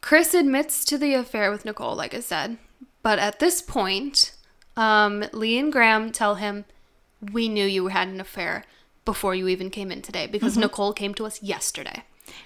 Chris 0.01 0.33
admits 0.33 0.83
to 0.85 0.97
the 0.97 1.13
affair 1.13 1.49
with 1.49 1.65
Nicole, 1.65 1.95
like 1.95 2.13
I 2.13 2.19
said, 2.19 2.57
but 3.01 3.17
at 3.17 3.39
this 3.39 3.61
point, 3.61 4.33
um, 4.77 5.23
Lee 5.33 5.57
and 5.57 5.71
Graham 5.71 6.11
tell 6.11 6.35
him, 6.35 6.65
"We 7.31 7.47
knew 7.49 7.65
you 7.65 7.87
had 7.87 8.07
an 8.07 8.19
affair 8.19 8.63
before 9.05 9.35
you 9.35 9.47
even 9.47 9.69
came 9.69 9.91
in 9.91 10.01
today 10.01 10.27
because 10.27 10.57
Nicole 10.57 10.91
came 10.93 11.13
to 11.15 11.25
us 11.25 11.41
yesterday 11.43 12.03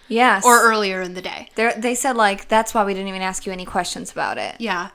Yes. 0.10 0.44
or 0.46 0.62
earlier 0.62 1.02
in 1.02 1.14
the 1.14 1.22
day." 1.22 1.50
They're, 1.56 1.74
they 1.74 1.96
said 1.96 2.16
like 2.18 2.48
that's 2.48 2.74
why 2.74 2.84
we 2.84 2.94
didn't 2.94 3.08
even 3.10 3.22
ask 3.22 3.46
you 3.46 3.52
any 3.52 3.66
questions 3.66 4.12
about 4.12 4.38
it. 4.38 4.56
Yeah. 4.60 4.90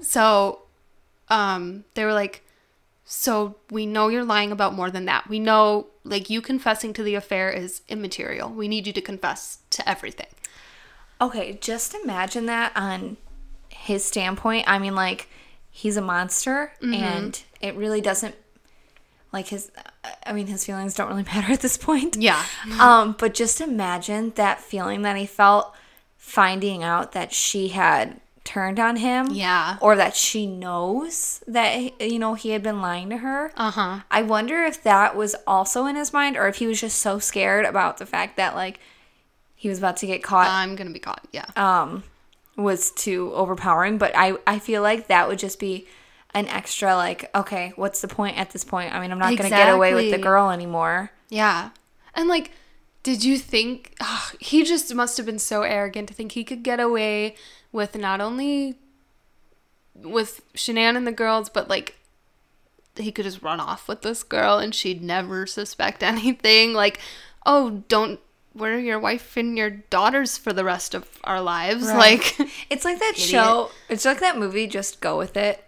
So 0.00 0.62
um 1.28 1.84
they 1.94 2.04
were 2.04 2.12
like 2.14 2.42
so 3.04 3.56
we 3.70 3.86
know 3.86 4.08
you're 4.08 4.24
lying 4.24 4.52
about 4.52 4.74
more 4.74 4.90
than 4.90 5.06
that. 5.06 5.28
We 5.28 5.38
know 5.38 5.86
like 6.04 6.28
you 6.30 6.40
confessing 6.42 6.92
to 6.94 7.02
the 7.02 7.14
affair 7.14 7.50
is 7.50 7.80
immaterial. 7.88 8.50
We 8.50 8.68
need 8.68 8.86
you 8.86 8.92
to 8.92 9.00
confess 9.00 9.58
to 9.70 9.88
everything. 9.88 10.26
Okay, 11.20 11.58
just 11.60 11.94
imagine 11.94 12.46
that 12.46 12.70
on 12.76 13.16
his 13.70 14.04
standpoint. 14.04 14.64
I 14.68 14.78
mean, 14.78 14.94
like 14.94 15.28
he's 15.78 15.96
a 15.96 16.02
monster, 16.02 16.72
and 16.82 17.40
it 17.60 17.76
really 17.76 18.00
doesn't 18.00 18.34
like 19.32 19.46
his. 19.48 19.70
I 20.26 20.32
mean, 20.32 20.48
his 20.48 20.64
feelings 20.64 20.94
don't 20.94 21.08
really 21.08 21.22
matter 21.34 21.52
at 21.52 21.60
this 21.60 21.76
point. 21.76 22.16
Yeah. 22.16 22.44
Um, 22.80 23.14
but 23.18 23.34
just 23.34 23.60
imagine 23.60 24.32
that 24.34 24.60
feeling 24.60 25.02
that 25.02 25.16
he 25.16 25.26
felt 25.26 25.74
finding 26.16 26.82
out 26.82 27.12
that 27.12 27.32
she 27.32 27.68
had 27.68 28.20
turned 28.44 28.80
on 28.80 28.96
him. 28.96 29.28
Yeah. 29.30 29.76
Or 29.80 29.94
that 29.96 30.16
she 30.16 30.46
knows 30.46 31.44
that 31.46 32.00
you 32.00 32.18
know 32.18 32.34
he 32.34 32.50
had 32.50 32.62
been 32.62 32.80
lying 32.80 33.08
to 33.10 33.18
her. 33.18 33.52
Uh-huh. 33.56 34.00
I 34.10 34.22
wonder 34.22 34.64
if 34.64 34.82
that 34.82 35.14
was 35.16 35.36
also 35.46 35.86
in 35.86 35.94
his 35.94 36.12
mind, 36.12 36.36
or 36.36 36.48
if 36.48 36.56
he 36.56 36.66
was 36.66 36.80
just 36.80 36.98
so 36.98 37.18
scared 37.20 37.64
about 37.64 37.98
the 37.98 38.06
fact 38.06 38.36
that 38.36 38.56
like 38.56 38.80
he 39.54 39.68
was 39.68 39.78
about 39.78 39.96
to 39.98 40.06
get 40.06 40.22
caught 40.22 40.48
I'm 40.48 40.74
going 40.76 40.88
to 40.88 40.92
be 40.92 40.98
caught. 41.00 41.26
Yeah. 41.32 41.46
um 41.56 42.02
was 42.58 42.90
too 42.90 43.32
overpowering 43.34 43.96
but 43.96 44.12
i 44.14 44.36
i 44.46 44.58
feel 44.58 44.82
like 44.82 45.06
that 45.06 45.28
would 45.28 45.38
just 45.38 45.58
be 45.58 45.86
an 46.34 46.46
extra 46.48 46.94
like 46.94 47.30
okay 47.34 47.72
what's 47.76 48.00
the 48.02 48.08
point 48.08 48.36
at 48.36 48.50
this 48.50 48.64
point 48.64 48.92
i 48.92 49.00
mean 49.00 49.10
i'm 49.10 49.18
not 49.18 49.34
gonna 49.36 49.48
get 49.48 49.72
away 49.72 49.94
with 49.94 50.10
the 50.10 50.18
girl 50.18 50.50
anymore 50.50 51.10
Yeah. 51.30 51.70
And 52.14 52.28
like 52.28 52.50
did 53.04 53.24
you 53.24 53.38
think 53.38 53.94
he 54.40 54.64
just 54.64 54.92
must 54.94 55.16
have 55.16 55.24
been 55.24 55.38
so 55.38 55.62
arrogant 55.62 56.08
to 56.08 56.14
think 56.14 56.32
he 56.32 56.44
could 56.44 56.62
get 56.62 56.80
away 56.80 57.36
with 57.72 57.96
not 57.96 58.20
only 58.20 58.76
with 59.94 60.42
Shanann 60.54 60.96
and 60.96 61.06
the 61.06 61.12
girls, 61.12 61.48
but 61.48 61.68
like 61.70 61.96
he 62.96 63.12
could 63.12 63.24
just 63.24 63.42
run 63.42 63.60
off 63.60 63.88
with 63.88 64.02
this 64.02 64.22
girl 64.22 64.58
and 64.58 64.74
she'd 64.74 65.02
never 65.02 65.46
suspect 65.46 66.02
anything. 66.12 66.74
Like, 66.74 66.98
oh, 67.46 67.84
don't 67.88 68.20
we're 68.58 68.78
your 68.78 68.98
wife 68.98 69.36
and 69.36 69.56
your 69.56 69.70
daughters 69.70 70.36
for 70.36 70.52
the 70.52 70.64
rest 70.64 70.94
of 70.94 71.06
our 71.24 71.40
lives. 71.40 71.86
Right. 71.86 71.96
Like, 71.96 72.50
it's 72.70 72.84
like 72.84 72.98
that 72.98 73.12
Idiot. 73.14 73.28
show 73.28 73.70
it's 73.88 74.04
like 74.04 74.20
that 74.20 74.36
movie 74.38 74.66
just 74.66 75.00
go 75.00 75.16
with 75.16 75.36
it 75.36 75.64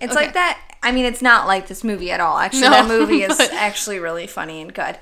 it's 0.00 0.12
Okay. 0.14 0.26
like 0.26 0.34
that 0.34 0.60
i 0.82 0.92
mean 0.92 1.06
it's 1.06 1.22
not 1.22 1.46
like 1.46 1.68
this 1.68 1.82
movie 1.82 2.10
at 2.10 2.20
all 2.20 2.36
actually 2.38 2.60
No, 2.62 2.70
that 2.70 2.86
movie 2.86 3.22
is 3.28 3.36
but- 3.38 3.50
actually 3.54 3.98
really 3.98 4.26
funny 4.26 4.60
and 4.60 4.74
good 4.74 4.98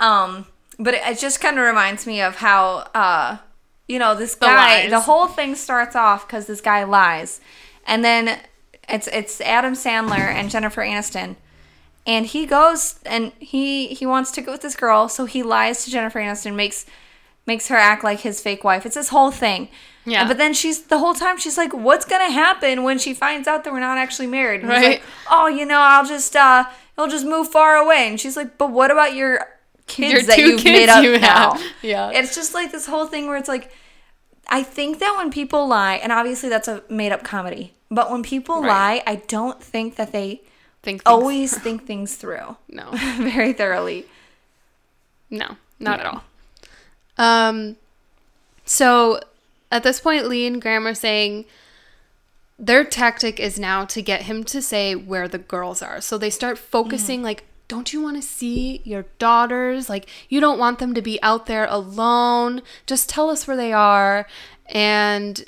um 0.00 0.46
but 0.78 0.92
it, 0.94 1.00
it 1.06 1.18
just 1.18 1.40
kind 1.40 1.58
of 1.58 1.64
reminds 1.64 2.06
me 2.06 2.20
of 2.20 2.36
how 2.36 2.88
uh 2.94 3.38
you 3.88 3.98
know 3.98 4.14
this 4.14 4.34
guy 4.34 4.82
lies. 4.82 4.90
the 4.90 5.00
whole 5.00 5.28
thing 5.28 5.54
starts 5.54 5.96
off 5.96 6.26
because 6.26 6.46
this 6.46 6.60
guy 6.60 6.84
lies 6.84 7.40
and 7.86 8.04
then 8.04 8.38
it's 8.88 9.06
it's 9.08 9.40
adam 9.40 9.72
sandler 9.72 10.18
and 10.18 10.50
jennifer 10.50 10.82
aniston 10.82 11.36
and 12.06 12.26
he 12.26 12.46
goes 12.46 12.98
and 13.06 13.32
he 13.38 13.88
he 13.88 14.04
wants 14.06 14.30
to 14.32 14.40
go 14.42 14.52
with 14.52 14.60
this 14.62 14.76
girl 14.76 15.08
so 15.08 15.24
he 15.24 15.42
lies 15.42 15.84
to 15.84 15.90
jennifer 15.90 16.18
aniston 16.20 16.54
makes 16.54 16.86
makes 17.46 17.68
her 17.68 17.76
act 17.76 18.02
like 18.04 18.20
his 18.20 18.40
fake 18.40 18.62
wife 18.64 18.84
it's 18.86 18.94
this 18.94 19.08
whole 19.10 19.30
thing 19.30 19.68
Yeah. 20.04 20.26
but 20.28 20.36
then 20.38 20.52
she's 20.54 20.82
the 20.84 20.98
whole 20.98 21.14
time 21.14 21.38
she's 21.38 21.56
like 21.58 21.72
what's 21.72 22.04
gonna 22.04 22.30
happen 22.30 22.82
when 22.82 22.98
she 22.98 23.14
finds 23.14 23.46
out 23.48 23.64
that 23.64 23.72
we're 23.72 23.80
not 23.80 23.98
actually 23.98 24.26
married 24.28 24.62
and 24.62 24.70
he's 24.72 24.80
Right. 24.82 24.90
like 25.00 25.02
oh 25.30 25.46
you 25.48 25.64
know 25.66 25.78
i'll 25.80 26.04
just 26.06 26.34
uh 26.36 26.64
i'll 26.98 27.08
just 27.08 27.24
move 27.26 27.48
far 27.48 27.76
away 27.76 28.08
and 28.08 28.20
she's 28.20 28.36
like 28.36 28.58
but 28.58 28.70
what 28.70 28.90
about 28.90 29.14
your 29.14 29.40
kids 29.86 30.12
Your 30.12 30.22
that 30.22 30.38
you've 30.38 30.60
kids 30.60 30.64
made 30.78 30.88
up 30.88 31.04
you 31.04 31.18
now. 31.18 31.58
Yeah. 31.82 32.10
it's 32.14 32.34
just 32.34 32.54
like 32.54 32.72
this 32.72 32.86
whole 32.86 33.06
thing 33.06 33.26
where 33.28 33.36
it's 33.36 33.48
like 33.48 33.70
I 34.46 34.62
think 34.62 34.98
that 34.98 35.14
when 35.16 35.30
people 35.30 35.66
lie, 35.66 35.94
and 35.94 36.12
obviously 36.12 36.50
that's 36.50 36.68
a 36.68 36.82
made 36.90 37.12
up 37.12 37.22
comedy, 37.24 37.72
but 37.90 38.10
when 38.10 38.22
people 38.22 38.60
Right. 38.60 38.68
lie, 38.68 39.02
I 39.06 39.16
don't 39.26 39.58
think 39.62 39.96
that 39.96 40.12
they 40.12 40.42
think 40.84 41.02
always 41.04 41.56
think 41.66 41.86
things 41.86 42.14
through 42.16 42.56
no. 42.68 42.90
very 43.18 43.52
thoroughly. 43.52 44.06
No, 45.30 45.56
not 45.80 46.00
at 46.00 46.06
all. 46.06 46.24
Um, 47.16 47.76
so 48.64 49.20
at 49.72 49.82
this 49.82 50.00
point, 50.00 50.28
Lee 50.28 50.46
and 50.46 50.60
Graham 50.60 50.86
are 50.86 50.94
saying 50.94 51.46
their 52.58 52.84
tactic 52.84 53.40
is 53.40 53.58
now 53.58 53.84
to 53.86 54.00
get 54.00 54.22
him 54.22 54.44
to 54.44 54.62
say 54.62 54.94
where 54.94 55.26
the 55.26 55.38
girls 55.38 55.82
are. 55.82 56.00
So 56.00 56.16
they 56.16 56.30
start 56.30 56.58
focusing 56.58 57.22
like 57.22 57.44
don't 57.66 57.92
you 57.92 58.02
want 58.02 58.16
to 58.16 58.22
see 58.22 58.82
your 58.84 59.06
daughters? 59.18 59.88
Like, 59.88 60.08
you 60.28 60.40
don't 60.40 60.58
want 60.58 60.78
them 60.78 60.94
to 60.94 61.02
be 61.02 61.20
out 61.22 61.46
there 61.46 61.66
alone. 61.68 62.62
Just 62.86 63.08
tell 63.08 63.30
us 63.30 63.46
where 63.46 63.56
they 63.56 63.72
are. 63.72 64.26
And 64.66 65.44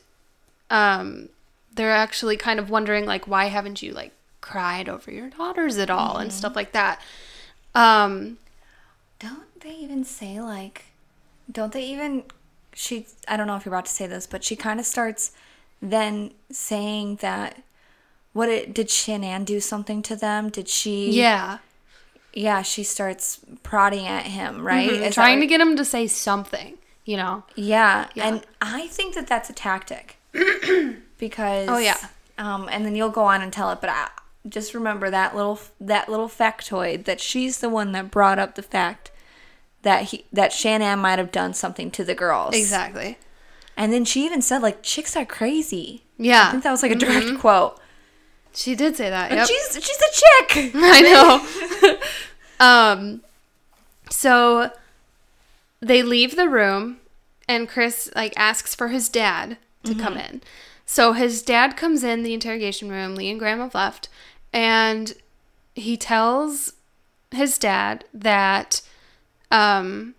um, 0.71 1.29
they're 1.75 1.93
actually 1.93 2.37
kind 2.37 2.59
of 2.59 2.71
wondering, 2.71 3.05
like, 3.05 3.29
why 3.29 3.47
haven't 3.47 3.83
you, 3.83 3.93
like, 3.93 4.13
cried 4.47 4.89
over 4.89 5.11
your 5.11 5.29
daughters 5.31 5.77
at 5.79 5.91
all 5.91 6.17
and 6.19 6.33
stuff 6.33 6.55
like 6.57 6.73
that. 6.73 7.01
Um, 7.75 8.39
Don't 9.19 9.61
they 9.61 9.71
even 9.75 10.05
say 10.05 10.41
like? 10.41 10.85
Don't 11.51 11.73
they 11.73 11.85
even? 11.85 12.25
She. 12.75 13.07
I 13.29 13.37
don't 13.37 13.47
know 13.47 13.57
if 13.57 13.65
you're 13.65 13.75
about 13.75 13.87
to 13.87 13.93
say 13.93 14.07
this, 14.07 14.27
but 14.27 14.45
she 14.45 14.57
kind 14.57 14.79
of 14.81 14.87
starts 14.87 15.33
then 15.83 16.33
saying 16.51 17.17
that. 17.17 17.63
What 18.33 18.51
it 18.51 18.75
did 18.75 18.89
Shanann 18.89 19.47
do 19.47 19.61
something 19.61 20.03
to 20.03 20.15
them? 20.17 20.51
Did 20.51 20.69
she? 20.69 21.11
yeah. 21.13 21.59
Yeah, 22.35 22.61
she 22.61 22.83
starts 22.85 23.41
prodding 23.63 24.07
at 24.07 24.27
him, 24.27 24.67
right? 24.67 24.91
Is 24.91 24.99
that 24.99 25.05
Mm-hmm. 25.05 25.13
Trying 25.13 25.41
to 25.41 25.47
get 25.47 25.59
him 25.59 25.75
to 25.77 25.87
say 25.87 26.07
something, 26.07 26.77
you 27.07 27.17
know? 27.17 27.45
Yeah, 27.55 28.09
Yeah. 28.15 28.29
and 28.29 28.43
I 28.61 28.89
think 28.89 29.15
that 29.15 29.27
that's 29.27 29.49
a 29.49 29.55
tactic 29.55 30.19
because 31.19 31.69
Oh, 31.71 31.79
yeah. 31.79 31.97
um, 32.37 32.69
and 32.71 32.85
then 32.85 32.95
you'll 32.95 33.09
go 33.09 33.25
on 33.25 33.41
and 33.41 33.51
tell 33.51 33.71
it, 33.71 33.81
but 33.81 33.89
I, 33.89 34.09
just 34.49 34.75
remember 34.75 35.11
that 35.11 35.35
little 35.35 35.59
that 35.81 36.09
little 36.09 36.29
factoid 36.29 37.05
that 37.05 37.21
she's 37.21 37.59
the 37.61 37.69
one 37.69 37.93
that 37.93 38.11
brought 38.11 38.39
up 38.39 38.55
the 38.55 38.63
fact 38.63 39.11
that 39.83 40.05
he 40.05 40.25
that 40.33 40.51
Shanann 40.51 40.99
might 40.99 41.19
have 41.19 41.33
done 41.33 41.55
something 41.55 41.91
to 41.93 42.05
the 42.05 42.15
girls 42.15 42.55
Exactly. 42.55 43.19
and 43.77 43.93
then 43.93 44.05
she 44.05 44.25
even 44.25 44.43
said 44.43 44.63
like 44.63 44.83
chicks 44.83 45.17
are 45.17 45.25
crazy. 45.25 46.03
Yeah. 46.19 46.41
Mm-hmm. 46.41 46.49
I 46.49 46.51
think 46.53 46.63
that 46.65 46.71
was 46.71 46.83
like 46.83 46.93
a 46.93 46.97
direct 46.97 47.39
quote. 47.39 47.79
She 48.55 48.75
did 48.75 48.97
say 48.97 49.11
that. 49.11 49.31
And 49.31 49.39
Yep. 49.41 49.49
she's 49.49 49.85
she's 49.85 49.99
a 50.01 50.13
chick. 50.55 50.71
I 50.75 51.99
know. 52.61 52.67
um, 52.67 53.23
so 54.11 54.71
they 55.81 56.03
leave 56.03 56.37
the 56.37 56.49
room, 56.49 56.99
and 57.49 57.69
Chris 57.69 58.11
like 58.15 58.33
asks 58.37 58.75
for 58.75 58.89
his 58.89 59.09
dad 59.09 59.59
to 59.85 59.95
come 59.95 60.17
in. 60.17 60.41
So 60.87 61.13
his 61.13 61.43
dad 61.43 61.77
comes 61.77 62.03
in 62.03 62.23
the 62.23 62.33
interrogation 62.33 62.89
room. 62.91 63.15
Lee 63.15 63.29
and 63.31 63.39
Graham 63.39 63.59
have 63.59 63.75
left, 63.75 64.09
and 64.57 65.13
he 65.75 65.99
tells 65.99 66.73
his 67.31 67.59
dad 67.59 68.07
that 68.15 68.81
um, 69.51 70.15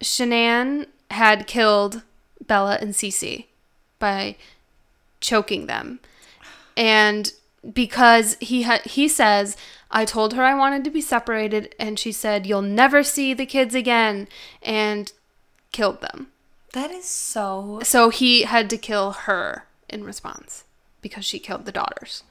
Shanann 0.00 0.86
had 1.10 1.46
killed 1.46 2.02
Bella 2.46 2.78
and 2.80 2.94
Cece 2.94 3.44
by 3.98 4.36
choking 5.20 5.66
them. 5.66 6.00
And 6.74 7.30
because 7.74 8.38
he 8.40 8.62
had 8.62 8.80
he 8.86 9.06
says, 9.06 9.54
I 9.90 10.06
told 10.06 10.32
her 10.32 10.42
I 10.42 10.54
wanted 10.54 10.84
to 10.84 10.90
be 10.90 11.02
separated 11.02 11.74
and 11.78 11.98
she 11.98 12.12
said, 12.12 12.46
"You'll 12.46 12.62
never 12.62 13.02
see 13.02 13.34
the 13.34 13.46
kids 13.46 13.74
again." 13.74 14.26
And 14.62 15.12
killed 15.70 16.00
them. 16.00 16.28
That 16.72 16.90
is 16.90 17.04
so 17.04 17.80
So 17.82 18.08
he 18.08 18.42
had 18.42 18.70
to 18.70 18.78
kill 18.78 19.12
her 19.12 19.66
in 19.90 20.02
response 20.02 20.64
because 21.04 21.24
she 21.24 21.38
killed 21.38 21.64
the 21.66 21.72
daughters. 21.80 22.24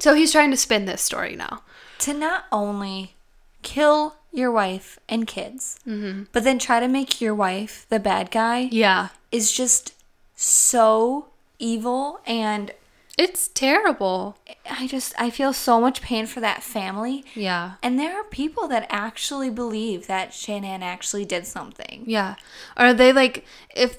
So 0.00 0.14
he's 0.14 0.32
trying 0.32 0.50
to 0.50 0.56
spin 0.56 0.84
this 0.84 1.00
story 1.02 1.36
now. 1.36 1.62
to 2.00 2.12
not 2.14 2.44
only 2.50 3.14
kill 3.62 4.16
your 4.32 4.50
wife 4.50 4.98
and 5.08 5.26
kids, 5.26 5.78
mm-hmm. 5.86 6.24
but 6.32 6.44
then 6.44 6.58
try 6.58 6.80
to 6.80 6.88
make 6.88 7.20
your 7.20 7.34
wife 7.34 7.86
the 7.90 7.98
bad 8.00 8.30
guy 8.30 8.68
Yeah. 8.72 9.08
is 9.30 9.52
just 9.52 9.92
so 10.34 11.26
evil 11.58 12.20
and 12.26 12.72
It's 13.18 13.48
terrible. 13.48 14.38
I 14.70 14.86
just 14.86 15.12
I 15.18 15.28
feel 15.28 15.52
so 15.52 15.78
much 15.78 16.00
pain 16.00 16.24
for 16.26 16.40
that 16.40 16.62
family. 16.62 17.22
Yeah. 17.34 17.72
And 17.82 17.98
there 17.98 18.14
are 18.18 18.24
people 18.24 18.66
that 18.68 18.86
actually 18.88 19.50
believe 19.50 20.06
that 20.06 20.30
Shanann 20.30 20.80
actually 20.80 21.26
did 21.26 21.46
something. 21.46 22.04
Yeah. 22.06 22.36
Are 22.78 22.94
they 22.94 23.12
like 23.12 23.44
if 23.76 23.98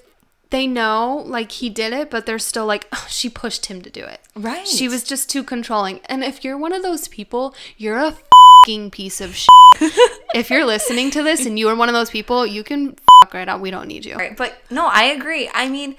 they 0.51 0.67
know 0.67 1.23
like 1.25 1.51
he 1.53 1.69
did 1.69 1.93
it, 1.93 2.09
but 2.09 2.25
they're 2.25 2.39
still 2.39 2.65
like, 2.65 2.87
oh, 2.93 3.05
she 3.09 3.29
pushed 3.29 3.65
him 3.65 3.81
to 3.81 3.89
do 3.89 4.03
it. 4.03 4.21
Right. 4.35 4.67
She 4.67 4.87
was 4.87 5.03
just 5.03 5.29
too 5.29 5.43
controlling. 5.43 5.99
And 6.05 6.23
if 6.23 6.43
you're 6.43 6.57
one 6.57 6.73
of 6.73 6.83
those 6.83 7.07
people, 7.07 7.55
you're 7.77 7.97
a 7.97 8.15
fucking 8.65 8.91
piece 8.91 9.19
of 9.19 9.35
shit. 9.35 9.49
if 10.35 10.49
you're 10.49 10.65
listening 10.65 11.09
to 11.11 11.23
this 11.23 11.45
and 11.45 11.57
you 11.57 11.67
are 11.69 11.75
one 11.75 11.89
of 11.89 11.93
those 11.93 12.09
people, 12.09 12.45
you 12.45 12.63
can 12.63 12.95
fuck 13.23 13.33
right 13.33 13.47
out. 13.47 13.61
We 13.61 13.71
don't 13.71 13.87
need 13.87 14.05
you. 14.05 14.15
Right. 14.15 14.37
But 14.37 14.55
no, 14.69 14.87
I 14.87 15.03
agree. 15.03 15.49
I 15.53 15.67
mean 15.69 15.95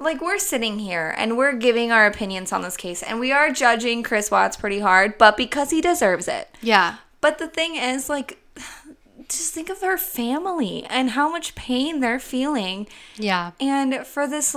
like 0.00 0.20
we're 0.20 0.38
sitting 0.38 0.78
here 0.78 1.14
and 1.16 1.36
we're 1.38 1.54
giving 1.54 1.90
our 1.90 2.06
opinions 2.06 2.52
on 2.52 2.62
this 2.62 2.76
case 2.76 3.02
and 3.02 3.18
we 3.18 3.32
are 3.32 3.50
judging 3.50 4.02
Chris 4.02 4.30
Watts 4.30 4.56
pretty 4.56 4.80
hard, 4.80 5.18
but 5.18 5.36
because 5.36 5.70
he 5.70 5.80
deserves 5.80 6.28
it. 6.28 6.50
Yeah. 6.60 6.96
But 7.20 7.38
the 7.38 7.48
thing 7.48 7.76
is, 7.76 8.08
like, 8.08 8.38
just 9.28 9.52
think 9.52 9.68
of 9.68 9.80
their 9.80 9.98
family 9.98 10.84
and 10.84 11.10
how 11.10 11.30
much 11.30 11.54
pain 11.54 12.00
they're 12.00 12.20
feeling. 12.20 12.86
Yeah. 13.16 13.52
And 13.60 14.06
for 14.06 14.26
this, 14.26 14.54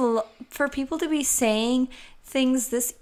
for 0.50 0.68
people 0.70 0.98
to 0.98 1.08
be 1.08 1.24
saying 1.24 1.90
things 2.24 2.70
this, 2.70 2.96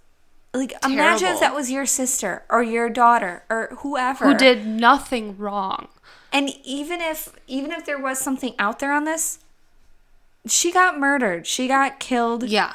like, 0.53 0.73
imagine 0.83 1.29
if 1.29 1.39
that 1.39 1.53
was 1.53 1.69
your 1.69 1.85
sister 1.85 2.43
or 2.49 2.63
your 2.63 2.89
daughter 2.89 3.43
or 3.49 3.69
whoever 3.79 4.25
Who 4.25 4.37
did 4.37 4.65
nothing 4.65 5.37
wrong. 5.37 5.89
And 6.31 6.49
even 6.63 7.01
if, 7.01 7.33
even 7.47 7.71
if 7.71 7.85
there 7.85 7.99
was 7.99 8.19
something 8.19 8.55
out 8.57 8.79
there 8.79 8.91
on 8.91 9.03
this, 9.03 9.39
she 10.47 10.71
got 10.71 10.99
murdered. 10.99 11.45
She 11.45 11.67
got 11.67 11.99
killed. 11.99 12.43
Yeah. 12.43 12.73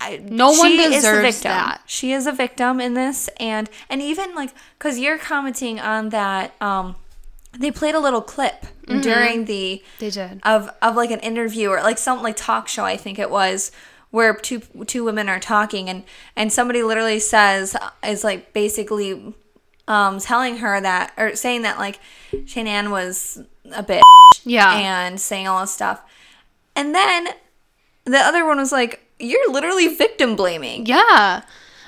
I, 0.00 0.16
No 0.16 0.48
one 0.48 0.70
she 0.70 0.80
is 0.80 0.88
the 0.88 0.96
deserves 0.96 1.40
that. 1.42 1.82
She 1.84 2.12
is 2.12 2.26
a 2.26 2.32
victim 2.32 2.80
in 2.80 2.94
this, 2.94 3.28
and 3.38 3.68
and 3.90 4.00
even 4.00 4.34
like 4.34 4.50
because 4.78 4.98
you're 4.98 5.18
commenting 5.18 5.78
on 5.78 6.08
that, 6.08 6.54
um, 6.60 6.96
they 7.58 7.70
played 7.70 7.94
a 7.94 8.00
little 8.00 8.22
clip 8.22 8.66
Mm-hmm. 8.86 9.00
during 9.02 9.44
the 9.44 9.84
They 10.00 10.10
did. 10.10 10.40
of 10.42 10.68
of 10.82 10.96
like 10.96 11.12
an 11.12 11.20
interview 11.20 11.68
or 11.68 11.80
like 11.80 11.96
some 11.98 12.22
like 12.24 12.34
talk 12.36 12.66
show 12.66 12.84
I 12.84 12.96
think 12.96 13.20
it 13.20 13.30
was 13.30 13.70
where 14.10 14.34
two 14.34 14.60
two 14.86 15.04
women 15.04 15.28
are 15.28 15.38
talking 15.38 15.88
and 15.88 16.02
and 16.34 16.52
somebody 16.52 16.82
literally 16.82 17.20
says 17.20 17.76
is 18.04 18.24
like 18.24 18.52
basically 18.52 19.32
um 19.86 20.18
telling 20.18 20.56
her 20.56 20.80
that 20.80 21.12
or 21.16 21.36
saying 21.36 21.62
that 21.62 21.78
like 21.78 22.00
Shanann 22.32 22.90
was 22.90 23.40
a 23.72 23.84
bitch 23.84 24.00
Yeah. 24.42 24.74
and 24.76 25.20
saying 25.20 25.46
all 25.46 25.60
this 25.60 25.72
stuff. 25.72 26.00
And 26.74 26.92
then 26.92 27.28
the 28.06 28.18
other 28.18 28.44
one 28.44 28.56
was 28.58 28.72
like, 28.72 29.04
You're 29.20 29.52
literally 29.52 29.94
victim 29.94 30.34
blaming. 30.34 30.86
Yeah. 30.86 31.42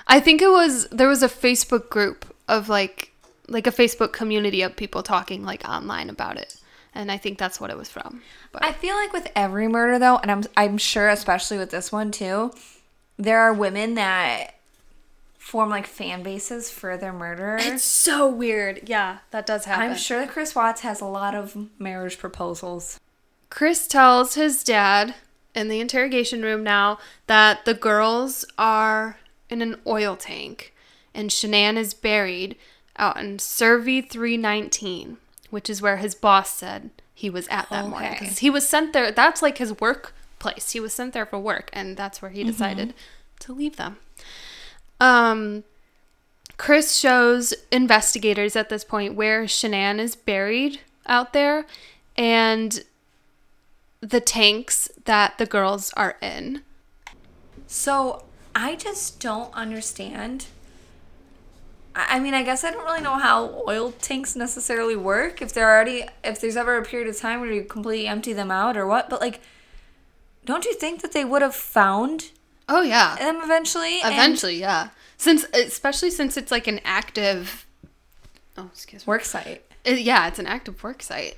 I 0.07 0.21
think 0.21 0.41
it 0.41 0.51
was 0.51 0.87
there 0.91 1.09
was 1.09 1.25
a 1.25 1.29
Facebook 1.29 1.89
group 1.91 2.33
of 2.49 2.69
like 2.69 3.12
like 3.49 3.67
a 3.67 3.73
Facebook 3.73 4.13
community 4.13 4.63
of 4.63 4.77
people 4.77 5.03
talking 5.03 5.45
like 5.45 5.69
online 5.69 6.09
about 6.11 6.37
it. 6.37 6.57
And 6.95 7.11
I 7.11 7.17
think 7.17 7.39
that's 7.39 7.61
what 7.61 7.71
it 7.71 7.77
was 7.77 7.89
from. 7.89 8.23
But 8.53 8.65
I 8.65 8.73
feel 8.73 8.95
like 8.97 9.13
with 9.13 9.31
every 9.35 9.67
murder 9.67 9.99
though, 9.99 10.19
and 10.19 10.31
I'm 10.31 10.45
I'm 10.57 10.79
sure 10.79 11.09
especially 11.09 11.59
with 11.59 11.71
this 11.71 11.91
one 11.91 12.11
too, 12.11 12.53
there 13.17 13.41
are 13.41 13.55
women 13.55 13.95
that 13.95 14.57
form 15.39 15.71
like 15.71 15.87
fan 15.87 16.23
bases 16.23 16.71
for 16.71 16.97
their 16.97 17.13
murderers. 17.13 17.65
it's 17.67 17.83
so 17.83 18.29
weird. 18.29 18.89
Yeah, 18.89 19.19
that 19.31 19.47
does 19.47 19.65
happen. 19.65 19.91
I'm 19.91 19.97
sure 19.97 20.21
that 20.21 20.31
Chris 20.31 20.55
Watts 20.55 20.83
has 20.83 21.01
a 21.01 21.07
lot 21.07 21.35
of 21.35 21.57
marriage 21.79 22.19
proposals. 22.19 23.01
Chris 23.51 23.87
tells 23.87 24.35
his 24.35 24.63
dad 24.63 25.15
in 25.55 25.69
the 25.69 25.81
interrogation 25.81 26.43
room 26.43 26.63
now 26.63 26.99
that 27.27 27.65
the 27.65 27.75
girls 27.75 28.45
are 28.57 29.19
in 29.51 29.61
an 29.61 29.81
oil 29.87 30.17
tank 30.17 30.73
and 31.15 31.31
Shanann 31.31 31.77
is 31.77 31.93
buried 31.93 32.57
out 32.97 33.17
in 33.17 33.39
Cervi 33.39 34.09
319, 34.09 35.19
which 35.51 35.71
is 35.71 35.83
where 35.83 35.99
his 35.99 36.15
boss 36.15 36.51
said 36.51 36.91
he 37.15 37.31
was 37.31 37.49
at 37.49 37.69
that 37.71 37.89
morning. 37.89 38.17
Because 38.19 38.39
he 38.39 38.51
was 38.51 38.69
sent 38.69 38.93
there, 38.93 39.11
that's 39.13 39.43
like 39.43 39.59
his 39.59 39.79
workplace. 39.81 40.73
He 40.73 40.81
was 40.81 40.93
sent 40.93 41.13
there 41.13 41.27
for 41.27 41.39
work, 41.39 41.71
and 41.73 41.97
that's 41.97 42.21
where 42.21 42.31
he 42.31 42.45
decided 42.45 42.95
to 43.41 43.53
leave 43.53 43.77
them. 43.77 43.99
Um, 45.01 45.65
Chris 46.57 46.97
shows 46.97 47.55
investigators 47.73 48.55
at 48.55 48.69
this 48.69 48.85
point 48.85 49.15
where 49.15 49.45
Shanann 49.45 49.99
is 49.99 50.15
buried 50.15 50.81
out 51.07 51.33
there 51.33 51.67
and 52.17 52.85
the 54.01 54.21
tanks 54.21 54.89
that 55.05 55.39
the 55.39 55.47
girls 55.47 55.93
are 55.95 56.17
in. 56.21 56.63
So 57.67 58.25
I 58.55 58.77
just 58.77 59.21
don't 59.21 59.53
understand. 59.55 60.47
I 61.95 62.19
mean, 62.21 62.33
I 62.35 62.43
guess 62.43 62.65
I 62.65 62.71
don't 62.71 62.85
really 62.85 63.03
know 63.03 63.19
how 63.19 63.63
oil 63.69 63.93
tanks 64.01 64.35
necessarily 64.35 64.97
work. 64.97 65.43
If 65.43 65.53
they're 65.53 65.71
already, 65.71 66.05
if 66.25 66.41
there's 66.41 66.57
ever 66.57 66.77
a 66.79 66.83
period 66.85 67.09
of 67.09 67.19
time 67.19 67.41
where 67.41 67.53
you 67.53 67.65
completely 67.65 68.07
empty 68.07 68.33
them 68.33 68.51
out 68.51 68.77
or 68.77 68.87
what, 68.87 69.11
but 69.11 69.21
like, 69.21 69.41
don't 70.45 70.65
you 70.65 70.75
think 70.75 71.03
that 71.03 71.13
they 71.13 71.25
would 71.25 71.43
have 71.43 71.55
found 71.55 72.31
Oh 72.69 72.83
yeah. 72.83 73.17
them 73.17 73.41
eventually? 73.43 73.97
Eventually, 73.99 74.59
yeah. 74.59 74.89
Since 75.19 75.45
especially 75.53 76.11
since 76.11 76.37
it's 76.37 76.51
like 76.51 76.67
an 76.67 76.81
active 76.85 77.67
Oh, 78.57 78.67
excuse 78.73 79.07
me. 79.07 79.11
work 79.11 79.25
site. 79.25 79.63
It- 79.85 80.01
yeah, 80.01 80.27
it's 80.29 80.39
an 80.39 80.47
active 80.47 80.83
work 80.83 81.03
site. 81.03 81.37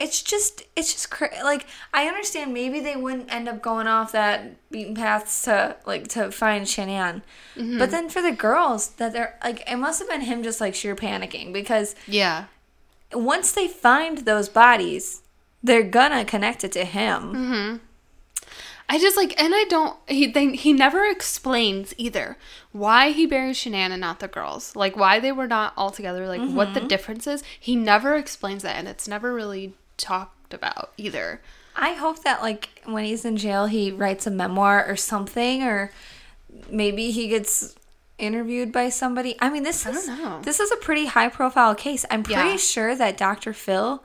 It's 0.00 0.22
just 0.22 0.62
it's 0.76 0.92
just 0.92 1.10
cra- 1.10 1.30
like 1.44 1.66
I 1.92 2.06
understand 2.08 2.52
maybe 2.52 2.80
they 2.80 2.96
wouldn't 2.96 3.32
end 3.32 3.48
up 3.48 3.62
going 3.62 3.86
off 3.86 4.12
that 4.12 4.68
beaten 4.70 4.94
paths 4.94 5.42
to 5.44 5.76
like 5.86 6.08
to 6.08 6.30
find 6.32 6.66
Shanann, 6.66 7.22
Mm-hmm. 7.56 7.78
but 7.78 7.90
then 7.92 8.08
for 8.08 8.20
the 8.20 8.32
girls 8.32 8.88
that 8.96 9.12
they're 9.12 9.38
like 9.44 9.62
it 9.70 9.76
must 9.76 10.00
have 10.00 10.08
been 10.08 10.22
him 10.22 10.42
just 10.42 10.60
like 10.60 10.74
sheer 10.74 10.96
panicking 10.96 11.52
because 11.52 11.94
Yeah. 12.08 12.46
once 13.12 13.52
they 13.52 13.68
find 13.68 14.18
those 14.18 14.48
bodies, 14.48 15.22
they're 15.62 15.82
gonna 15.84 16.24
connect 16.24 16.64
it 16.64 16.72
to 16.72 16.84
him. 16.84 17.22
Mm-hmm. 17.32 17.76
I 18.86 18.98
just 18.98 19.16
like, 19.16 19.40
and 19.40 19.54
I 19.54 19.64
don't. 19.64 19.96
He 20.06 20.26
they, 20.26 20.54
he 20.56 20.72
never 20.74 21.06
explains 21.06 21.94
either 21.96 22.36
why 22.72 23.12
he 23.12 23.24
buries 23.24 23.56
Shanann 23.56 23.90
and 23.92 24.00
not 24.00 24.20
the 24.20 24.28
girls. 24.28 24.76
Like 24.76 24.94
why 24.94 25.20
they 25.20 25.32
were 25.32 25.46
not 25.46 25.72
all 25.76 25.90
together. 25.90 26.26
Like 26.28 26.46
what 26.50 26.74
the 26.74 26.80
difference 26.80 27.26
is. 27.26 27.42
He 27.58 27.76
never 27.76 28.14
explains 28.14 28.62
that, 28.62 28.76
and 28.76 28.86
it's 28.86 29.08
never 29.08 29.32
really 29.32 29.72
talked 29.96 30.52
about 30.54 30.92
either. 30.96 31.40
I 31.76 31.94
hope 31.94 32.22
that 32.24 32.40
like 32.42 32.82
when 32.84 33.04
he's 33.04 33.24
in 33.24 33.36
jail, 33.36 33.66
he 33.66 33.90
writes 33.90 34.26
a 34.26 34.30
memoir 34.30 34.84
or 34.86 34.96
something, 34.96 35.62
or 35.62 35.90
maybe 36.70 37.10
he 37.10 37.28
gets 37.28 37.74
interviewed 38.18 38.70
by 38.72 38.88
somebody. 38.90 39.36
I 39.40 39.50
mean, 39.50 39.64
this 39.64 39.84
I 39.86 39.90
is 39.90 40.08
this 40.44 40.60
is 40.60 40.70
a 40.70 40.76
pretty 40.76 41.06
high 41.06 41.28
profile 41.28 41.74
case. 41.74 42.04
I'm 42.10 42.22
pretty 42.22 42.40
Yeah. 42.50 42.56
sure 42.56 42.94
that 42.94 43.16
Dr. 43.16 43.52
Phil 43.52 44.02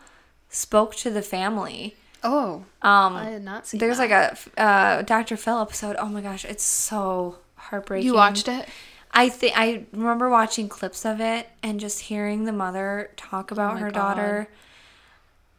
spoke 0.49 0.95
to 0.95 1.11
the 1.11 1.21
family. 1.21 1.95
Oh, 2.23 2.63
Um, 2.81 3.15
I 3.15 3.25
had 3.25 3.43
not 3.43 3.67
seen. 3.67 3.79
there's 3.79 3.97
that. 3.99 4.09
like 4.09 4.35
a 4.57 4.61
uh, 4.61 5.01
Dr. 5.03 5.37
Phil 5.37 5.61
episode. 5.61 5.95
Oh 5.99 6.07
my 6.07 6.21
gosh, 6.21 6.43
it's 6.43 6.63
so 6.63 7.37
heartbreaking. 7.55 8.07
you 8.07 8.13
watched 8.15 8.47
it. 8.47 8.67
I 9.11 9.29
think 9.29 9.53
I 9.57 9.85
remember 9.93 10.29
watching 10.29 10.69
clips 10.69 11.05
of 11.05 11.21
it 11.21 11.47
and 11.63 11.79
just 11.79 11.99
hearing 12.01 12.45
the 12.45 12.51
mother 12.51 13.11
talk 13.15 13.51
about 13.51 13.75
Oh 13.75 13.77
her 13.77 13.91
God. 13.91 13.93
daughter. 14.15 14.49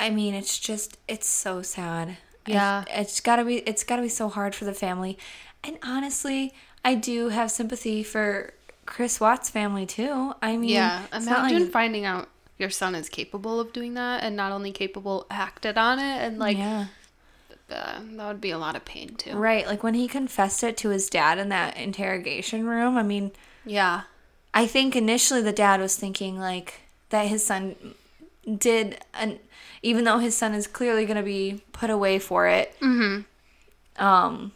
I 0.00 0.10
mean, 0.10 0.34
it's 0.34 0.58
just 0.58 0.98
it's 1.06 1.28
so 1.28 1.62
sad. 1.62 2.08
I- 2.08 2.16
Yeah. 2.52 2.84
it's 2.88 3.20
gotta 3.20 3.44
be 3.44 3.58
it's 3.58 3.84
gotta 3.84 4.02
be 4.02 4.08
so 4.08 4.28
hard 4.28 4.54
for 4.54 4.64
the 4.64 4.74
family. 4.74 5.18
And 5.62 5.78
honestly, 5.82 6.54
I 6.84 6.94
do 6.94 7.28
have 7.28 7.50
sympathy 7.50 8.02
for 8.02 8.54
Chris 8.86 9.20
Watt's 9.20 9.50
family 9.50 9.86
too. 9.86 10.32
I 10.42 10.56
mean, 10.56 10.70
Yeah, 10.70 11.02
imagine 11.12 11.60
like 11.64 11.70
finding 11.72 12.04
out 12.06 12.28
your 12.58 12.70
son 12.70 12.94
is 12.94 13.08
capable 13.08 13.60
of 13.60 13.72
doing 13.72 13.94
that, 13.94 14.22
and 14.24 14.34
not 14.36 14.52
only 14.52 14.72
capable, 14.72 15.26
acted 15.30 15.78
on 15.78 15.98
it, 15.98 16.22
and 16.22 16.38
like 16.38 16.56
yeah. 16.58 16.86
uh, 17.70 18.00
that 18.16 18.26
would 18.28 18.40
be 18.40 18.50
a 18.50 18.58
lot 18.58 18.74
of 18.76 18.84
pain 18.84 19.14
too. 19.16 19.34
Right, 19.36 19.66
like 19.66 19.82
when 19.82 19.94
he 19.94 20.08
confessed 20.08 20.64
it 20.64 20.76
to 20.78 20.88
his 20.88 21.08
dad 21.08 21.38
in 21.38 21.50
that 21.50 21.76
interrogation 21.76 22.66
room. 22.66 22.96
I 22.96 23.02
mean, 23.02 23.30
Yeah. 23.64 24.02
I 24.52 24.66
think 24.66 24.96
initially 24.96 25.42
the 25.42 25.52
dad 25.52 25.80
was 25.80 25.94
thinking 25.96 26.38
like 26.38 26.80
that 27.10 27.28
his 27.28 27.46
son 27.46 27.76
did 28.58 28.98
an 29.14 29.38
even 29.82 30.04
though 30.04 30.18
his 30.18 30.36
son 30.36 30.54
is 30.54 30.66
clearly 30.66 31.04
going 31.06 31.16
to 31.16 31.22
be 31.22 31.62
put 31.72 31.90
away 31.90 32.18
for 32.18 32.46
it. 32.48 32.74
Mm-hmm. 32.80 34.02
Um 34.04 34.52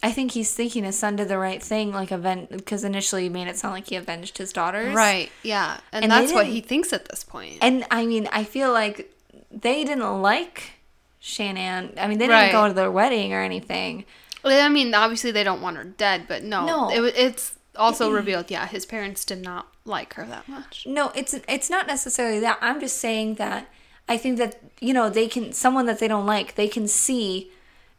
I 0.00 0.12
think 0.12 0.30
he's 0.32 0.54
thinking 0.54 0.84
his 0.84 0.96
son 0.96 1.16
did 1.16 1.26
the 1.26 1.38
right 1.38 1.60
thing 1.60 1.92
like 1.92 2.12
avenge 2.12 2.50
because 2.50 2.84
initially 2.84 3.24
he 3.24 3.28
made 3.28 3.48
it 3.48 3.56
sound 3.56 3.74
like 3.74 3.88
he 3.88 3.96
avenged 3.96 4.38
his 4.38 4.52
daughters. 4.52 4.94
Right. 4.94 5.30
Yeah. 5.42 5.80
And, 5.90 6.04
And 6.04 6.12
that's 6.12 6.32
what 6.32 6.46
he 6.46 6.60
thinks 6.60 6.92
at 6.92 7.08
this 7.08 7.24
point. 7.24 7.58
And 7.60 7.84
I 7.90 8.06
mean, 8.06 8.28
I 8.30 8.44
feel 8.44 8.72
like 8.72 9.12
they 9.50 9.82
didn't 9.82 10.22
like 10.22 10.74
Shanann. 11.20 11.98
I 11.98 12.06
mean, 12.06 12.18
they 12.18 12.26
didn't 12.26 12.30
Right. 12.30 12.52
go 12.52 12.68
to 12.68 12.74
their 12.74 12.92
wedding 12.92 13.32
or 13.32 13.42
anything. 13.42 14.04
Well, 14.44 14.64
I 14.64 14.68
mean, 14.68 14.94
obviously 14.94 15.32
they 15.32 15.42
don't 15.42 15.60
want 15.60 15.76
her 15.76 15.84
dead, 15.84 16.26
but 16.28 16.44
no, 16.44 16.64
No. 16.64 16.90
It, 16.90 17.14
it's 17.16 17.54
also 17.74 18.12
revealed. 18.12 18.52
Yeah, 18.52 18.66
his 18.68 18.86
parents 18.86 19.24
did 19.24 19.42
not 19.42 19.66
like 19.84 20.14
her 20.14 20.24
that 20.26 20.48
much. 20.48 20.84
No, 20.86 21.10
it's 21.16 21.34
it's 21.48 21.68
not 21.68 21.88
necessarily 21.88 22.38
that. 22.40 22.58
I'm 22.60 22.78
just 22.78 22.98
saying 22.98 23.34
that 23.34 23.66
I 24.08 24.16
think 24.16 24.38
that 24.38 24.60
you 24.80 24.94
know 24.94 25.10
they 25.10 25.28
can 25.28 25.52
someone 25.52 25.86
that 25.86 25.98
they 25.98 26.08
don't 26.08 26.26
like 26.26 26.54
they 26.54 26.68
can 26.68 26.88
see 26.88 27.50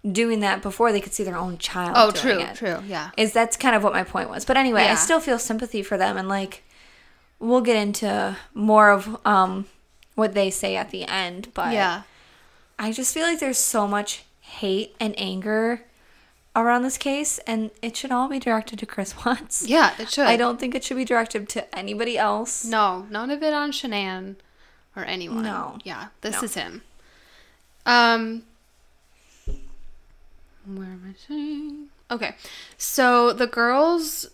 doing 0.09 0.39
that 0.39 0.61
before 0.61 0.91
they 0.91 1.01
could 1.01 1.13
see 1.13 1.23
their 1.23 1.37
own 1.37 1.57
child. 1.57 1.93
Oh, 1.95 2.11
doing 2.11 2.37
true, 2.37 2.45
it. 2.45 2.55
true, 2.55 2.77
yeah. 2.87 3.11
Is 3.17 3.33
that's 3.33 3.57
kind 3.57 3.75
of 3.75 3.83
what 3.83 3.93
my 3.93 4.03
point 4.03 4.29
was. 4.29 4.45
But 4.45 4.57
anyway, 4.57 4.83
I 4.83 4.95
still 4.95 5.19
feel 5.19 5.39
sympathy 5.39 5.83
for 5.83 5.97
them, 5.97 6.17
and 6.17 6.27
like 6.27 6.63
we'll 7.39 7.61
get 7.61 7.75
into 7.75 8.35
more 8.53 8.91
of 8.91 9.17
um 9.25 9.65
what 10.15 10.33
they 10.33 10.49
say 10.49 10.75
at 10.75 10.91
the 10.91 11.05
end. 11.05 11.49
But 11.53 11.73
Yeah. 11.73 12.03
I 12.77 12.93
just 12.93 13.13
feel 13.13 13.23
like 13.23 13.39
there's 13.39 13.57
so 13.57 13.87
much 13.87 14.23
hate 14.39 14.95
and 15.01 15.13
anger 15.17 15.83
around 16.55 16.83
this 16.83 16.97
case, 16.97 17.37
and 17.39 17.71
it 17.81 17.95
should 17.97 18.11
all 18.11 18.29
be 18.29 18.39
directed 18.39 18.79
to 18.79 18.85
Chris 18.85 19.13
Watts. 19.25 19.67
Yeah, 19.67 19.93
it 19.99 20.09
should. 20.09 20.25
I 20.25 20.37
don't 20.37 20.59
think 20.59 20.75
it 20.75 20.83
should 20.83 20.97
be 20.97 21.05
directed 21.05 21.49
to 21.49 21.75
anybody 21.77 22.17
else. 22.17 22.63
No, 22.65 23.05
none 23.09 23.29
of 23.31 23.43
it 23.43 23.53
on 23.53 23.71
Shanann 23.71 24.37
or 24.99 25.03
anyone. 25.05 25.43
No. 25.43 25.77
Yeah, 25.83 26.07
this 26.21 26.35
No. 26.35 26.43
is 26.43 26.53
him. 26.55 26.81
Um, 27.85 28.43
where 30.65 30.87
am 30.87 31.15
I 31.15 31.27
saying? 31.27 31.87
Okay, 32.11 32.35
so 32.77 33.31
the 33.33 33.47
girls, 33.47 34.27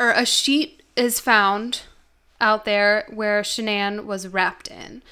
or 0.00 0.10
a 0.10 0.24
sheet 0.26 0.82
is 0.96 1.20
found 1.20 1.82
out 2.40 2.64
there 2.64 3.06
where 3.12 3.42
Shanann 3.42 4.04
was 4.04 4.28
wrapped 4.28 4.68
in. 4.68 5.02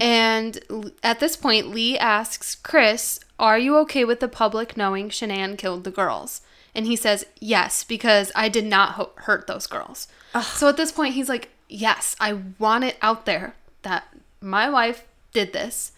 And 0.00 0.58
at 1.02 1.20
this 1.20 1.36
point, 1.36 1.68
Lee 1.70 1.96
asks 1.98 2.54
Chris, 2.56 3.20
Are 3.38 3.58
you 3.58 3.76
okay 3.78 4.04
with 4.04 4.20
the 4.20 4.28
public 4.28 4.76
knowing 4.76 5.10
Shanann 5.10 5.56
killed 5.56 5.84
the 5.84 5.90
girls? 5.92 6.40
And 6.74 6.86
he 6.86 6.96
says, 6.96 7.24
Yes, 7.40 7.84
because 7.84 8.32
I 8.34 8.48
did 8.48 8.64
not 8.64 8.92
ho- 8.92 9.10
hurt 9.16 9.46
those 9.46 9.66
girls. 9.66 10.08
So 10.42 10.68
at 10.68 10.76
this 10.76 10.92
point, 10.92 11.14
he's 11.14 11.28
like, 11.28 11.50
Yes, 11.68 12.16
I 12.20 12.38
want 12.58 12.84
it 12.84 12.96
out 13.02 13.26
there 13.26 13.54
that 13.82 14.08
my 14.40 14.68
wife 14.70 15.06
did 15.32 15.52
this 15.52 15.92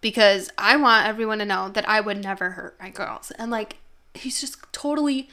because 0.00 0.50
I 0.58 0.76
want 0.76 1.06
everyone 1.06 1.38
to 1.38 1.44
know 1.44 1.68
that 1.68 1.88
I 1.88 2.00
would 2.00 2.22
never 2.22 2.50
hurt 2.50 2.76
my 2.80 2.90
girls. 2.90 3.30
And 3.32 3.50
like, 3.50 3.76
he's 4.14 4.40
just 4.40 4.56
totally 4.72 5.28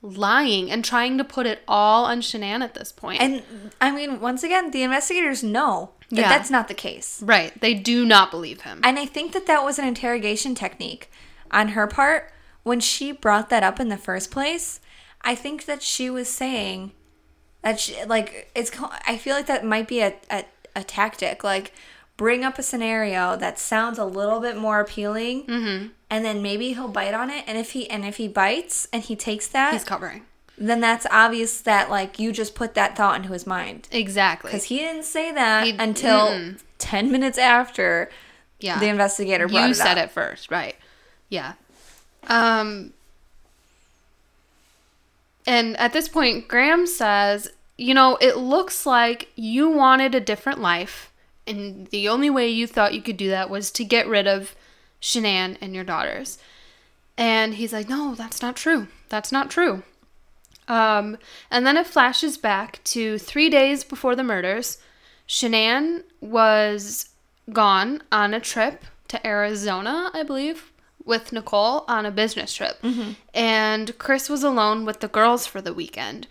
lying 0.00 0.70
and 0.70 0.84
trying 0.84 1.18
to 1.18 1.24
put 1.24 1.44
it 1.46 1.60
all 1.66 2.04
on 2.04 2.20
Shanann 2.20 2.62
at 2.62 2.74
this 2.74 2.92
point. 2.92 3.20
And 3.20 3.42
I 3.80 3.90
mean, 3.90 4.20
once 4.20 4.42
again, 4.42 4.70
the 4.70 4.82
investigators 4.82 5.42
know 5.42 5.90
that 6.10 6.20
Yeah. 6.20 6.28
that's 6.28 6.50
not 6.50 6.68
the 6.68 6.74
case. 6.74 7.20
right, 7.22 7.58
they 7.60 7.74
do 7.74 8.06
not 8.06 8.30
believe 8.30 8.62
him. 8.62 8.80
And 8.84 8.98
I 8.98 9.06
think 9.06 9.32
that 9.32 9.46
that 9.46 9.64
was 9.64 9.78
an 9.78 9.86
interrogation 9.86 10.54
technique 10.54 11.10
on 11.50 11.68
her 11.68 11.86
part. 11.86 12.32
When 12.62 12.80
she 12.80 13.12
brought 13.12 13.48
that 13.50 13.62
up 13.62 13.80
in 13.80 13.88
the 13.88 13.96
first 13.96 14.30
place, 14.30 14.80
I 15.22 15.34
think 15.34 15.64
that 15.64 15.82
she 15.82 16.08
was 16.10 16.28
saying 16.28 16.92
that 17.62 17.80
she, 17.80 18.02
like, 18.04 18.50
it's, 18.54 18.70
I 19.06 19.16
feel 19.16 19.34
like 19.34 19.46
that 19.46 19.64
might 19.64 19.88
be 19.88 20.00
a, 20.00 20.14
a, 20.30 20.44
a 20.76 20.82
tactic. 20.84 21.42
Like, 21.44 21.72
bring 22.16 22.44
up 22.44 22.58
a 22.58 22.62
scenario 22.62 23.36
that 23.36 23.58
sounds 23.58 23.98
a 23.98 24.04
little 24.04 24.40
bit 24.40 24.56
more 24.56 24.80
appealing. 24.80 25.44
Mm-hmm. 25.46 25.86
And 26.10 26.24
then 26.24 26.40
maybe 26.42 26.72
he'll 26.72 26.88
bite 26.88 27.12
on 27.14 27.28
it, 27.30 27.44
and 27.46 27.58
if 27.58 27.72
he 27.72 27.88
and 27.90 28.04
if 28.04 28.16
he 28.16 28.28
bites 28.28 28.88
and 28.92 29.02
he 29.02 29.14
takes 29.14 29.46
that, 29.48 29.74
He's 29.74 29.84
covering. 29.84 30.22
then 30.56 30.80
that's 30.80 31.06
obvious 31.10 31.60
that 31.60 31.90
like 31.90 32.18
you 32.18 32.32
just 32.32 32.54
put 32.54 32.72
that 32.74 32.96
thought 32.96 33.16
into 33.16 33.32
his 33.34 33.46
mind. 33.46 33.88
Exactly. 33.92 34.48
Because 34.50 34.64
he 34.64 34.78
didn't 34.78 35.04
say 35.04 35.30
that 35.32 35.66
He- 35.66 35.72
until 35.78 36.28
mm-mm. 36.28 36.60
10 36.78 37.12
minutes 37.12 37.36
after 37.36 38.08
yeah. 38.58 38.78
the 38.80 38.86
investigator 38.88 39.46
brought 39.48 39.64
you 39.66 39.70
it 39.72 39.74
said 39.74 39.98
up. 39.98 40.06
it 40.06 40.10
first, 40.10 40.50
right? 40.50 40.76
Yeah. 41.28 41.52
Um. 42.26 42.94
And 45.46 45.76
at 45.78 45.92
this 45.92 46.08
point, 46.08 46.48
Graham 46.48 46.86
says, 46.86 47.50
"You 47.78 47.94
know, 47.94 48.16
it 48.20 48.36
looks 48.36 48.84
like 48.84 49.30
you 49.36 49.70
wanted 49.70 50.14
a 50.14 50.20
different 50.20 50.60
life, 50.60 51.10
and 51.46 51.86
the 51.86 52.08
only 52.08 52.28
way 52.28 52.48
you 52.48 52.66
thought 52.66 52.92
you 52.92 53.00
could 53.00 53.16
do 53.16 53.30
that 53.30 53.48
was 53.48 53.70
to 53.70 53.84
get 53.84 54.06
rid 54.06 54.26
of 54.26 54.54
Shanann 55.00 55.56
and 55.62 55.74
your 55.74 55.84
daughters." 55.84 56.38
And 57.16 57.54
he's 57.54 57.72
like, 57.72 57.88
"No, 57.88 58.14
that's 58.14 58.42
not 58.42 58.56
true. 58.56 58.88
That's 59.08 59.32
not 59.32 59.50
true." 59.50 59.82
Um, 60.68 61.16
and 61.50 61.66
then 61.66 61.78
it 61.78 61.86
flashes 61.86 62.36
back 62.36 62.84
to 62.84 63.16
three 63.16 63.48
days 63.48 63.84
before 63.84 64.14
the 64.14 64.22
murders. 64.22 64.76
Shanann 65.26 66.02
was 66.20 67.10
gone 67.52 68.02
on 68.12 68.34
a 68.34 68.40
trip 68.40 68.84
to 69.08 69.26
Arizona, 69.26 70.10
I 70.12 70.22
believe, 70.22 70.70
with 71.04 71.32
Nicole 71.32 71.84
on 71.88 72.04
a 72.04 72.10
business 72.10 72.52
trip. 72.52 72.78
And 73.32 73.96
Chris 73.98 74.28
was 74.28 74.42
alone 74.44 74.84
with 74.84 75.00
the 75.00 75.08
girls 75.08 75.46
for 75.46 75.62
the 75.62 75.72
weekend. 75.72 76.26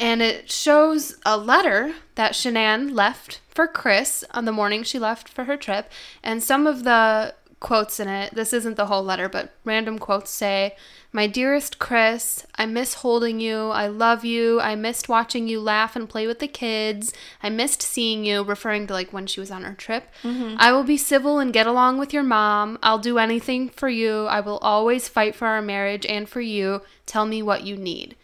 And 0.00 0.22
it 0.22 0.50
shows 0.50 1.18
a 1.26 1.36
letter 1.36 1.94
that 2.14 2.32
Shanann 2.32 2.94
left 2.94 3.40
for 3.50 3.66
Chris 3.66 4.24
on 4.30 4.46
the 4.46 4.52
morning 4.52 4.82
she 4.82 4.98
left 4.98 5.28
for 5.28 5.44
her 5.44 5.58
trip. 5.58 5.92
And 6.22 6.42
some 6.42 6.66
of 6.66 6.84
the 6.84 7.34
quotes 7.60 8.00
in 8.00 8.08
it, 8.08 8.34
this 8.34 8.54
isn't 8.54 8.76
the 8.76 8.86
whole 8.86 9.02
letter, 9.02 9.28
but 9.28 9.52
random 9.64 9.98
quotes 9.98 10.30
say, 10.30 10.74
My 11.12 11.26
dearest 11.26 11.78
Chris, 11.78 12.46
I 12.54 12.64
miss 12.64 12.94
holding 12.94 13.38
you. 13.40 13.68
I 13.68 13.88
love 13.88 14.24
you. 14.24 14.58
I 14.58 14.74
missed 14.74 15.10
watching 15.10 15.46
you 15.46 15.60
laugh 15.60 15.94
and 15.94 16.08
play 16.08 16.26
with 16.26 16.38
the 16.38 16.48
kids. 16.48 17.12
I 17.42 17.50
missed 17.50 17.82
seeing 17.82 18.24
you, 18.24 18.42
referring 18.42 18.86
to 18.86 18.94
like 18.94 19.12
when 19.12 19.26
she 19.26 19.40
was 19.40 19.50
on 19.50 19.64
her 19.64 19.74
trip. 19.74 20.08
Mm-hmm. 20.22 20.56
I 20.58 20.72
will 20.72 20.84
be 20.84 20.96
civil 20.96 21.38
and 21.38 21.52
get 21.52 21.66
along 21.66 21.98
with 21.98 22.14
your 22.14 22.22
mom. 22.22 22.78
I'll 22.82 22.98
do 22.98 23.18
anything 23.18 23.68
for 23.68 23.90
you. 23.90 24.24
I 24.24 24.40
will 24.40 24.58
always 24.58 25.08
fight 25.08 25.34
for 25.34 25.46
our 25.46 25.60
marriage 25.60 26.06
and 26.06 26.26
for 26.26 26.40
you. 26.40 26.80
Tell 27.04 27.26
me 27.26 27.42
what 27.42 27.64
you 27.64 27.76
need. 27.76 28.16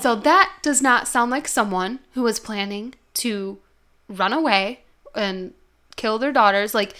So 0.00 0.14
that 0.14 0.52
does 0.62 0.82
not 0.82 1.08
sound 1.08 1.30
like 1.30 1.48
someone 1.48 2.00
who 2.12 2.22
was 2.22 2.38
planning 2.38 2.94
to 3.14 3.58
run 4.08 4.32
away 4.32 4.80
and 5.14 5.54
kill 5.96 6.18
their 6.18 6.32
daughters. 6.32 6.74
Like 6.74 6.94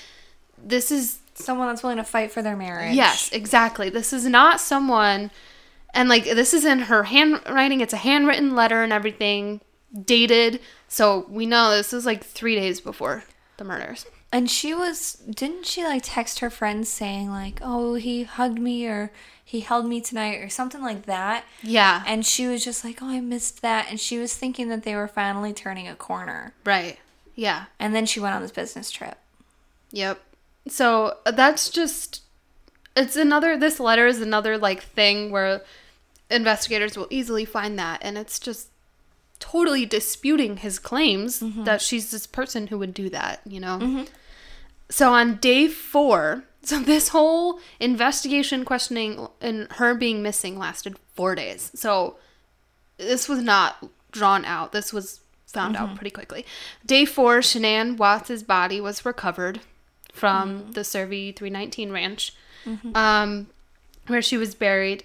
this 0.57 0.91
is 0.91 1.21
Someone 1.45 1.69
that's 1.69 1.83
willing 1.83 1.99
to 1.99 2.05
fight 2.05 2.31
for 2.31 2.43
their 2.43 2.57
marriage. 2.57 2.95
Yes, 2.95 3.31
exactly. 3.33 3.89
This 3.89 4.13
is 4.13 4.27
not 4.27 4.61
someone, 4.61 5.31
and 5.95 6.09
like 6.09 6.25
this 6.25 6.53
is 6.55 6.65
in 6.65 6.81
her 6.81 7.05
handwriting. 7.05 7.81
It's 7.81 7.93
a 7.93 7.99
handwritten 7.99 8.55
letter 8.55 8.83
and 8.83 8.93
everything, 8.93 9.61
dated. 10.05 10.61
So 10.89 11.27
we 11.29 11.47
know 11.47 11.71
this 11.71 11.93
is 11.93 12.07
like 12.07 12.25
three 12.25 12.55
days 12.55 12.81
before 12.81 13.25
the 13.57 13.65
murders. 13.65 14.07
And 14.33 14.49
she 14.51 14.75
was, 14.75 15.15
didn't 15.15 15.67
she 15.67 15.83
like 15.83 16.03
text 16.05 16.39
her 16.39 16.51
friends 16.51 16.89
saying, 16.89 17.31
like, 17.31 17.59
oh, 17.63 17.95
he 17.95 18.23
hugged 18.23 18.61
me 18.61 18.87
or 18.87 19.11
he 19.51 19.59
held 19.59 19.85
me 19.85 20.01
tonight 20.01 20.37
or 20.37 20.49
something 20.49 20.81
like 20.81 21.07
that? 21.07 21.45
Yeah. 21.61 22.05
And 22.07 22.25
she 22.25 22.47
was 22.47 22.65
just 22.65 22.85
like, 22.85 23.03
oh, 23.03 23.09
I 23.09 23.21
missed 23.21 23.63
that. 23.63 23.87
And 23.91 23.99
she 23.99 24.17
was 24.17 24.33
thinking 24.33 24.69
that 24.69 24.85
they 24.85 24.95
were 24.95 25.09
finally 25.09 25.53
turning 25.53 25.89
a 25.89 25.97
corner. 25.97 26.55
right. 26.65 26.99
Yeah. 27.35 27.65
And 27.79 27.93
then 27.93 28.07
she 28.07 28.21
went 28.21 28.37
on 28.37 28.43
this 28.43 28.53
business 28.53 28.93
trip. 28.93 29.19
Yep. 29.91 30.21
So 30.69 31.17
uh, 31.27 31.33
that's 31.33 31.69
just 31.69 32.23
it's 32.95 33.17
another 33.17 33.57
this 33.57 33.81
letter 33.81 34.07
is 34.07 34.21
another 34.21 34.57
like 34.57 34.83
thing 34.83 35.33
where 35.33 35.63
investigators 36.31 36.97
will 36.97 37.09
easily 37.11 37.45
find 37.45 37.77
that 37.79 38.01
and 38.03 38.19
it's 38.19 38.39
just 38.39 38.69
totally 39.41 39.85
disputing 39.85 40.59
his 40.59 40.79
claims 40.79 41.41
mm-hmm. 41.41 41.65
that 41.65 41.81
she's 41.81 42.13
this 42.13 42.27
person 42.27 42.69
who 42.69 42.79
would 42.79 42.95
do 42.95 43.09
that, 43.09 43.41
you 43.45 43.59
know. 43.59 43.79
Mm-hmm. 43.79 44.05
So 44.91 45.13
on 45.13 45.37
day 45.37 45.67
4, 45.67 46.45
so 46.63 46.81
this 46.81 47.09
whole 47.09 47.61
investigation 47.79 48.65
questioning 48.65 49.29
and 49.41 49.71
her 49.73 49.95
being 49.95 50.23
missing 50.23 50.59
lasted 50.59 50.99
4 51.15 51.35
days. 51.35 51.71
So 51.75 52.17
this 52.99 53.29
was 53.29 53.43
not 53.43 53.85
drawn 54.11 54.45
out. 54.45 54.73
This 54.73 54.93
was 54.93 55.21
found 55.47 55.77
out 55.77 55.89
mm-hmm. 55.89 55.97
pretty 55.97 56.11
quickly. 56.11 56.47
Day 56.87 57.05
four, 57.05 57.39
Shanann 57.39 57.97
Watts' 57.97 58.43
body 58.43 58.81
was 58.81 59.05
recovered 59.05 59.61
from 60.13 60.61
mm-hmm. 60.61 60.71
the 60.73 60.81
Cervi 60.83 61.35
319 61.35 61.93
ranch, 61.93 62.35
mm-hmm. 62.65 62.97
um, 62.97 63.49
where 64.07 64.23
she 64.23 64.37
was 64.37 64.55
buried. 64.55 65.03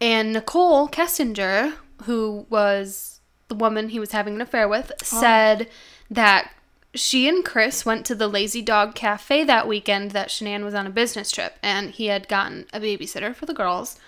And 0.00 0.32
Nichol 0.32 0.88
Kessinger, 0.88 1.74
who 2.04 2.46
was 2.50 3.20
the 3.48 3.54
woman 3.54 3.88
he 3.90 3.98
was 3.98 4.12
having 4.12 4.34
an 4.34 4.40
affair 4.40 4.68
with, 4.68 4.92
oh. 4.92 5.04
said 5.04 5.68
that 6.10 6.52
she 6.96 7.28
and 7.28 7.44
Chris 7.44 7.86
went 7.86 8.04
to 8.06 8.14
the 8.14 8.28
Lazy 8.28 8.62
Dog 8.62 8.94
Cafe 8.94 9.44
that 9.44 9.68
weekend 9.68 10.10
that 10.12 10.28
Shanann 10.28 10.64
was 10.64 10.74
on 10.74 10.86
a 10.86 10.90
business 10.90 11.30
trip, 11.30 11.56
and 11.62 11.90
he 11.90 12.06
had 12.06 12.28
gotten 12.28 12.66
a 12.72 12.80
babysitter 12.80 13.34
for 13.34 13.46
the 13.46 13.54
girls. 13.54 13.98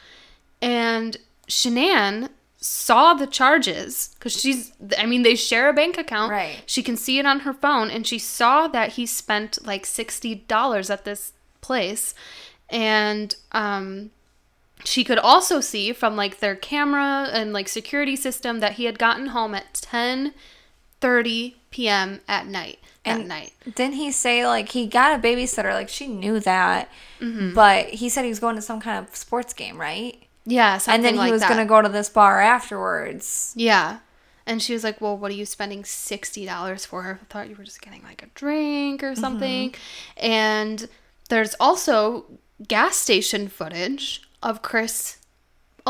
And 0.61 1.17
Shanann 1.47 2.31
saw 2.61 3.15
the 3.15 3.27
charges 3.27 4.15
because 4.15 4.39
she's, 4.39 4.73
I 4.99 5.07
mean, 5.07 5.23
they 5.23 5.37
share 5.37 5.69
a 5.69 5.73
bank 5.73 5.97
account. 5.97 6.33
Right. 6.33 6.63
She 6.67 6.83
can 6.83 6.97
see 6.97 7.19
it 7.19 7.27
on 7.27 7.41
her 7.41 7.53
phone, 7.53 7.91
and 7.91 8.07
she 8.07 8.19
saw 8.19 8.67
that 8.69 8.93
he 8.93 9.07
spent 9.07 9.65
like 9.65 9.85
$60 9.85 10.91
at 10.91 11.05
this 11.05 11.33
place. 11.61 12.15
And, 12.71 13.35
um, 13.53 14.11
she 14.85 15.05
could 15.05 15.19
also 15.19 15.61
see 15.61 15.93
from 15.93 16.17
like 16.17 16.39
their 16.39 16.55
camera 16.55 17.29
and 17.33 17.53
like 17.53 17.69
security 17.69 18.15
system 18.15 18.61
that 18.61 18.75
he 18.75 18.85
had 18.85 18.99
gotten 18.99 19.29
home 19.29 19.55
at 19.55 19.75
10 19.75 20.33
30 21.01 21.57
p.m. 21.71 22.21
at 22.29 22.47
night. 22.47 22.79
At 23.05 23.21
And- 23.21 23.29
night. 23.29 23.53
Didn't 23.75 23.95
he 23.95 24.11
say, 24.11 24.47
like, 24.47 24.71
he 24.71 24.87
got 24.87 25.19
a 25.19 25.23
babysitter? 25.23 25.73
Like, 25.73 25.89
she 25.89 26.07
knew 26.07 26.41
that. 26.41 26.91
Mm-hmm. 27.21 27.55
But 27.55 27.87
he 27.91 28.09
said 28.09 28.23
he 28.23 28.29
was 28.31 28.41
going 28.41 28.57
to 28.57 28.63
some 28.63 28.81
kind 28.81 29.05
of 29.07 29.15
sports 29.15 29.53
game, 29.53 29.81
right? 29.81 30.23
Yeah, 30.45 30.79
something 30.79 30.95
and 30.95 31.05
then 31.05 31.15
he 31.15 31.19
like 31.19 31.33
was 31.33 31.43
going 31.45 31.59
to 31.59 31.67
go 31.67 31.83
to 31.83 31.89
this 31.91 32.09
bar 32.09 32.41
afterwards. 32.41 33.53
Yeah. 33.55 33.99
And 34.47 34.63
she 34.63 34.73
was 34.73 34.83
like, 34.83 34.99
Well, 34.99 35.15
what 35.17 35.31
are 35.31 35.35
you 35.35 35.45
spending 35.45 35.83
$60 35.83 36.87
for? 36.87 37.21
I 37.21 37.25
thought 37.27 37.51
you 37.51 37.55
were 37.55 37.65
just 37.65 37.83
getting 37.83 38.03
like 38.03 38.23
a 38.23 38.29
drink 38.35 39.03
or 39.03 39.15
something. 39.15 39.75
And 40.17 40.89
there's 41.29 41.55
also 41.61 42.25
gas 42.67 42.97
station 42.97 43.49
footage 43.49 44.23
of 44.43 44.63
Chris 44.63 45.18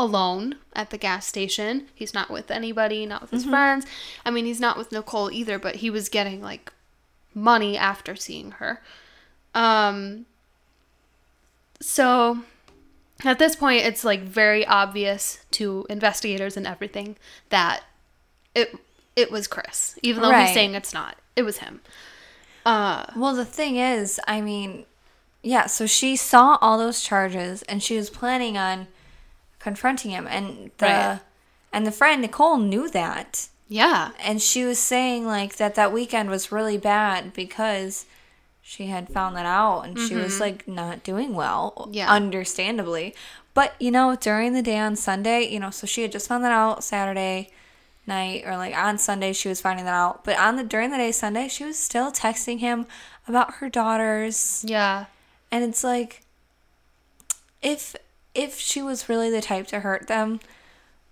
alone 0.03 0.55
at 0.73 0.89
the 0.89 0.97
gas 0.97 1.27
station. 1.27 1.87
He's 1.93 2.13
not 2.13 2.29
with 2.31 2.49
anybody, 2.49 3.05
not 3.05 3.21
with 3.21 3.31
his 3.31 3.45
friends. 3.45 3.85
I 4.25 4.31
mean, 4.31 4.45
he's 4.45 4.59
not 4.59 4.77
with 4.77 4.91
Nicole 4.91 5.29
either, 5.31 5.59
but 5.59 5.75
he 5.77 5.89
was 5.89 6.07
getting 6.09 6.41
like 6.41 6.71
money 7.33 7.77
after 7.77 8.15
seeing 8.15 8.51
her. 8.51 8.81
Um, 9.53 10.25
so 11.81 12.39
at 13.25 13.39
this 13.39 13.55
point, 13.55 13.83
it's 13.85 14.03
like 14.03 14.21
very 14.21 14.65
obvious 14.65 15.39
to 15.51 15.85
investigators 15.89 16.55
and 16.57 16.65
everything 16.67 17.17
that 17.49 17.83
it 18.55 18.75
it 19.15 19.31
was 19.31 19.47
Chris, 19.47 19.99
even 20.01 20.21
though 20.23 20.29
Right. 20.31 20.45
he's 20.45 20.53
saying 20.53 20.75
it's 20.75 20.93
not. 20.93 21.17
It 21.35 21.43
was 21.43 21.57
him. 21.57 21.81
Uh, 22.65 23.05
Well, 23.15 23.35
the 23.35 23.45
thing 23.45 23.75
is, 23.75 24.19
I 24.27 24.39
mean, 24.39 24.85
yeah, 25.43 25.65
so 25.65 25.85
she 25.85 26.15
saw 26.15 26.57
all 26.61 26.77
those 26.77 27.01
charges 27.01 27.61
and 27.63 27.83
she 27.83 27.97
was 27.97 28.09
planning 28.09 28.57
on 28.57 28.87
confronting 29.59 30.11
him 30.11 30.27
and 30.27 30.71
the 30.77 30.85
Right. 30.85 31.19
and 31.73 31.85
the 31.85 31.91
friend 31.91 32.21
Nicole 32.21 32.57
knew 32.57 32.89
that. 32.89 33.47
yeah, 33.67 34.11
And 34.19 34.41
she 34.41 34.63
was 34.65 34.79
saying 34.79 35.25
like 35.27 35.57
that 35.57 35.75
that 35.75 35.91
weekend 35.93 36.29
was 36.29 36.51
really 36.51 36.77
bad 36.77 37.33
because 37.33 38.05
she 38.61 38.87
had 38.87 39.09
found 39.09 39.35
that 39.35 39.45
out 39.45 39.81
and 39.81 39.97
she 39.99 40.15
was 40.15 40.39
like 40.39 40.67
not 40.67 41.03
doing 41.03 41.33
well, 41.35 41.73
Mm-hmm. 41.77 41.93
Yeah. 41.93 42.09
understandably. 42.11 43.13
But 43.53 43.75
you 43.79 43.91
know, 43.91 44.15
during 44.15 44.53
the 44.53 44.61
day 44.61 44.77
on 44.79 44.95
Sunday, 44.95 45.47
you 45.47 45.59
know, 45.59 45.69
so 45.71 45.85
she 45.87 46.01
had 46.03 46.11
just 46.11 46.27
found 46.27 46.43
that 46.43 46.51
out 46.51 46.83
Saturday 46.83 47.49
night 48.07 48.43
or 48.45 48.57
like 48.57 48.75
on 48.75 48.97
Sunday 48.97 49.33
she 49.33 49.49
was 49.49 49.59
finding 49.61 49.85
that 49.85 49.93
out. 49.93 50.23
But 50.23 50.37
on 50.39 50.55
the 50.55 50.63
during 50.63 50.89
the 50.91 50.97
day 50.97 51.11
Sunday, 51.11 51.47
she 51.47 51.63
was 51.65 51.77
still 51.77 52.11
texting 52.11 52.59
him 52.59 52.85
about 53.27 53.55
her 53.55 53.69
daughters. 53.69 54.63
yeah, 54.67 55.05
And 55.51 55.63
it's 55.63 55.83
like 55.83 56.21
if 57.61 57.95
if 58.43 58.57
she 58.59 58.81
was 58.81 59.09
really 59.09 59.29
the 59.29 59.41
type 59.41 59.67
to 59.67 59.79
hurt 59.81 60.07
them, 60.07 60.39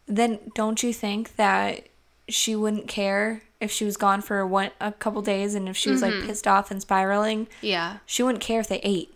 then 0.08 0.40
don't 0.56 0.82
you 0.84 0.94
think 0.94 1.36
that 1.36 1.88
she 2.30 2.56
wouldn't 2.56 2.88
care 2.88 3.42
if 3.60 3.72
she 3.72 3.86
was 3.86 3.98
gone 3.98 4.22
for 4.22 4.46
one 4.46 4.70
a 4.80 4.92
couple 4.92 5.22
days 5.22 5.56
and 5.56 5.68
if 5.68 5.76
she 5.76 5.90
was 5.90 6.02
like 6.02 6.14
pissed 6.26 6.48
off 6.48 6.72
and 6.72 6.82
spiraling? 6.82 7.48
yeah, 7.62 7.98
She 8.06 8.24
wouldn't 8.24 8.44
care 8.44 8.60
if 8.60 8.68
they 8.68 8.80
ate. 8.84 9.14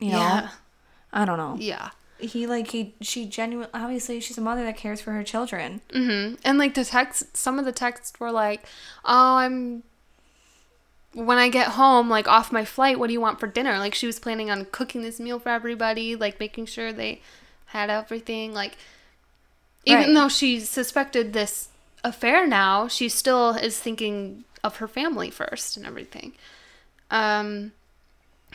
You 0.00 0.12
know? 0.12 0.18
yeah, 0.18 0.48
I 1.12 1.24
don't 1.24 1.38
know. 1.38 1.56
yeah. 1.58 1.90
He 2.20 2.48
like 2.48 2.68
he 2.72 2.94
she 3.00 3.26
genuinely 3.26 3.70
obviously 3.72 4.18
she's 4.18 4.36
a 4.38 4.40
mother 4.40 4.64
that 4.64 4.76
cares 4.76 5.00
for 5.00 5.12
her 5.12 5.22
children. 5.22 5.80
hmm 5.92 6.34
And 6.44 6.58
like 6.58 6.74
the 6.74 6.84
text, 6.84 7.36
some 7.36 7.60
of 7.60 7.64
the 7.64 7.70
texts 7.70 8.18
were 8.18 8.32
like, 8.32 8.64
"Oh, 9.04 9.36
I'm." 9.36 9.84
When 11.18 11.38
I 11.38 11.48
get 11.48 11.68
home, 11.70 12.08
like 12.08 12.28
off 12.28 12.52
my 12.52 12.64
flight, 12.64 12.98
what 12.98 13.08
do 13.08 13.12
you 13.12 13.20
want 13.20 13.40
for 13.40 13.48
dinner? 13.48 13.78
Like 13.78 13.94
she 13.94 14.06
was 14.06 14.20
planning 14.20 14.50
on 14.50 14.66
cooking 14.66 15.02
this 15.02 15.18
meal 15.18 15.40
for 15.40 15.48
everybody, 15.48 16.14
like 16.14 16.38
making 16.38 16.66
sure 16.66 16.92
they 16.92 17.20
had 17.66 17.90
everything. 17.90 18.54
Like 18.54 18.76
even 19.84 20.08
Right. 20.08 20.14
though 20.14 20.28
she 20.28 20.60
suspected 20.60 21.32
this 21.32 21.68
affair 22.04 22.46
now, 22.46 22.86
she 22.88 23.08
still 23.08 23.50
is 23.50 23.80
thinking 23.80 24.44
of 24.62 24.76
her 24.76 24.86
family 24.86 25.30
first 25.30 25.76
and 25.76 25.84
everything. 25.86 26.34
Um, 27.10 27.72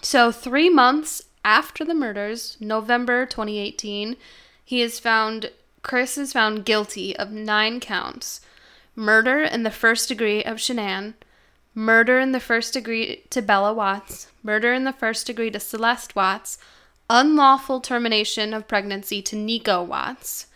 so 0.02 0.32
three 0.32 0.70
months 0.70 1.24
after 1.44 1.84
the 1.84 1.94
murders, 1.94 2.56
November 2.60 3.26
2018, 3.26 4.16
he 4.64 4.82
is 4.82 5.00
found. 5.00 5.52
Chris 5.82 6.18
is 6.18 6.32
found 6.32 6.64
guilty 6.64 7.14
of 7.18 7.32
nine 7.32 7.82
counts: 7.82 8.40
murder 8.96 9.42
in 9.44 9.64
the 9.64 9.72
first 9.72 10.08
degree 10.08 10.44
of 10.44 10.58
Shanann, 10.58 11.16
murder 11.76 12.20
in 12.20 12.32
the 12.32 12.40
first 12.40 12.74
degree 12.74 13.24
to 13.30 13.42
Bella 13.42 13.74
Watts, 13.74 14.28
murder 14.44 14.74
in 14.74 14.84
the 14.84 14.94
first 14.94 15.28
degree 15.28 15.50
to 15.52 15.60
Celeste 15.60 16.16
Watts, 16.16 16.58
unlawful 17.10 17.80
termination 17.82 18.54
of 18.54 18.68
pregnancy 18.68 19.22
to 19.24 19.36
Nico 19.36 19.84
Watts, 19.84 20.48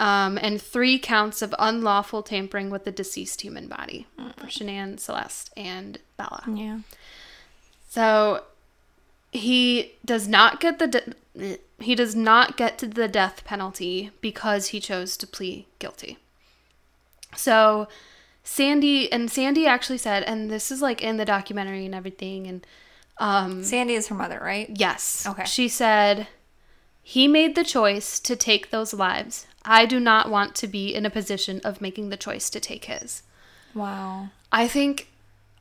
um, 0.00 0.38
and 0.40 0.62
three 0.62 0.98
counts 0.98 1.42
of 1.42 1.54
unlawful 1.58 2.22
tampering 2.22 2.70
with 2.70 2.84
the 2.84 2.92
deceased 2.92 3.40
human 3.40 3.66
body 3.66 4.06
for 4.36 4.46
Shanann, 4.46 5.00
Celeste, 5.00 5.50
and 5.56 5.98
Bella. 6.16 6.44
Yeah. 6.52 6.78
So 7.88 8.44
he 9.32 9.94
does 10.04 10.28
not 10.28 10.60
get 10.60 10.78
the 10.78 10.86
de- 10.86 11.58
he 11.80 11.94
does 11.94 12.14
not 12.14 12.56
get 12.56 12.78
to 12.78 12.86
the 12.86 13.08
death 13.08 13.44
penalty 13.44 14.10
because 14.20 14.68
he 14.68 14.80
chose 14.80 15.16
to 15.16 15.26
plead 15.26 15.66
guilty. 15.78 16.18
So 17.36 17.88
Sandy 18.48 19.12
and 19.12 19.30
Sandy 19.30 19.66
actually 19.66 19.98
said, 19.98 20.22
and 20.22 20.50
this 20.50 20.70
is 20.70 20.80
like 20.80 21.02
in 21.02 21.18
the 21.18 21.24
documentary 21.26 21.84
and 21.84 21.94
everything, 21.94 22.46
and 22.46 22.66
um, 23.18 23.62
Sandy 23.62 23.94
is 23.94 24.08
her 24.08 24.14
mother, 24.14 24.40
right? 24.42 24.70
yes, 24.74 25.26
Okay. 25.28 25.44
she 25.44 25.68
said 25.68 26.28
he 27.02 27.28
made 27.28 27.54
the 27.54 27.62
choice 27.64 28.18
to 28.20 28.34
take 28.36 28.70
those 28.70 28.94
lives. 28.94 29.46
I 29.64 29.84
do 29.84 30.00
not 30.00 30.30
want 30.30 30.54
to 30.56 30.66
be 30.66 30.94
in 30.94 31.04
a 31.04 31.10
position 31.10 31.60
of 31.62 31.80
making 31.82 32.08
the 32.08 32.16
choice 32.16 32.48
to 32.50 32.58
take 32.60 32.86
his. 32.86 33.22
Wow. 33.74 34.30
I 34.50 34.66
think 34.66 35.08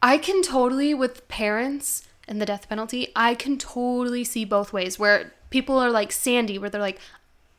I 0.01 0.17
can 0.17 0.41
totally, 0.41 0.93
with 0.93 1.27
parents 1.27 2.07
and 2.27 2.39
the 2.41 2.45
death 2.45 2.69
penalty, 2.69 3.09
I 3.15 3.35
can 3.35 3.57
totally 3.57 4.23
see 4.23 4.45
both 4.45 4.71
ways 4.71 4.97
where 4.97 5.33
people 5.49 5.77
are 5.77 5.91
like 5.91 6.11
Sandy, 6.13 6.57
where 6.57 6.69
they're 6.69 6.79
like, 6.81 6.99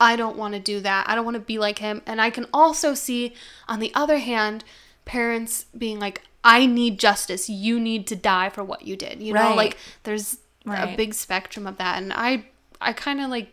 I 0.01 0.17
don't 0.17 0.37
want 0.39 0.55
to 0.55 0.61
do 0.61 0.81
that. 0.81 1.07
I 1.09 1.15
don't 1.15 1.25
want 1.27 1.35
to 1.37 1.41
be 1.41 1.59
like 1.59 1.81
him. 1.81 2.01
And 2.07 2.21
I 2.21 2.31
can 2.31 2.47
also 2.53 2.95
see, 2.95 3.35
on 3.69 3.79
the 3.81 3.93
other 3.95 4.19
hand, 4.19 4.65
parents 5.09 5.65
being 5.77 5.99
like, 5.99 6.23
I 6.45 6.67
need 6.67 7.01
justice. 7.01 7.49
You 7.51 7.81
need 7.81 8.07
to 8.07 8.17
die 8.17 8.49
for 8.51 8.63
what 8.63 8.83
you 8.87 8.95
did. 8.97 9.21
You 9.21 9.33
know, 9.33 9.55
like 9.55 9.77
there's 10.05 10.39
a 10.67 10.97
big 10.97 11.15
spectrum 11.15 11.67
of 11.67 11.79
that 11.79 11.97
and 11.97 12.13
i 12.13 12.45
i 12.79 12.93
kind 12.93 13.23
of 13.23 13.31
like 13.31 13.49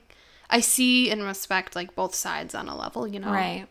i 0.50 0.60
see 0.60 1.10
and 1.10 1.24
respect 1.24 1.74
like 1.74 1.96
both 1.96 2.14
sides 2.14 2.54
on 2.54 2.68
a 2.68 2.76
level 2.76 3.08
you 3.08 3.22
know 3.22 3.32
Right. 3.32 3.68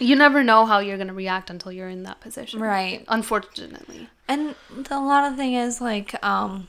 you 0.00 0.16
never 0.16 0.42
know 0.42 0.66
how 0.66 0.80
you're 0.80 0.96
going 0.96 1.06
to 1.06 1.14
react 1.14 1.50
until 1.50 1.70
you're 1.70 1.88
in 1.88 2.02
that 2.02 2.20
position 2.20 2.58
Right. 2.60 3.04
unfortunately 3.06 4.08
And 4.26 4.56
the, 4.76 4.96
a 4.96 4.98
lot 4.98 5.30
of 5.30 5.36
thing 5.38 5.54
is 5.54 5.80
like, 5.80 6.16
um, 6.24 6.66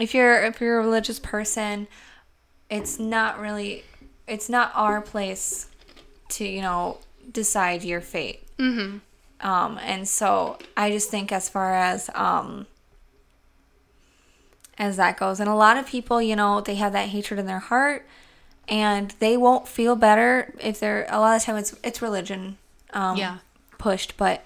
if 0.00 0.12
you're 0.12 0.42
if 0.42 0.60
you're 0.60 0.80
a 0.80 0.82
religious 0.82 1.20
person, 1.20 1.86
it's 2.68 2.98
not 2.98 3.38
really, 3.38 3.84
it's 4.26 4.48
not 4.48 4.72
our 4.74 5.00
place 5.00 5.68
to 6.30 6.44
you 6.44 6.62
know 6.62 6.98
decide 7.30 7.84
your 7.84 8.00
fate. 8.00 8.40
mm-hmm 8.58 8.98
Um, 9.42 9.78
and 9.82 10.06
so 10.08 10.58
I 10.76 10.90
just 10.90 11.10
think 11.10 11.32
as 11.32 11.48
far 11.48 11.74
as 11.74 12.08
um 12.14 12.66
as 14.78 14.96
that 14.96 15.16
goes, 15.18 15.38
and 15.40 15.48
a 15.48 15.54
lot 15.54 15.76
of 15.76 15.86
people, 15.86 16.20
you 16.22 16.34
know, 16.34 16.60
they 16.60 16.76
have 16.76 16.92
that 16.92 17.08
hatred 17.08 17.38
in 17.38 17.46
their 17.46 17.58
heart, 17.58 18.06
and 18.68 19.10
they 19.18 19.36
won't 19.36 19.68
feel 19.68 19.96
better 19.96 20.54
if 20.60 20.80
they're. 20.80 21.06
A 21.10 21.20
lot 21.20 21.36
of 21.36 21.42
time, 21.42 21.56
it's 21.56 21.74
it's 21.84 22.00
religion, 22.02 22.56
um, 22.92 23.16
Yeah. 23.16 23.38
pushed, 23.78 24.16
but 24.16 24.42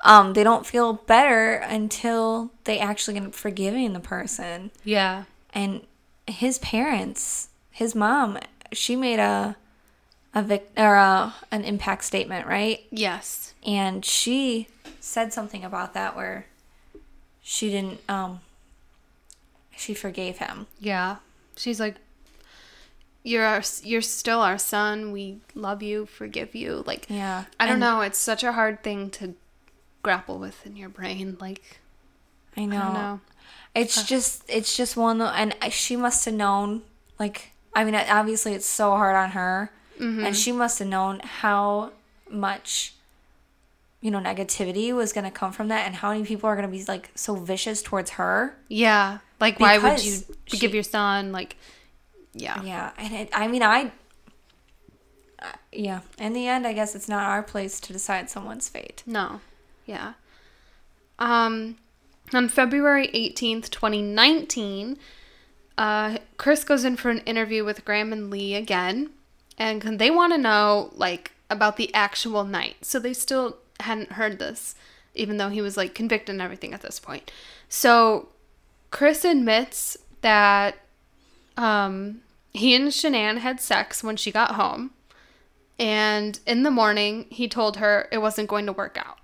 um, 0.00 0.32
they 0.32 0.44
don't 0.44 0.64
feel 0.66 0.94
better 0.94 1.54
until 1.56 2.50
they 2.64 2.78
actually 2.78 3.16
end 3.16 3.26
up 3.28 3.34
forgiving 3.34 3.92
the 3.92 4.00
person. 4.00 4.70
yeah 4.84 5.24
And 5.52 5.82
his 6.26 6.58
parents, 6.58 7.48
his 7.70 7.94
mom, 7.94 8.38
she 8.72 8.94
made 8.96 9.18
a 9.18 9.56
a 10.36 10.42
vic- 10.42 10.70
or 10.76 10.94
a, 10.94 11.34
an 11.50 11.64
impact 11.64 12.04
statement, 12.04 12.46
right? 12.46 12.84
yes. 12.92 13.54
And 13.66 14.04
she 14.04 14.68
said 15.00 15.32
something 15.32 15.64
about 15.64 15.94
that 15.94 16.14
where 16.14 16.46
she 17.42 17.70
didn't 17.70 18.00
um 18.08 18.40
she 19.76 19.94
forgave 19.94 20.38
him. 20.38 20.66
Yeah. 20.78 21.16
She's 21.56 21.80
like 21.80 21.96
you're 23.24 23.44
our, 23.44 23.62
you're 23.82 24.02
still 24.02 24.40
our 24.40 24.58
son. 24.58 25.10
We 25.10 25.40
love 25.56 25.82
you 25.82 26.06
forgive 26.06 26.54
you. 26.54 26.84
Like 26.86 27.06
yeah. 27.08 27.44
I 27.58 27.64
don't 27.66 27.72
And 27.74 27.80
know. 27.80 28.00
It's 28.02 28.18
such 28.18 28.44
a 28.44 28.52
hard 28.52 28.82
thing 28.84 29.10
to 29.12 29.34
grapple 30.02 30.38
with 30.38 30.64
in 30.66 30.76
your 30.76 30.88
brain. 30.88 31.36
Like 31.40 31.80
i 32.56 32.64
know, 32.64 32.76
i 32.78 32.82
don't 32.84 32.94
know. 32.94 33.20
it's 33.74 34.02
just 34.04 34.42
it's 34.48 34.76
just 34.76 34.96
one 34.96 35.20
and 35.20 35.54
she 35.70 35.94
must 35.96 36.24
have 36.24 36.32
known 36.34 36.82
like 37.18 37.50
i 37.74 37.84
mean 37.84 37.94
obviously 37.94 38.54
it's 38.54 38.64
so 38.66 38.92
hard 38.92 39.14
on 39.14 39.32
her 39.32 39.70
Mm-hmm. 40.00 40.24
and 40.26 40.36
she 40.36 40.52
must 40.52 40.78
have 40.80 40.88
known 40.88 41.20
how 41.20 41.92
much 42.30 42.94
you 44.02 44.10
know 44.10 44.18
negativity 44.20 44.94
was 44.94 45.12
going 45.12 45.24
to 45.24 45.30
come 45.30 45.52
from 45.52 45.68
that 45.68 45.86
and 45.86 45.94
how 45.96 46.12
many 46.12 46.24
people 46.24 46.48
are 46.50 46.54
going 46.56 46.68
to 46.68 46.72
be 46.76 46.84
like 46.84 47.10
so 47.14 47.34
vicious 47.36 47.82
towards 47.82 48.10
her 48.12 48.56
Yeah. 48.68 49.18
Like, 49.40 49.58
why 49.60 49.78
would 49.78 50.04
you 50.04 50.18
she- 50.46 50.58
give 50.58 50.72
your 50.74 50.82
son, 50.82 51.30
like, 51.32 51.56
yeah. 52.32 52.62
Yeah, 52.62 52.90
and 52.98 53.12
it, 53.14 53.28
I 53.34 53.48
mean, 53.48 53.62
I, 53.62 53.92
uh, 55.40 55.46
yeah. 55.72 56.00
In 56.18 56.32
the 56.32 56.46
end, 56.46 56.66
I 56.66 56.72
guess 56.72 56.94
it's 56.94 57.08
not 57.08 57.24
our 57.24 57.42
place 57.42 57.78
to 57.80 57.92
decide 57.92 58.30
someone's 58.30 58.68
fate. 58.68 59.02
No. 59.06 59.40
Yeah. 59.84 60.14
Um, 61.18 61.76
on 62.32 62.48
February 62.48 63.08
18th, 63.08 63.68
2019, 63.70 64.96
uh, 65.78 66.18
Chris 66.38 66.64
goes 66.64 66.84
in 66.84 66.96
for 66.96 67.10
an 67.10 67.18
interview 67.20 67.64
with 67.64 67.84
Graham 67.84 68.12
and 68.12 68.30
Lee 68.30 68.54
again, 68.54 69.10
and 69.58 69.98
they 69.98 70.10
want 70.10 70.32
to 70.32 70.38
know, 70.38 70.90
like, 70.94 71.32
about 71.48 71.76
the 71.76 71.92
actual 71.94 72.44
night. 72.44 72.84
So 72.84 72.98
they 72.98 73.14
still 73.14 73.58
hadn't 73.80 74.12
heard 74.12 74.38
this, 74.38 74.74
even 75.14 75.36
though 75.36 75.48
he 75.48 75.60
was, 75.60 75.76
like, 75.76 75.94
convicted 75.94 76.34
and 76.34 76.42
everything 76.42 76.74
at 76.74 76.82
this 76.82 76.98
point. 76.98 77.30
So 77.68 78.28
Chris 78.90 79.24
admits 79.24 79.96
that 80.20 80.76
um, 81.56 82.20
he 82.52 82.74
and 82.74 82.88
Shanann 82.88 83.38
had 83.38 83.60
sex 83.60 84.02
when 84.02 84.16
she 84.16 84.30
got 84.30 84.56
home. 84.56 84.90
And 85.78 86.40
in 86.46 86.62
the 86.62 86.70
morning, 86.70 87.26
he 87.30 87.48
told 87.48 87.76
her 87.76 88.08
it 88.10 88.18
wasn't 88.18 88.48
going 88.48 88.66
to 88.66 88.72
work 88.72 88.96
out. 88.98 89.18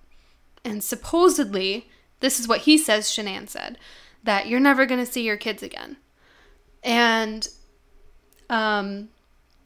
And 0.65 0.85
supposedly, 0.85 1.89
this 2.21 2.39
is 2.39 2.47
what 2.47 2.61
he 2.61 2.77
says 2.79 3.07
Shanann 3.07 3.49
said 3.49 3.79
that 4.23 4.47
you're 4.47 4.61
never 4.61 4.87
going 4.87 5.05
to 5.05 5.11
see 5.11 5.23
your 5.23 5.37
kids 5.37 5.63
again. 5.63 5.97
And 6.85 7.49
um, 8.51 9.09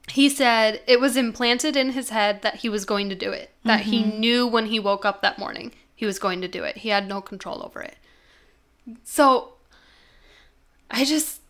he 0.08 0.28
said 0.28 0.80
it 0.86 1.00
was 1.00 1.16
implanted 1.16 1.76
in 1.76 1.90
his 1.90 2.10
head 2.10 2.42
that 2.42 2.56
he 2.56 2.68
was 2.68 2.84
going 2.84 3.08
to 3.08 3.14
do 3.14 3.32
it, 3.32 3.50
that 3.64 3.80
he 3.80 4.02
mm-hmm. 4.02 4.20
knew 4.20 4.46
when 4.46 4.66
he 4.66 4.78
woke 4.78 5.04
up 5.04 5.22
that 5.22 5.38
morning 5.38 5.72
he 5.94 6.06
was 6.06 6.18
going 6.18 6.40
to 6.42 6.48
do 6.48 6.62
it. 6.62 6.78
He 6.78 6.90
had 6.90 7.08
no 7.08 7.20
control 7.20 7.62
over 7.64 7.80
it. 7.80 7.96
So 9.02 9.54
I 10.90 11.04
just, 11.04 11.40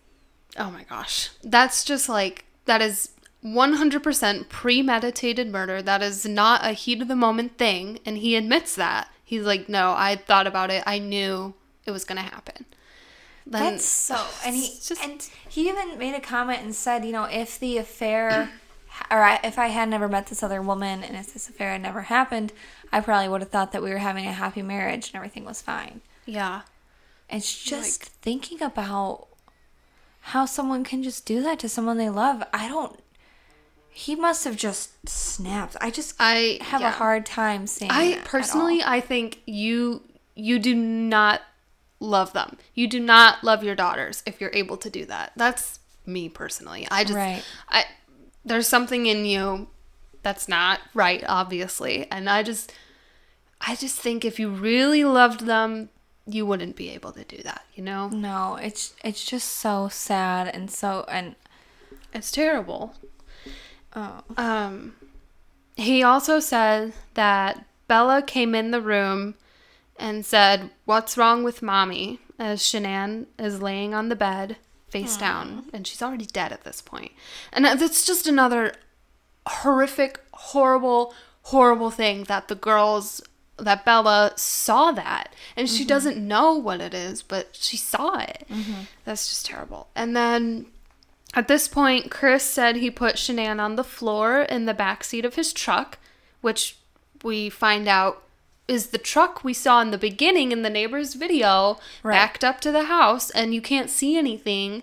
oh 0.57 0.71
my 0.71 0.85
gosh, 0.85 1.31
that's 1.43 1.85
just 1.85 2.09
like, 2.09 2.45
that 2.65 2.81
is 2.81 3.11
100% 3.45 4.49
premeditated 4.49 5.51
murder. 5.51 5.83
That 5.83 6.03
is 6.03 6.25
not 6.25 6.65
a 6.65 6.73
heat 6.73 7.03
of 7.03 7.09
the 7.09 7.17
moment 7.17 7.59
thing. 7.59 7.99
And 8.07 8.19
he 8.19 8.37
admits 8.37 8.75
that. 8.77 9.09
He's 9.25 9.43
like, 9.43 9.69
no, 9.69 9.93
I 9.97 10.17
thought 10.17 10.47
about 10.47 10.71
it. 10.71 10.83
I 10.87 10.99
knew 10.99 11.55
it 11.85 11.91
was 11.91 12.05
going 12.05 12.17
to 12.17 12.23
happen. 12.23 12.65
Then- 13.47 13.75
That's 13.75 13.85
so. 13.85 14.27
And 14.45 14.57
he 14.57 14.69
just- 14.83 15.03
and 15.03 15.29
he 15.49 15.69
even 15.69 15.99
made 15.99 16.15
a 16.15 16.21
comment 16.21 16.63
and 16.63 16.75
said, 16.75 17.05
you 17.05 17.13
know, 17.13 17.25
if 17.25 17.59
the 17.59 17.79
affair, 17.79 18.51
or 19.11 19.23
I, 19.23 19.39
if 19.45 19.59
I 19.59 19.69
had 19.69 19.89
never 19.89 20.09
met 20.09 20.27
this 20.27 20.43
other 20.43 20.61
woman 20.61 21.05
and 21.05 21.17
if 21.17 21.33
this 21.33 21.49
affair 21.49 21.73
had 21.73 21.83
never 21.83 22.03
happened, 22.03 22.53
I 22.93 23.01
probably 23.01 23.29
would 23.29 23.41
have 23.43 23.51
thought 23.51 23.73
that 23.73 23.83
we 23.83 23.91
were 23.91 23.99
having 23.99 24.27
a 24.27 24.33
happy 24.33 24.63
marriage 24.63 25.09
and 25.09 25.17
everything 25.17 25.45
was 25.45 25.63
fine. 25.63 26.01
yeah. 26.25 26.63
It's 27.29 27.61
just 27.65 28.05
thinking 28.05 28.63
about 28.63 29.27
how 30.21 30.47
someone 30.47 30.85
can 30.85 31.03
just 31.03 31.27
do 31.27 31.43
that 31.43 31.59
to 31.59 31.69
someone 31.69 31.99
they 31.99 32.09
love. 32.09 32.43
I 32.53 32.69
don't. 32.69 33.01
He 33.91 34.15
must 34.15 34.45
have 34.45 34.57
just 34.57 35.09
snapped. 35.09 35.75
I 35.81 35.91
just 35.91 36.15
I 36.21 36.59
have 36.61 36.83
yeah. 36.83 36.89
a 36.89 36.93
hard 36.93 37.27
time 37.27 37.67
saying. 37.67 37.91
I 37.91 38.21
personally, 38.25 38.81
all. 38.81 38.91
I 38.93 39.01
think 39.01 39.41
you 39.45 40.03
you 40.37 40.61
do 40.61 40.75
not 40.75 41.43
love 42.01 42.33
them. 42.33 42.59
You 42.75 42.87
do 42.87 43.01
not 43.01 43.43
love 43.43 43.65
your 43.65 43.75
daughters 43.75 44.23
if 44.27 44.41
you're 44.41 44.51
able 44.53 44.77
to 44.79 44.91
do 44.91 45.05
that. 45.07 45.33
That's 45.37 45.81
me 46.05 46.29
personally. 46.29 46.87
I 46.91 47.05
just 47.05 47.17
Right. 47.17 47.45
I 47.69 47.85
there's 48.45 48.69
something 48.69 49.07
in 49.07 49.25
you 49.25 49.69
that's 50.23 50.49
not 50.49 50.81
right, 50.95 51.25
obviously, 51.27 52.11
and 52.11 52.29
I 52.29 52.43
just 52.43 52.73
I 53.61 53.75
just 53.75 53.99
think 54.01 54.25
if 54.25 54.39
you 54.39 54.51
really 54.51 55.05
loved 55.05 55.47
them, 55.47 55.89
you 56.27 56.45
wouldn't 56.45 56.77
be 56.77 56.91
able 56.91 57.13
to 57.13 57.25
do 57.25 57.43
that. 57.43 57.65
You 57.75 57.83
know, 57.83 58.09
no, 58.09 58.57
it's 58.57 58.95
it's 59.03 59.25
just 59.25 59.49
so 59.49 59.89
sad 59.89 60.49
and 60.49 60.71
so 60.71 61.05
and 61.09 61.35
it's 62.13 62.31
terrible. 62.31 62.95
oh 63.95 64.23
Um, 64.37 64.95
he 65.77 66.03
also 66.03 66.41
said 66.41 66.93
that 67.15 67.65
Bella 67.89 68.23
came 68.23 68.55
in 68.55 68.71
the 68.71 68.81
room 68.81 69.35
and 69.99 70.25
said, 70.25 70.71
What's 70.85 71.17
wrong 71.17 71.45
with 71.45 71.63
mommy? 71.63 72.21
as 72.39 72.61
Shanann 72.61 73.27
is 73.39 73.63
laying 73.63 73.95
on 73.95 74.09
the 74.09 74.17
bed, 74.17 74.57
face 74.89 75.17
down, 75.17 75.69
and 75.73 75.87
she's 75.87 76.03
already 76.03 76.27
dead 76.27 76.53
at 76.53 76.65
this 76.65 76.81
point. 76.81 77.13
And 77.53 77.65
that's 77.65 78.07
just 78.07 78.27
another 78.27 78.75
horrific, 79.47 80.21
horrible, 80.33 81.15
horrible 81.43 81.91
thing 81.91 82.25
that 82.25 82.49
the 82.49 82.55
girls, 82.55 83.23
that 83.57 83.85
Bella 83.85 84.33
saw 84.37 84.93
that. 84.93 85.35
And 85.57 85.69
she 85.69 85.83
mm-hmm. 85.83 85.89
doesn't 85.89 86.29
know 86.29 86.55
what 86.55 86.81
it 86.81 86.95
is, 86.95 87.23
but 87.23 87.51
she 87.53 87.77
saw 87.77 88.19
it. 88.19 88.47
Mm-hmm. 88.51 88.83
That's 89.05 89.29
just 89.29 89.47
terrible. 89.47 89.89
And 89.95 90.17
then 90.17 90.67
at 91.35 91.49
this 91.49 91.69
point, 91.69 92.11
Chris 92.11 92.45
said 92.45 92.77
he 92.77 92.91
put 92.91 93.17
Shanann 93.17 93.61
on 93.61 93.77
the 93.77 93.85
floor 93.85 94.43
in 94.43 94.67
the 94.67 94.75
back 94.75 95.05
seat 95.05 95.25
of 95.25 95.35
his 95.35 95.53
truck, 95.53 95.99
which 96.41 96.77
we 97.23 97.49
find 97.49 97.89
out 97.89 98.23
is 98.69 98.89
the 98.89 98.99
truck 98.99 99.45
we 99.45 99.53
saw 99.55 99.81
in 99.81 99.91
the 99.93 99.99
beginning 99.99 100.51
in 100.53 100.63
the 100.63 100.71
neighbor's 100.71 101.15
video, 101.15 101.79
Right. 102.03 102.15
backed 102.17 102.43
up 102.45 102.61
to 102.63 102.73
the 102.73 102.85
house, 102.85 103.31
and 103.31 103.55
you 103.55 103.61
can't 103.61 103.89
see 103.91 104.17
anything. 104.17 104.83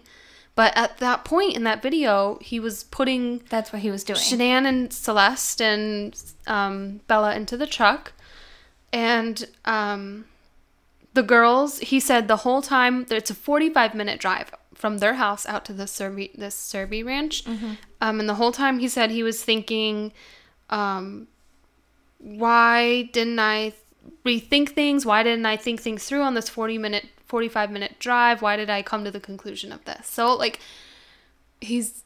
But 0.55 0.71
at 0.77 0.99
that 0.99 1.25
point 1.25 1.55
in 1.55 1.63
that 1.63 1.81
video, 1.81 2.37
he 2.41 2.59
was 2.59 2.83
putting 2.83 3.41
that's 3.49 3.73
what 3.73 3.81
he 3.81 3.89
was 3.91 4.03
doing. 4.03 4.19
Shanann 4.19 4.65
and 4.67 4.93
Celeste 4.93 5.61
and 5.61 6.23
um, 6.47 7.01
Bella 7.07 7.35
into 7.35 7.57
the 7.57 7.65
truck. 7.67 8.13
And 8.91 9.45
um, 9.65 10.25
the 11.15 11.23
girls, 11.23 11.79
he 11.79 11.99
said 11.99 12.27
the 12.27 12.37
whole 12.37 12.61
time, 12.61 13.05
that 13.05 13.15
it's 13.15 13.31
a 13.31 13.35
45 13.35 13.95
minute 13.95 14.19
drive 14.19 14.51
from 14.75 14.99
their 14.99 15.15
house 15.15 15.45
out 15.47 15.65
to 15.65 15.73
the 15.73 15.85
Cervi, 15.85 16.31
this 16.35 16.55
Cervi 16.55 17.03
ranch. 17.03 17.43
Um, 18.01 18.19
and 18.19 18.29
the 18.29 18.35
whole 18.35 18.51
time 18.51 18.79
he 18.79 18.87
said 18.87 19.09
he 19.09 19.23
was 19.23 19.43
thinking, 19.43 20.11
um, 20.69 21.27
why 22.23 23.03
didn't 23.13 23.39
I 23.39 23.73
rethink 24.25 24.69
things? 24.69 25.05
Why 25.05 25.23
didn't 25.23 25.45
I 25.45 25.57
think 25.57 25.81
things 25.81 26.05
through 26.05 26.21
on 26.21 26.33
this 26.33 26.47
40 26.49 26.77
minute, 26.77 27.05
45 27.25 27.69
minute 27.71 27.99
drive? 27.99 28.41
Why 28.41 28.55
did 28.55 28.69
I 28.69 28.81
come 28.81 29.03
to 29.03 29.11
the 29.11 29.19
conclusion 29.19 29.71
of 29.71 29.83
this? 29.85 30.07
So, 30.07 30.33
like, 30.35 30.59
he's 31.61 32.03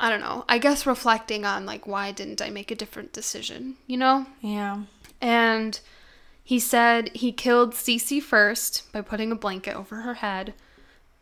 I 0.00 0.10
don't 0.10 0.20
know. 0.20 0.44
I 0.48 0.58
guess 0.58 0.86
reflecting 0.86 1.44
on 1.44 1.66
like 1.66 1.86
why 1.86 2.12
didn't 2.12 2.40
I 2.42 2.50
make 2.50 2.70
a 2.70 2.76
different 2.76 3.12
decision, 3.12 3.76
you 3.86 3.96
know? 3.96 4.26
yeah. 4.40 4.82
And 5.20 5.80
he 6.44 6.60
said 6.60 7.10
he 7.14 7.32
killed 7.32 7.74
Cece 7.74 8.22
first 8.22 8.90
by 8.92 9.00
putting 9.02 9.32
a 9.32 9.36
blanket 9.36 9.74
over 9.74 9.96
her 10.02 10.14
head 10.14 10.54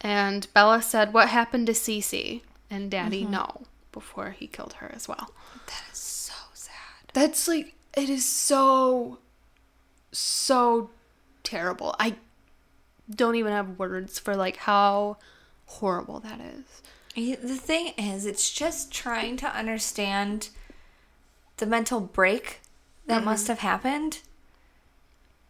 And 0.03 0.47
Bella 0.53 0.83
said, 0.83 1.15
What 1.15 1.31
happened 1.31 1.67
to 1.69 1.73
Cece? 1.73 2.43
And 2.71 2.91
Daddy, 2.91 3.23
Mm-hmm. 3.23 3.33
no, 3.33 3.63
before 3.93 4.31
he 4.39 4.47
killed 4.47 4.75
her 4.75 4.91
as 4.95 5.09
well. 5.09 5.31
That 5.67 5.83
is 5.91 5.99
so 5.99 6.35
sad. 6.53 7.13
That's 7.15 7.49
like, 7.49 7.73
it 7.97 8.11
is 8.11 8.25
so, 8.25 9.19
so 10.13 10.91
terrible. 11.43 11.97
I 11.99 12.17
don't 13.11 13.37
even 13.37 13.53
have 13.53 13.79
words 13.79 14.19
for 14.19 14.37
like 14.37 14.59
how 14.59 15.17
horrible 15.67 16.21
that 16.21 16.41
is. 16.41 16.83
The 17.15 17.57
thing 17.57 17.95
is, 17.97 18.27
it's 18.27 18.51
just 18.51 18.93
trying 18.93 19.39
to 19.39 19.47
understand 19.47 20.51
the 21.57 21.65
mental 21.67 22.01
break 22.01 22.61
that 23.07 23.17
mm-hmm. 23.19 23.25
must 23.25 23.49
have 23.49 23.61
happened. 23.61 24.21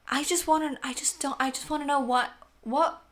I 0.08 0.22
just 0.22 0.46
want 0.46 0.80
to. 0.80 0.86
I 0.86 0.94
just 0.94 1.20
don't. 1.20 1.36
I 1.40 1.50
just 1.50 1.68
want 1.68 1.82
to 1.82 1.86
know 1.86 1.98
what 1.98 2.30
what. 2.62 3.02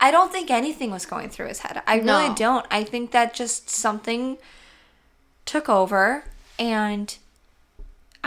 I 0.00 0.10
don't 0.10 0.32
think 0.32 0.50
anything 0.50 0.90
was 0.90 1.04
going 1.04 1.28
through 1.28 1.48
his 1.48 1.58
head. 1.58 1.82
I 1.86 1.96
really 1.96 2.28
No. 2.28 2.34
don't. 2.34 2.66
I 2.70 2.84
think 2.84 3.10
that 3.10 3.34
just 3.34 3.68
something 3.68 4.38
took 5.44 5.68
over, 5.68 6.24
and 6.58 7.14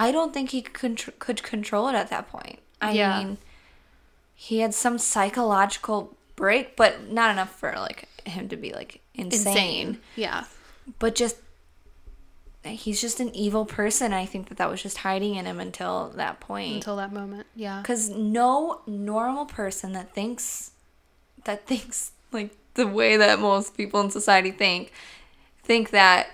I 0.02 0.12
don't 0.12 0.34
think 0.34 0.50
he 0.50 0.62
could 0.62 1.20
could 1.20 1.44
control 1.44 1.88
it 1.88 1.96
at 1.96 2.10
that 2.10 2.30
point. 2.30 2.60
I 2.82 2.92
Yeah. 2.94 3.20
mean, 3.24 3.38
he 4.36 4.60
had 4.60 4.74
some 4.74 4.98
psychological 4.98 6.16
break, 6.36 6.76
but 6.76 7.10
not 7.12 7.30
enough 7.32 7.52
for 7.60 7.74
like 7.78 8.08
him 8.26 8.50
to 8.50 8.56
be 8.58 8.74
like 8.74 9.02
insane. 9.14 10.00
Yeah. 10.16 10.46
But 11.00 11.16
just 11.16 11.38
he's 12.64 13.02
just 13.02 13.20
an 13.20 13.34
evil 13.36 13.66
person. 13.66 14.14
I 14.14 14.26
think 14.26 14.50
that 14.50 14.58
that 14.58 14.70
was 14.70 14.82
just 14.82 14.98
hiding 15.00 15.36
in 15.36 15.46
him 15.46 15.60
until 15.60 16.10
that 16.16 16.40
point. 16.40 16.76
Until 16.76 16.96
that 16.98 17.12
moment. 17.12 17.48
Yeah. 17.56 17.82
Because 17.82 18.10
no 18.10 18.82
normal 18.88 19.46
person 19.46 19.94
that 19.94 20.14
thinks 20.14 20.72
that 21.44 21.66
thinks 21.72 22.12
like 22.32 22.56
the 22.76 22.88
way 22.88 23.18
that 23.18 23.40
most 23.40 23.76
people 23.76 24.00
in 24.02 24.10
society 24.12 24.52
think 24.52 24.92
think 25.64 25.90
that 25.92 26.28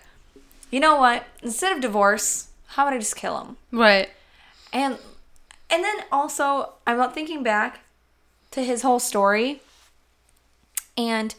you 0.71 0.79
know 0.79 0.95
what 0.97 1.25
instead 1.41 1.73
of 1.75 1.81
divorce 1.81 2.49
how 2.67 2.85
would 2.85 2.93
i 2.93 2.97
just 2.97 3.15
kill 3.15 3.39
him 3.39 3.57
Right. 3.71 4.09
and 4.73 4.97
and 5.69 5.83
then 5.83 5.95
also 6.11 6.73
i'm 6.85 7.11
thinking 7.11 7.43
back 7.43 7.79
to 8.51 8.63
his 8.63 8.81
whole 8.81 8.99
story 8.99 9.61
and 10.97 11.35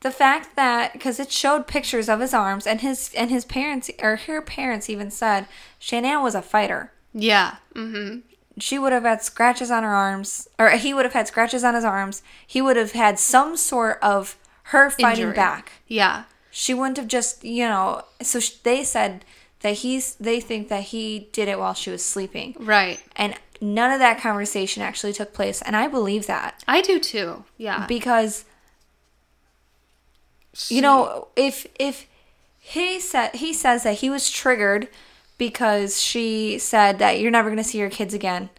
the 0.00 0.10
fact 0.10 0.56
that 0.56 0.92
because 0.92 1.18
it 1.18 1.30
showed 1.32 1.66
pictures 1.66 2.08
of 2.08 2.20
his 2.20 2.34
arms 2.34 2.66
and 2.66 2.80
his 2.80 3.10
and 3.16 3.30
his 3.30 3.44
parents 3.44 3.90
or 4.02 4.16
her 4.16 4.40
parents 4.42 4.88
even 4.90 5.10
said 5.10 5.46
shanann 5.80 6.22
was 6.22 6.34
a 6.34 6.42
fighter 6.42 6.92
Yeah. 7.12 7.56
Mm-hmm. 7.74 8.20
she 8.58 8.78
would 8.78 8.92
have 8.92 9.04
had 9.04 9.22
scratches 9.22 9.70
on 9.70 9.82
her 9.82 9.94
arms 9.94 10.48
or 10.58 10.70
he 10.70 10.92
would 10.94 11.04
have 11.04 11.14
had 11.14 11.26
scratches 11.28 11.64
on 11.64 11.74
his 11.74 11.84
arms 11.84 12.22
he 12.46 12.60
would 12.60 12.76
have 12.76 12.92
had 12.92 13.18
some 13.18 13.56
sort 13.56 13.98
of 14.02 14.36
her 14.68 14.90
fighting 14.90 15.24
Injury. 15.24 15.34
back 15.36 15.72
Yeah. 15.86 16.24
she 16.50 16.74
wouldn't 16.74 16.96
have 16.98 17.08
just 17.08 17.44
you 17.44 17.66
know 17.66 18.02
so 18.22 18.40
they 18.62 18.84
said 18.84 19.24
that 19.64 19.74
he's 19.78 20.14
they 20.16 20.38
think 20.40 20.68
that 20.68 20.84
he 20.84 21.28
did 21.32 21.48
it 21.48 21.58
while 21.58 21.74
she 21.74 21.90
was 21.90 22.04
sleeping 22.04 22.54
Right. 22.60 23.00
and 23.16 23.34
none 23.60 23.90
of 23.90 23.98
that 23.98 24.20
conversation 24.20 24.82
actually 24.82 25.12
took 25.12 25.32
place 25.32 25.60
and 25.62 25.74
i 25.74 25.88
believe 25.88 26.26
that 26.26 26.62
I 26.68 26.80
do 26.82 27.00
too. 27.00 27.44
Yeah. 27.56 27.86
because 27.86 28.44
you 30.68 30.80
know 30.80 31.28
if 31.36 31.66
if 31.78 32.06
he 32.60 33.00
said 33.00 33.34
he 33.36 33.52
says 33.52 33.82
that 33.82 33.96
he 33.96 34.10
was 34.10 34.30
triggered 34.30 34.88
because 35.38 36.00
she 36.00 36.58
said 36.58 36.98
that 37.00 37.18
you're 37.18 37.30
never 37.30 37.48
going 37.48 37.58
to 37.62 37.64
see 37.64 37.78
your 37.78 37.90
kids 37.90 38.14
again 38.14 38.50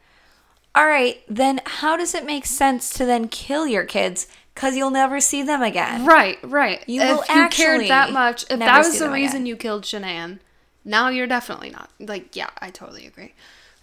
all 0.74 0.86
right 0.88 1.22
then 1.30 1.62
how 1.66 1.96
does 1.96 2.14
it 2.14 2.26
make 2.26 2.46
sense 2.46 2.90
to 2.90 3.06
then 3.06 3.28
kill 3.30 3.66
your 3.66 3.86
kids 3.86 4.28
because 4.54 4.76
you'll 4.76 4.90
never 4.92 5.20
see 5.20 5.42
them 5.44 5.62
again 5.62 6.06
Right, 6.06 6.38
right. 6.44 6.84
You 6.88 7.02
if 7.02 7.08
will 7.10 7.18
you 7.18 7.24
cared 7.26 7.46
actually 7.46 7.88
that 7.90 8.12
much, 8.12 8.44
if 8.50 8.60
that 8.60 8.78
was 8.86 9.00
the 9.00 9.10
reason 9.10 9.38
again. 9.42 9.46
you 9.48 9.56
killed 9.58 9.84
Shanann, 9.84 10.40
now 10.86 11.10
you're 11.10 11.28
definitely 11.28 11.72
not. 11.72 11.90
Like, 12.00 12.36
yeah, 12.36 12.50
I 12.62 12.70
totally 12.70 13.06
agree. 13.08 13.34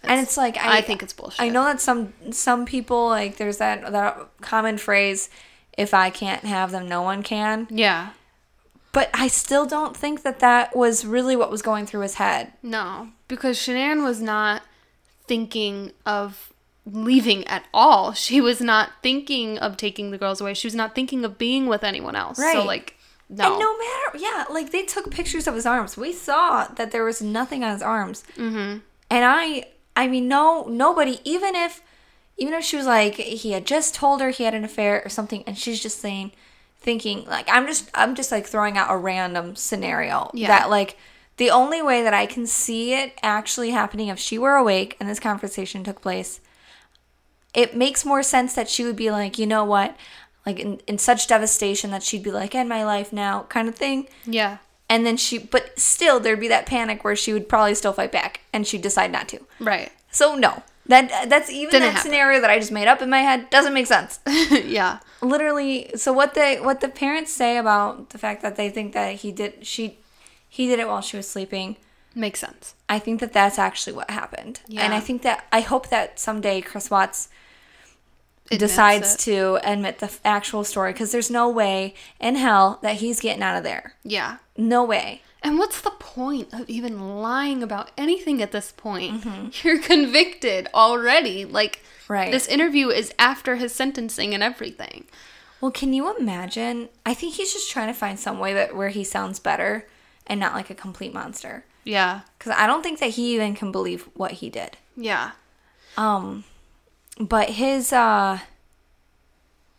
and 0.03 0.19
it's 0.19 0.37
like 0.37 0.57
I, 0.57 0.77
I 0.77 0.81
think 0.81 1.03
it's 1.03 1.13
bullshit. 1.13 1.41
I 1.41 1.49
know 1.49 1.65
that 1.65 1.79
some 1.81 2.13
some 2.31 2.65
people 2.65 3.07
like 3.09 3.37
there's 3.37 3.57
that 3.59 3.91
that 3.91 4.17
common 4.41 4.77
phrase 4.77 5.29
if 5.77 5.93
I 5.93 6.09
can't 6.09 6.43
have 6.43 6.71
them 6.71 6.87
no 6.89 7.01
one 7.01 7.23
can 7.23 7.67
Yeah. 7.69 8.09
but 8.91 9.09
I 9.13 9.27
still 9.27 9.65
don't 9.65 9.95
think 9.97 10.23
that 10.23 10.39
that 10.39 10.75
was 10.75 11.05
really 11.05 11.35
what 11.35 11.49
was 11.51 11.61
going 11.61 11.85
through 11.85 12.01
his 12.01 12.15
head 12.15 12.53
No, 12.61 13.09
because 13.27 13.57
Shanann 13.57 14.03
was 14.03 14.21
not 14.21 14.61
thinking 15.27 15.91
of 16.05 16.51
leaving 16.85 17.47
at 17.47 17.63
all. 17.73 18.11
She 18.11 18.41
was 18.41 18.59
not 18.59 18.89
thinking 19.01 19.57
of 19.57 19.77
taking 19.77 20.11
the 20.11 20.17
girls 20.17 20.41
away. 20.41 20.53
She 20.53 20.67
was 20.67 20.75
not 20.75 20.93
thinking 20.93 21.23
of 21.23 21.37
being 21.37 21.67
with 21.67 21.81
anyone 21.83 22.15
else. 22.15 22.37
So, 22.37 22.43
Right. 22.43 22.65
like, 22.65 22.97
no. 23.29 23.51
And 23.51 23.59
no 23.59 23.77
matter, 23.77 24.17
yeah, 24.17 24.45
like 24.49 24.71
they 24.71 24.83
took 24.83 25.09
pictures 25.11 25.47
of 25.47 25.55
his 25.55 25.65
arms. 25.65 25.97
We 25.97 26.13
saw 26.13 26.67
that 26.67 26.91
there 26.91 27.03
was 27.03 27.21
nothing 27.21 27.63
on 27.63 27.71
his 27.71 27.81
arms. 27.81 28.23
Mm-hmm. 28.35 28.79
And 29.09 29.25
I, 29.25 29.65
I 29.95 30.07
mean, 30.07 30.27
no, 30.27 30.65
nobody, 30.65 31.19
even 31.23 31.55
if, 31.55 31.81
even 32.37 32.53
if 32.53 32.63
she 32.63 32.77
was 32.77 32.85
like, 32.85 33.15
he 33.15 33.51
had 33.51 33.65
just 33.65 33.93
told 33.95 34.21
her 34.21 34.29
he 34.29 34.43
had 34.43 34.53
an 34.53 34.63
affair 34.63 35.01
or 35.05 35.09
something, 35.09 35.43
and 35.45 35.57
she's 35.57 35.81
just 35.81 35.99
saying, 35.99 36.31
thinking, 36.79 37.25
like, 37.25 37.47
I'm 37.49 37.67
just, 37.67 37.89
I'm 37.93 38.15
just 38.15 38.31
like 38.31 38.45
throwing 38.45 38.77
out 38.77 38.91
a 38.91 38.97
random 38.97 39.55
scenario 39.55 40.29
Yeah. 40.33 40.47
that, 40.47 40.69
like, 40.69 40.97
the 41.37 41.49
only 41.51 41.81
way 41.81 42.03
that 42.03 42.13
I 42.13 42.25
can 42.25 42.45
see 42.45 42.93
it 42.93 43.13
actually 43.23 43.71
happening 43.71 44.07
if 44.09 44.19
she 44.19 44.37
were 44.37 44.55
awake 44.55 44.97
and 44.99 45.07
this 45.09 45.19
conversation 45.19 45.83
took 45.83 46.01
place 46.01 46.39
it 47.53 47.75
makes 47.75 48.03
more 48.03 48.23
sense 48.23 48.55
that 48.55 48.67
she 48.69 48.83
would 48.83 48.95
be 48.95 49.11
like, 49.11 49.37
you 49.37 49.45
know 49.45 49.63
what, 49.63 49.95
like 50.45 50.59
in, 50.59 50.81
in 50.87 50.97
such 50.97 51.27
devastation 51.27 51.91
that 51.91 52.03
she'd 52.03 52.23
be 52.23 52.31
like, 52.31 52.53
end 52.53 52.69
my 52.69 52.83
life 52.83 53.13
now, 53.13 53.43
kind 53.49 53.67
of 53.67 53.75
thing. 53.75 54.07
Yeah. 54.25 54.57
And 54.89 55.05
then 55.05 55.17
she, 55.17 55.37
but 55.39 55.79
still, 55.79 56.19
there'd 56.19 56.39
be 56.39 56.49
that 56.49 56.65
panic 56.65 57.03
where 57.03 57.15
she 57.15 57.33
would 57.33 57.49
probably 57.49 57.73
still 57.75 57.93
fight 57.93 58.11
back, 58.11 58.41
and 58.51 58.67
she'd 58.67 58.81
decide 58.81 59.11
not 59.11 59.27
to. 59.29 59.39
Right. 59.59 59.91
So 60.11 60.35
no, 60.35 60.61
that 60.87 61.29
that's 61.29 61.49
even 61.49 61.71
Didn't 61.71 61.81
that 61.87 61.93
happen. 61.93 62.11
scenario 62.11 62.41
that 62.41 62.49
I 62.49 62.59
just 62.59 62.71
made 62.71 62.87
up 62.87 63.01
in 63.01 63.09
my 63.09 63.19
head 63.19 63.49
doesn't 63.49 63.73
make 63.73 63.87
sense. 63.87 64.19
yeah. 64.51 64.99
Literally, 65.21 65.91
so 65.95 66.11
what 66.11 66.33
the 66.33 66.57
what 66.57 66.81
the 66.81 66.89
parents 66.89 67.31
say 67.31 67.57
about 67.57 68.09
the 68.09 68.17
fact 68.17 68.41
that 68.41 68.57
they 68.57 68.69
think 68.69 68.93
that 68.93 69.15
he 69.15 69.31
did 69.31 69.65
she 69.65 69.97
he 70.49 70.67
did 70.67 70.79
it 70.79 70.87
while 70.87 71.01
she 71.01 71.17
was 71.17 71.27
sleeping. 71.27 71.77
Makes 72.13 72.41
sense. 72.41 72.75
I 72.87 72.99
think 72.99 73.21
that 73.21 73.33
that's 73.33 73.57
actually 73.57 73.93
what 73.93 74.11
happened. 74.11 74.59
Yeah. 74.67 74.83
And 74.83 74.93
I 74.93 74.99
think 74.99 75.23
that 75.23 75.47
I 75.51 75.61
hope 75.61 75.89
that 75.89 76.19
someday 76.19 76.61
Chris 76.61 76.91
Watts 76.91 77.29
decides 78.49 79.15
it. 79.15 79.19
to 79.21 79.59
admit 79.63 79.99
the 79.99 80.05
f- 80.07 80.19
actual 80.23 80.63
story 80.63 80.91
because 80.93 81.11
there's 81.11 81.31
no 81.31 81.49
way 81.49 81.93
in 82.19 82.35
hell 82.35 82.79
that 82.81 82.97
he's 82.97 83.19
getting 83.19 83.43
out 83.43 83.57
of 83.57 83.63
there. 83.63 83.95
Yeah. 84.03 84.37
No 84.57 84.83
way. 84.83 85.21
And 85.41 85.57
what's 85.59 85.81
the 85.81 85.89
point 85.91 86.53
of 86.53 86.69
even 86.69 87.17
lying 87.21 87.61
about 87.63 87.91
anything 87.97 88.41
at 88.41 88.51
this 88.51 88.71
point? 88.71 89.25
You're 89.63 89.79
convicted 89.79 90.67
already. 90.73 91.45
Like, 91.45 91.81
Right. 92.07 92.31
this 92.31 92.47
interview 92.47 92.89
is 92.89 93.13
after 93.17 93.55
his 93.55 93.73
sentencing 93.73 94.33
and 94.33 94.43
everything. 94.43 95.05
Well, 95.59 95.71
can 95.71 95.93
you 95.93 96.15
imagine? 96.17 96.89
I 97.05 97.13
think 97.13 97.35
he's 97.35 97.53
just 97.53 97.71
trying 97.71 97.87
to 97.87 97.93
find 97.93 98.19
some 98.19 98.39
way 98.39 98.53
that 98.53 98.75
where 98.75 98.89
he 98.89 99.03
sounds 99.03 99.39
better 99.39 99.87
and 100.27 100.39
not 100.39 100.53
like 100.53 100.69
a 100.69 100.75
complete 100.75 101.13
monster. 101.13 101.65
Yeah. 101.85 102.21
Because 102.37 102.53
I 102.57 102.67
don't 102.67 102.83
think 102.83 102.99
that 102.99 103.11
he 103.11 103.33
even 103.35 103.55
can 103.55 103.71
believe 103.71 104.09
what 104.13 104.33
he 104.33 104.49
did. 104.49 104.77
Yeah. 104.95 105.31
Um, 105.97 106.43
but 107.19 107.49
his, 107.51 107.93
uh, 107.93 108.39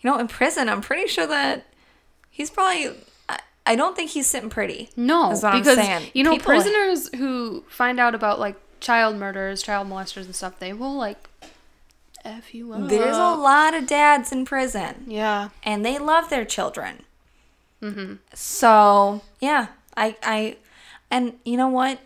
you 0.01 0.11
know, 0.11 0.19
in 0.19 0.29
prison, 0.29 0.69
I'm 0.69 0.81
pretty 0.81 1.09
sure 1.09 1.27
that 1.27 1.67
he's 2.31 2.51
probably. 2.51 2.91
I, 3.29 3.41
I 3.67 3.77
don't 3.77 3.97
think 3.97 4.11
he's 4.11 4.27
sitting 4.27 4.51
pretty. 4.51 4.91
No, 4.97 5.31
is 5.33 5.43
what 5.43 5.55
I'm 5.55 5.61
because 5.61 5.77
saying. 5.79 6.11
you 6.15 6.23
know 6.23 6.33
People- 6.33 6.47
prisoners 6.47 7.09
who 7.15 7.65
find 7.69 7.99
out 7.99 8.15
about 8.15 8.39
like 8.39 8.57
child 8.81 9.17
murders, 9.17 9.63
child 9.63 9.89
molesters, 9.89 10.25
and 10.27 10.35
stuff, 10.37 10.59
they 10.59 10.73
will 10.73 10.95
like 10.95 11.29
f 12.25 12.55
you 12.55 12.73
up. 12.73 12.89
There's 12.89 13.17
a 13.17 13.35
lot 13.35 13.75
of 13.75 13.87
dads 13.87 14.33
in 14.33 14.45
prison. 14.45 15.05
yeah, 15.07 15.49
and 15.63 15.85
they 15.85 15.99
love 15.99 16.29
their 16.31 16.45
children. 16.45 17.03
Mm-hmm. 17.83 18.15
So 18.35 19.23
yeah, 19.41 19.69
I 19.97 20.17
I 20.23 20.57
and 21.11 21.35
you 21.45 21.57
know 21.57 21.69
what? 21.69 21.99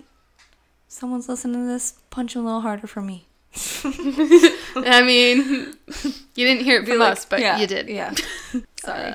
Someone's 0.88 1.28
listening 1.28 1.62
to 1.66 1.68
this. 1.68 1.94
Punch 2.10 2.34
a 2.34 2.40
little 2.40 2.62
harder 2.62 2.86
for 2.86 3.00
me. 3.02 3.26
I 3.84 5.02
mean, 5.04 5.74
you 6.34 6.46
didn't 6.46 6.64
hear 6.64 6.80
it 6.80 6.86
from 6.86 7.00
us, 7.02 7.24
but 7.24 7.40
yeah, 7.40 7.58
you 7.58 7.66
did. 7.66 7.88
Yeah. 7.88 8.14
Sorry. 8.76 9.14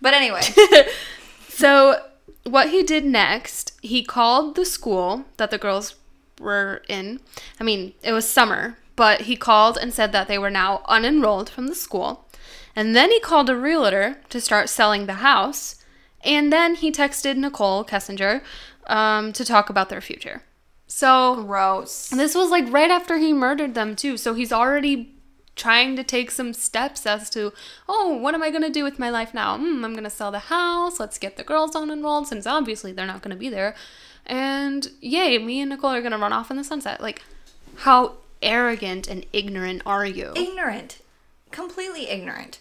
but 0.00 0.14
anyway, 0.14 0.42
So 1.62 2.02
what 2.44 2.70
he 2.70 2.82
did 2.82 3.04
next, 3.04 3.78
he 3.82 4.02
called 4.02 4.56
the 4.56 4.64
school 4.64 5.26
that 5.36 5.50
the 5.50 5.58
girls 5.58 5.94
were 6.40 6.82
in. 6.88 7.20
I 7.60 7.64
mean, 7.64 7.92
it 8.02 8.12
was 8.12 8.28
summer, 8.28 8.78
but 8.96 9.22
he 9.22 9.36
called 9.36 9.78
and 9.80 9.92
said 9.92 10.12
that 10.12 10.28
they 10.28 10.38
were 10.38 10.50
now 10.50 10.82
unenrolled 10.88 11.48
from 11.50 11.68
the 11.68 11.74
school. 11.74 12.26
And 12.74 12.96
then 12.96 13.10
he 13.10 13.20
called 13.20 13.50
a 13.50 13.54
realtor 13.56 14.18
to 14.30 14.40
start 14.40 14.70
selling 14.70 15.06
the 15.06 15.22
house. 15.30 15.76
And 16.24 16.52
then 16.52 16.74
he 16.74 16.90
texted 16.90 17.36
Nichol 17.36 17.84
Kessinger 17.84 18.42
um, 18.86 19.32
to 19.34 19.44
talk 19.44 19.70
about 19.70 19.88
their 19.88 20.00
future. 20.00 20.42
So 20.94 21.42
gross. 21.46 22.10
this 22.10 22.34
was 22.34 22.50
like 22.50 22.70
right 22.70 22.90
after 22.90 23.16
he 23.16 23.32
murdered 23.32 23.74
them 23.74 23.96
too. 23.96 24.18
So 24.18 24.34
he's 24.34 24.52
already 24.52 25.14
trying 25.56 25.96
to 25.96 26.04
take 26.04 26.30
some 26.30 26.52
steps 26.52 27.06
as 27.06 27.30
to, 27.30 27.54
oh, 27.88 28.14
what 28.14 28.34
am 28.34 28.42
I 28.42 28.50
going 28.50 28.62
to 28.62 28.70
do 28.70 28.84
with 28.84 28.98
my 28.98 29.08
life 29.08 29.32
now? 29.32 29.56
Mm, 29.56 29.84
I'm 29.84 29.92
going 29.92 30.04
to 30.04 30.10
sell 30.10 30.30
the 30.30 30.38
house. 30.38 31.00
Let's 31.00 31.18
get 31.18 31.38
the 31.38 31.44
girls 31.44 31.74
on 31.74 31.90
enrolled 31.90 32.28
since 32.28 32.46
obviously 32.46 32.92
they're 32.92 33.06
not 33.06 33.22
going 33.22 33.34
to 33.34 33.40
be 33.40 33.48
there. 33.48 33.74
And 34.26 34.90
yay, 35.00 35.38
me 35.38 35.62
and 35.62 35.70
Nicole 35.70 35.92
are 35.92 36.02
going 36.02 36.12
to 36.12 36.18
run 36.18 36.32
off 36.32 36.50
in 36.50 36.58
the 36.58 36.62
sunset. 36.62 37.00
Like, 37.00 37.22
how 37.78 38.16
arrogant 38.42 39.08
and 39.08 39.24
ignorant 39.32 39.82
are 39.86 40.06
you? 40.06 40.32
Ignorant. 40.36 41.00
Completely 41.50 42.10
ignorant. 42.10 42.58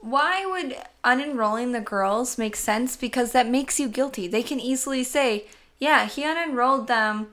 Why 0.00 0.44
would 0.44 0.76
unenrolling 1.02 1.72
the 1.72 1.80
girls 1.80 2.36
make 2.36 2.56
sense? 2.56 2.94
Because 2.94 3.32
that 3.32 3.48
makes 3.48 3.80
you 3.80 3.88
guilty. 3.88 4.28
They 4.28 4.42
can 4.42 4.60
easily 4.60 5.02
say, 5.02 5.46
yeah, 5.78 6.04
he 6.04 6.24
unenrolled 6.24 6.88
them 6.88 7.28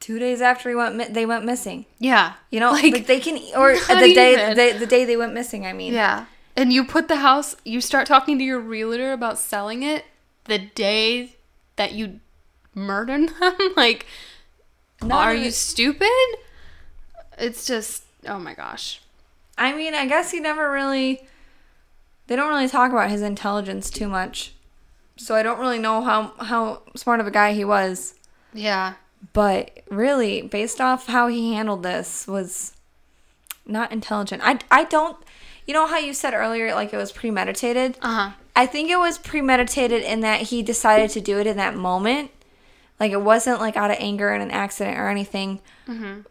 two 0.00 0.18
days 0.18 0.40
after 0.40 0.68
he 0.68 0.74
went 0.74 0.96
mi- 0.96 1.08
they 1.08 1.26
went 1.26 1.44
missing. 1.44 1.86
Yeah. 1.98 2.34
You 2.50 2.60
know, 2.60 2.70
like, 2.72 3.06
they 3.06 3.20
can 3.20 3.36
or 3.56 3.74
the 3.74 4.12
day 4.14 4.54
they, 4.54 4.72
the 4.78 4.86
day 4.86 5.04
they 5.04 5.16
went 5.16 5.34
missing. 5.34 5.66
I 5.66 5.72
mean, 5.72 5.92
Yeah. 5.94 6.26
And 6.56 6.72
you 6.72 6.84
put 6.84 7.08
the 7.08 7.16
house, 7.16 7.54
you 7.64 7.80
start 7.82 8.06
talking 8.06 8.38
to 8.38 8.44
your 8.44 8.58
realtor 8.60 9.12
about 9.12 9.38
selling 9.38 9.82
it 9.82 10.06
the 10.44 10.58
day 10.58 11.36
that 11.76 11.92
you 11.92 12.20
murdered 12.74 13.28
them? 13.40 13.56
like, 13.76 14.06
Not 15.02 15.26
are 15.26 15.34
you 15.34 15.50
stupid? 15.50 16.08
It's 17.38 17.66
just, 17.66 18.04
oh 18.26 18.38
my 18.38 18.54
gosh. 18.54 19.02
I 19.58 19.74
mean, 19.74 19.94
I 19.94 20.06
guess 20.06 20.30
he 20.30 20.40
never 20.40 20.70
really. 20.70 21.26
They 22.26 22.36
don't 22.36 22.48
really 22.48 22.68
talk 22.68 22.90
about 22.90 23.10
his 23.10 23.22
intelligence 23.22 23.88
too 23.88 24.08
much, 24.08 24.52
so 25.16 25.34
I 25.34 25.42
don't 25.42 25.58
really 25.60 25.78
know 25.78 26.02
how 26.02 26.32
how 26.40 26.82
smart 26.96 27.20
of 27.20 27.26
a 27.26 27.30
guy 27.30 27.52
he 27.52 27.64
was. 27.64 28.14
Yeah. 28.52 28.94
But 29.32 29.82
really, 29.90 30.42
based 30.42 30.80
off 30.80 31.06
how 31.06 31.28
he 31.28 31.54
handled 31.54 31.82
this, 31.82 32.26
was 32.26 32.74
not 33.66 33.92
intelligent. 33.92 34.42
I 34.44 34.58
I 34.70 34.84
don't. 34.84 35.16
You 35.66 35.74
know 35.74 35.86
how 35.86 35.98
you 35.98 36.14
said 36.14 36.32
earlier, 36.32 36.74
like 36.74 36.92
it 36.92 36.96
was 36.96 37.12
premeditated. 37.12 37.98
Uh 38.00 38.14
huh. 38.14 38.30
I 38.54 38.66
think 38.66 38.90
it 38.90 38.98
was 38.98 39.18
premeditated 39.18 40.02
in 40.02 40.20
that 40.20 40.42
he 40.42 40.62
decided 40.62 41.10
to 41.10 41.20
do 41.20 41.38
it 41.38 41.46
in 41.46 41.56
that 41.56 41.74
moment. 41.74 42.30
Like 42.98 43.12
it 43.12 43.20
wasn't 43.20 43.60
like 43.60 43.76
out 43.76 43.90
of 43.90 43.98
anger 44.00 44.30
and 44.30 44.42
an 44.42 44.50
accident 44.50 44.98
or 44.98 45.08
anything. 45.08 45.60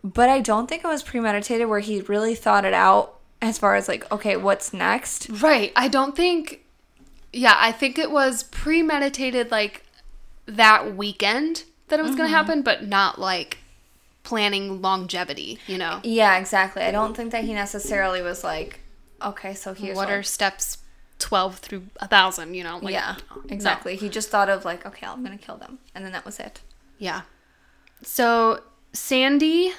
But 0.04 0.30
I 0.30 0.42
don't 0.42 0.68
think 0.68 0.84
it 0.84 0.88
was 0.88 1.04
premeditated 1.04 1.68
where 1.68 1.80
he 1.80 2.02
really 2.02 2.34
thought 2.36 2.66
it 2.66 2.74
out 2.74 3.20
as 3.42 3.58
far 3.58 3.76
as 3.76 3.88
like, 3.88 4.12
okay, 4.12 4.36
what's 4.38 4.74
next? 4.74 5.30
Right. 5.30 5.72
I 5.76 5.88
don't 5.88 6.16
think, 6.16 6.66
yeah, 7.32 7.56
I 7.58 7.72
think 7.72 8.00
it 8.00 8.10
was 8.10 8.44
premeditated 8.44 9.52
like 9.52 9.84
that 10.48 10.96
weekend 10.96 11.66
that 11.88 12.00
it 12.00 12.04
was 12.04 12.16
going 12.16 12.30
to 12.30 12.36
happen, 12.36 12.62
but 12.62 12.88
not 12.88 13.20
like 13.20 13.60
planning 14.24 14.82
longevity, 14.82 15.60
you 15.68 15.78
know? 15.78 16.00
Yeah, 16.04 16.38
exactly. 16.38 16.82
I 16.82 16.92
don't 16.92 17.16
think 17.16 17.32
that 17.32 17.44
he 17.44 17.54
necessarily 17.54 18.22
was 18.22 18.44
like, 18.44 18.80
okay, 19.22 19.54
so 19.54 19.74
here's 19.74 19.96
what 19.96 20.10
are 20.10 20.24
steps 20.24 20.80
12 21.20 21.60
through 21.60 21.84
a 21.98 22.06
1,000, 22.06 22.54
you 22.54 22.64
know? 22.64 22.80
Like, 22.82 22.94
yeah, 22.94 23.16
no. 23.36 23.44
exactly. 23.50 23.96
He 23.96 24.10
just 24.10 24.30
thought 24.30 24.50
of 24.50 24.66
like, 24.66 24.86
okay, 24.86 25.06
I'm 25.08 25.24
gonna 25.24 25.38
kill 25.38 25.58
them, 25.58 25.80
and 25.94 26.04
then 26.04 26.12
that 26.12 26.26
was 26.26 26.40
it. 26.40 26.62
Yeah. 26.98 27.22
So 28.02 28.62
Sandy, 28.94 29.72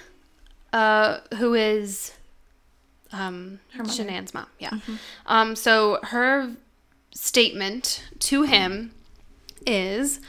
uh, 0.73 1.19
who 1.37 1.55
is 1.55 2.13
um, 3.13 3.61
Shanann's 3.77 4.33
mom, 4.33 4.47
yeah. 4.59 4.79
Um, 5.27 5.57
so 5.57 5.99
her 6.05 6.53
statement 7.13 8.05
to 8.21 8.43
him 8.43 8.93
is, 9.67 10.21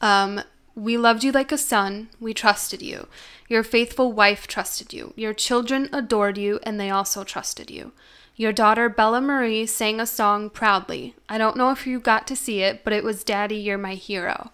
um, 0.00 0.40
"We 0.74 0.96
loved 0.96 1.24
you 1.24 1.32
like 1.32 1.52
a 1.52 1.58
son. 1.58 2.10
We 2.20 2.34
trusted 2.34 2.82
you. 2.82 3.08
Your 3.48 3.62
faithful 3.62 4.12
wife 4.12 4.46
trusted 4.46 4.92
you. 4.92 5.12
Your 5.16 5.34
children 5.34 5.88
adored 5.92 6.38
you, 6.38 6.60
and 6.62 6.78
they 6.78 6.90
also 6.90 7.24
trusted 7.24 7.70
you." 7.70 7.92
Your 8.36 8.52
daughter 8.52 8.88
Bella 8.88 9.20
Marie 9.20 9.66
sang 9.66 10.00
a 10.00 10.06
song 10.06 10.48
proudly. 10.48 11.14
I 11.28 11.36
don't 11.36 11.56
know 11.56 11.70
if 11.70 11.86
you 11.86 12.00
got 12.00 12.26
to 12.28 12.36
see 12.36 12.62
it, 12.62 12.84
but 12.84 12.94
it 12.94 13.04
was 13.04 13.22
Daddy, 13.22 13.56
You're 13.56 13.76
My 13.76 13.94
Hero. 13.96 14.50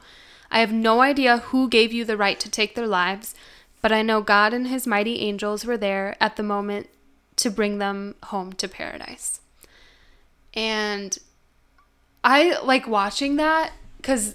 I 0.50 0.58
have 0.58 0.72
no 0.72 1.02
idea 1.02 1.38
who 1.38 1.68
gave 1.68 1.92
you 1.92 2.04
the 2.04 2.16
right 2.16 2.40
to 2.40 2.50
take 2.50 2.74
their 2.74 2.86
lives, 2.88 3.34
but 3.82 3.92
I 3.92 4.02
know 4.02 4.20
God 4.22 4.52
and 4.52 4.66
His 4.66 4.86
mighty 4.88 5.20
angels 5.20 5.64
were 5.64 5.76
there 5.76 6.16
at 6.20 6.34
the 6.34 6.42
moment 6.42 6.88
to 7.36 7.50
bring 7.50 7.78
them 7.78 8.16
home 8.24 8.54
to 8.54 8.66
paradise. 8.66 9.40
And 10.54 11.16
I 12.24 12.58
like 12.64 12.88
watching 12.88 13.36
that 13.36 13.72
because 13.98 14.34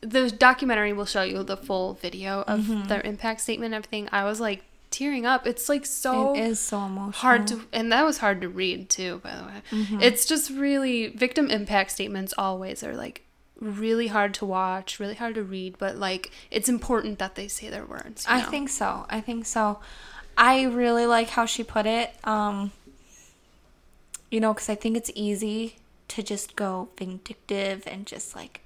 the 0.00 0.30
documentary 0.30 0.92
will 0.92 1.04
show 1.06 1.22
you 1.22 1.42
the 1.42 1.56
full 1.56 1.94
video 1.94 2.42
of 2.46 2.88
their 2.88 3.00
impact 3.02 3.40
statement 3.42 3.74
and 3.74 3.84
everything. 3.84 4.08
I 4.12 4.24
was 4.24 4.40
like 4.40 4.62
tearing 4.90 5.26
up. 5.26 5.46
It's 5.46 5.68
like 5.68 5.86
so 5.86 6.34
it 6.34 6.40
is 6.40 6.58
so 6.58 6.78
emotional. 6.86 7.12
hard 7.12 7.46
to 7.48 7.62
and 7.72 7.92
that 7.92 8.04
was 8.04 8.18
hard 8.18 8.40
to 8.40 8.48
read 8.48 8.88
too 8.88 9.20
by 9.22 9.36
the 9.36 9.44
way 9.44 9.86
it's 10.04 10.24
just 10.26 10.50
really 10.50 11.08
victim 11.08 11.48
impact 11.48 11.92
statements 11.92 12.34
always 12.36 12.82
are 12.82 12.96
like 12.96 13.24
really 13.60 14.08
hard 14.08 14.34
to 14.34 14.44
watch 14.44 14.98
really 14.98 15.14
hard 15.14 15.36
to 15.36 15.44
read 15.44 15.76
but 15.78 15.96
like 15.96 16.32
it's 16.50 16.68
important 16.68 17.18
that 17.20 17.36
they 17.36 17.46
say 17.46 17.68
their 17.70 17.84
words 17.84 18.26
you 18.28 18.34
I 18.34 18.40
know? 18.40 18.50
think 18.50 18.68
so. 18.68 19.06
I 19.08 19.20
think 19.20 19.46
so. 19.46 19.78
I 20.36 20.64
really 20.64 21.06
like 21.06 21.28
how 21.28 21.44
she 21.44 21.62
put 21.62 21.86
it. 21.86 22.14
Um, 22.24 22.72
you 24.30 24.40
know, 24.40 24.54
because 24.54 24.68
I 24.70 24.74
think 24.74 24.96
it's 24.96 25.10
easy 25.14 25.76
to 26.08 26.22
just 26.22 26.56
go 26.56 26.88
vindictive 26.96 27.84
and 27.86 28.06
just 28.06 28.34
like 28.34 28.60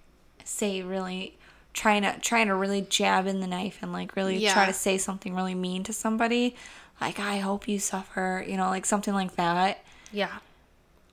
say 0.45 0.83
really 0.83 1.37
trying 1.73 2.03
to 2.03 2.19
trying 2.21 2.47
to 2.47 2.55
really 2.55 2.83
jab 2.83 3.27
in 3.27 3.41
the 3.41 3.47
knife 3.47 3.79
and 3.83 3.93
like 3.93 4.15
really 4.17 4.39
try 4.47 4.67
to 4.67 4.73
say 4.73 4.97
something 4.99 5.35
really 5.35 5.55
mean 5.55 5.83
to 5.85 5.93
somebody. 5.93 6.55
Like 7.01 7.19
I 7.19 7.39
hope 7.39 7.67
you 7.67 7.79
suffer, 7.81 8.45
you 8.47 8.57
know, 8.57 8.69
like 8.69 8.87
something 8.87 9.13
like 9.15 9.35
that. 9.37 9.85
yeah 10.13 10.39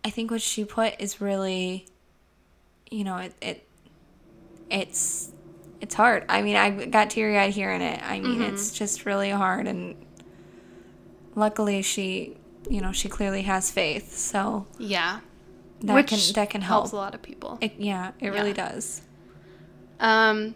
I 0.06 0.10
think 0.10 0.32
what 0.32 0.42
she 0.42 0.66
put 0.66 0.96
is 1.00 1.22
really, 1.22 1.86
you 2.90 3.04
know, 3.04 3.18
it, 3.18 3.34
it 3.42 3.68
it's 4.70 5.32
it's 5.80 5.96
hard. 5.96 6.26
I 6.30 6.42
mean, 6.44 6.56
I 6.56 6.86
got 6.86 7.10
teary 7.10 7.38
eyed 7.38 7.54
hearing 7.54 7.82
it. 7.82 8.00
I 8.04 8.20
mean, 8.20 8.34
Mm-hmm. 8.40 8.54
it's 8.54 8.72
just 8.72 9.06
really 9.06 9.32
hard, 9.32 9.68
and 9.68 9.96
luckily 11.36 11.82
she, 11.82 12.38
you 12.70 12.82
know, 12.82 12.92
she 12.92 13.10
clearly 13.10 13.44
has 13.44 13.72
faith, 13.72 14.16
so 14.16 14.68
yeah 14.78 15.20
that 15.82 15.96
which 15.96 16.08
can 16.10 16.20
that 16.36 16.50
can 16.52 16.62
helps 16.62 16.92
help. 16.92 16.94
a 16.94 17.04
lot 17.04 17.16
of 17.16 17.22
people 17.24 17.58
It, 17.62 17.74
yeah, 17.80 18.12
it 18.20 18.30
really 18.30 18.54
does. 18.54 19.02
Um 20.02 20.54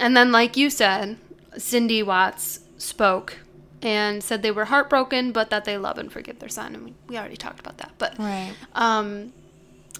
and 0.00 0.16
then 0.16 0.32
like 0.32 0.56
you 0.56 0.68
said 0.68 1.16
cindy 1.56 2.02
watts 2.02 2.60
spoke 2.78 3.38
and 3.82 4.24
said 4.24 4.42
they 4.42 4.50
were 4.50 4.64
heartbroken 4.64 5.30
but 5.30 5.50
that 5.50 5.64
they 5.64 5.78
love 5.78 5.98
and 5.98 6.10
forgive 6.10 6.38
their 6.40 6.48
son 6.48 6.74
and 6.74 6.84
we, 6.84 6.94
we 7.06 7.16
already 7.16 7.36
talked 7.36 7.60
about 7.60 7.78
that 7.78 7.92
but 7.98 8.18
Right. 8.18 8.52
um 8.74 9.32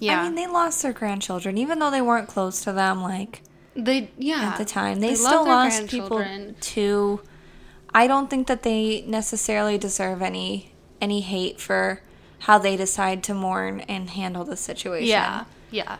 yeah 0.01 0.19
I 0.19 0.23
mean, 0.25 0.35
they 0.35 0.45
lost 0.47 0.81
their 0.83 0.91
grandchildren, 0.91 1.57
even 1.57 1.79
though 1.79 1.89
they 1.89 2.01
weren't 2.01 2.27
close 2.27 2.61
to 2.65 2.73
them. 2.73 3.01
Like 3.01 3.41
they 3.77 4.09
yeah 4.17 4.49
at 4.51 4.57
the 4.57 4.65
time, 4.65 4.99
they, 4.99 5.11
love 5.11 5.17
still 5.17 5.45
lost 5.45 5.87
people 5.87 6.21
too. 6.59 7.21
I 7.93 8.05
don't 8.07 8.29
think 8.29 8.47
that 8.47 8.63
they 8.63 9.05
necessarily 9.07 9.77
deserve 9.77 10.21
any 10.21 10.73
any 10.99 11.21
hate 11.21 11.61
for 11.61 12.01
how 12.39 12.57
they 12.57 12.75
decide 12.75 13.23
to 13.23 13.33
mourn 13.33 13.79
and 13.87 14.09
handle 14.09 14.43
the 14.43 14.57
situation. 14.57 15.07
Yeah, 15.07 15.45
yeah. 15.71 15.97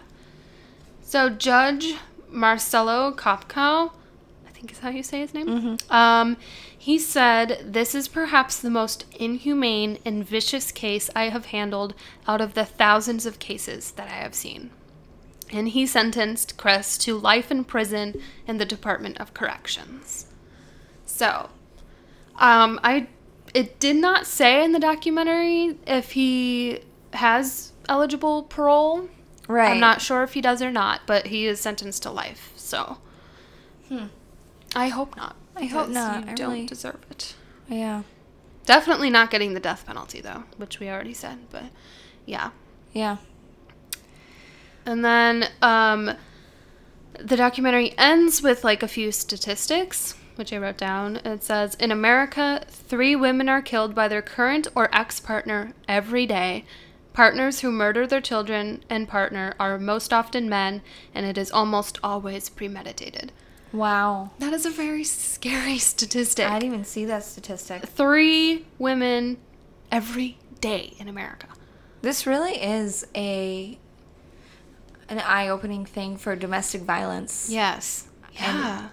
So 1.02 1.30
Judge 1.30 1.96
Marcelo 2.36 3.12
Kopcow, 3.12 3.92
I 4.46 4.52
think 4.52 4.72
is 4.72 4.80
how 4.80 4.90
you 4.90 5.04
say 5.04 5.20
his 5.20 5.34
name. 5.34 5.48
Um, 5.90 6.38
he 6.78 7.00
said, 7.00 7.74
"This 7.74 7.96
is 7.96 8.08
perhaps 8.08 8.60
the 8.60 8.70
most 8.70 9.06
inhumane 9.16 9.98
and 10.06 10.24
vicious 10.28 10.72
case 10.72 11.10
I 11.16 11.30
have 11.30 11.48
handled 11.48 11.96
out 12.28 12.42
of 12.42 12.54
the 12.54 12.66
thousands 12.66 13.26
of 13.26 13.40
cases 13.40 13.92
that 13.92 14.08
I 14.08 14.16
have 14.16 14.36
seen." 14.36 14.70
And 15.52 15.70
he 15.70 15.86
sentenced 15.86 16.58
Chris 16.58 16.98
to 17.00 17.18
life 17.18 17.52
in 17.52 17.64
prison 17.64 18.22
in 18.48 18.58
the 18.58 18.66
Department 18.66 19.20
of 19.20 19.34
Corrections. 19.34 20.28
So, 21.06 21.50
um, 22.38 22.80
I 22.84 23.08
it 23.54 23.80
did 23.80 23.96
not 23.96 24.28
say 24.28 24.64
in 24.64 24.74
the 24.74 24.80
documentary 24.80 25.78
if 25.88 26.12
he 26.12 26.82
has 27.14 27.72
eligible 27.88 28.44
parole. 28.44 29.08
Right. 29.48 29.72
I'm 29.72 29.80
not 29.80 30.02
sure 30.02 30.24
if 30.24 30.34
he 30.34 30.42
does 30.42 30.62
or 30.62 30.72
not, 30.72 31.02
but 31.06 31.28
he 31.28 31.46
is 31.46 31.60
sentenced 31.60 32.04
to 32.04 32.12
life. 32.12 32.52
So, 32.56 32.98
I 34.76 34.88
hope 34.90 35.16
not. 35.16 35.36
I 35.56 35.66
hope 35.66 35.90
not. 35.90 36.26
You 36.26 36.32
I 36.32 36.34
don't 36.34 36.50
really- 36.52 36.66
deserve 36.66 37.00
it. 37.10 37.36
Yeah. 37.68 38.04
Definitely 38.66 39.10
not 39.12 39.30
getting 39.30 39.54
the 39.54 39.60
death 39.60 39.86
penalty 39.86 40.22
though, 40.22 40.44
which 40.58 40.80
we 40.80 40.90
already 40.90 41.14
said. 41.14 41.38
But 41.52 41.66
yeah. 42.26 42.50
Yeah. 42.94 43.18
And 44.86 45.06
then 45.06 45.50
um, 45.62 46.12
the 47.20 47.36
documentary 47.38 47.94
ends 47.98 48.42
with 48.42 48.64
like 48.64 48.82
a 48.84 48.88
few 48.88 49.12
statistics, 49.12 50.16
which 50.36 50.52
I 50.52 50.58
wrote 50.58 50.78
down. 50.78 51.18
It 51.18 51.44
says 51.44 51.76
In 51.76 51.92
America, 51.92 52.64
three 52.68 53.16
women 53.16 53.48
are 53.50 53.62
killed 53.62 53.94
by 53.96 54.08
their 54.08 54.22
current 54.24 54.68
or 54.76 54.90
ex 54.96 55.20
partner 55.20 55.74
every 55.88 56.26
day. 56.26 56.66
Partners 57.16 57.62
who 57.62 57.72
murder 57.72 58.06
their 58.06 58.20
children 58.20 58.84
and 58.90 59.08
partner 59.08 59.54
are 59.58 59.80
most 59.80 60.12
often 60.12 60.50
men, 60.50 60.82
and 61.14 61.26
it 61.26 61.38
is 61.38 61.50
almost 61.50 61.98
always 62.04 62.50
premeditated. 62.50 63.32
Wow. 63.72 64.32
That 64.40 64.52
is 64.52 64.66
a 64.66 64.70
very 64.70 65.06
scary 65.06 65.78
statistic. 65.94 66.46
I 66.46 66.60
didn't 66.60 66.74
even 66.74 66.84
see 66.84 67.06
that 67.06 67.24
statistic. 67.24 67.86
Three 67.86 68.66
women 68.78 69.38
every 69.90 70.38
day 70.60 70.94
in 71.00 71.08
America. 71.08 71.48
This 72.02 72.28
really 72.28 72.62
is 72.62 73.08
a 73.16 73.80
an 75.08 75.20
eye-opening 75.20 75.86
thing 75.86 76.18
for 76.18 76.36
domestic 76.36 76.82
violence. 76.82 77.48
Yes. 77.50 78.10
Yeah. 78.34 78.90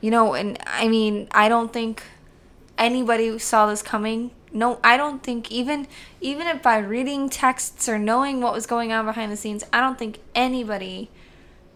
You 0.00 0.10
know, 0.10 0.32
and 0.32 0.56
I 0.66 0.88
mean, 0.88 1.28
I 1.32 1.50
don't 1.50 1.74
think 1.74 2.04
anybody 2.78 3.38
saw 3.38 3.66
this 3.66 3.82
coming. 3.82 4.30
No, 4.56 4.78
I 4.84 4.96
don't 4.96 5.20
think 5.22 5.50
even 5.50 5.88
even 6.20 6.46
if 6.46 6.62
by 6.62 6.78
reading 6.78 7.28
texts 7.28 7.88
or 7.88 7.98
knowing 7.98 8.40
what 8.40 8.54
was 8.54 8.66
going 8.66 8.92
on 8.92 9.04
behind 9.04 9.32
the 9.32 9.36
scenes, 9.36 9.64
I 9.72 9.80
don't 9.80 9.98
think 9.98 10.20
anybody 10.34 11.10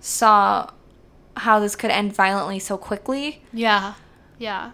saw 0.00 0.70
how 1.38 1.58
this 1.58 1.74
could 1.76 1.90
end 1.90 2.14
violently 2.14 2.58
so 2.58 2.78
quickly. 2.78 3.42
yeah. 3.52 3.94
Yeah. 4.38 4.72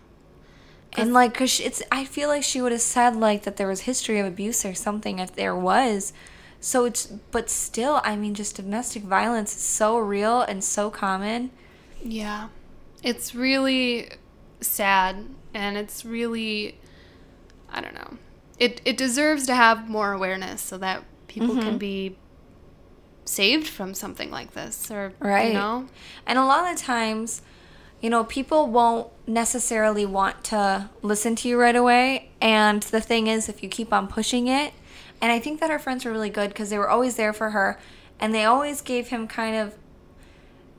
And 0.97 1.13
like, 1.13 1.35
cause 1.35 1.59
it's, 1.59 1.83
I 1.91 2.05
feel 2.05 2.29
like 2.29 2.45
she 2.45 2.61
would 2.63 2.71
have 2.71 2.81
said 2.81 3.17
like 3.17 3.43
that 3.43 3.57
there 3.57 3.67
was 3.67 3.81
history 3.81 4.21
of 4.21 4.27
abuse 4.27 4.65
or 4.65 4.75
something 4.75 5.19
if 5.19 5.35
there 5.35 5.57
was. 5.57 6.13
So 6.61 6.85
it's, 6.85 7.07
but 7.07 7.51
still, 7.51 8.01
I 8.05 8.15
mean, 8.15 8.35
just 8.35 8.57
domestic 8.57 9.03
violence 9.03 9.57
is 9.57 9.63
so 9.63 9.99
real 9.99 10.43
and 10.43 10.63
so 10.63 10.91
common. 10.91 11.51
Yeah. 12.03 12.49
It's 13.03 13.35
really 13.35 14.11
sad 14.61 15.27
and 15.53 15.77
it's 15.77 16.05
really 16.05 16.79
I 17.75 17.81
don't 17.81 17.95
know. 17.95 18.17
It 18.59 18.81
it 18.85 18.97
deserves 18.97 19.47
to 19.47 19.55
have 19.55 19.89
more 19.89 20.13
awareness 20.13 20.63
so 20.63 20.79
that 20.79 21.05
people 21.27 21.57
can 21.57 21.65
mm-hmm. 21.65 21.79
be 21.79 22.17
saved 23.25 23.67
from 23.67 23.95
something 23.95 24.31
like 24.31 24.53
this 24.53 24.91
or 24.91 25.13
Right. 25.19 25.49
you 25.49 25.55
know. 25.55 25.89
And 26.27 26.39
a 26.39 26.45
lot 26.45 26.73
of 26.73 26.79
times, 26.79 27.43
you 28.01 28.11
know, 28.11 28.23
people 28.23 28.69
won't 28.69 29.09
necessarily 29.27 30.07
want 30.07 30.45
to 30.45 30.91
listen 31.03 31.35
to 31.37 31.49
you 31.49 31.59
right 31.59 31.75
away. 31.75 32.31
And 32.41 32.83
the 32.85 33.01
thing 33.01 33.27
is, 33.27 33.49
if 33.49 33.63
you 33.63 33.69
keep 33.69 33.93
on 33.93 34.07
pushing 34.07 34.47
it, 34.47 34.73
and 35.21 35.33
I 35.33 35.41
think 35.41 35.61
that 35.61 35.71
her 35.71 35.79
friends 35.79 36.05
were 36.05 36.13
really 36.13 36.31
good 36.31 36.51
because 36.51 36.71
they 36.71 36.79
were 36.79 36.89
always 36.89 37.17
there 37.17 37.33
for 37.33 37.51
her, 37.51 37.79
and 38.21 38.35
they 38.35 38.45
always 38.45 38.81
gave 38.83 39.09
him 39.09 39.27
kind 39.27 39.57
of, 39.57 39.75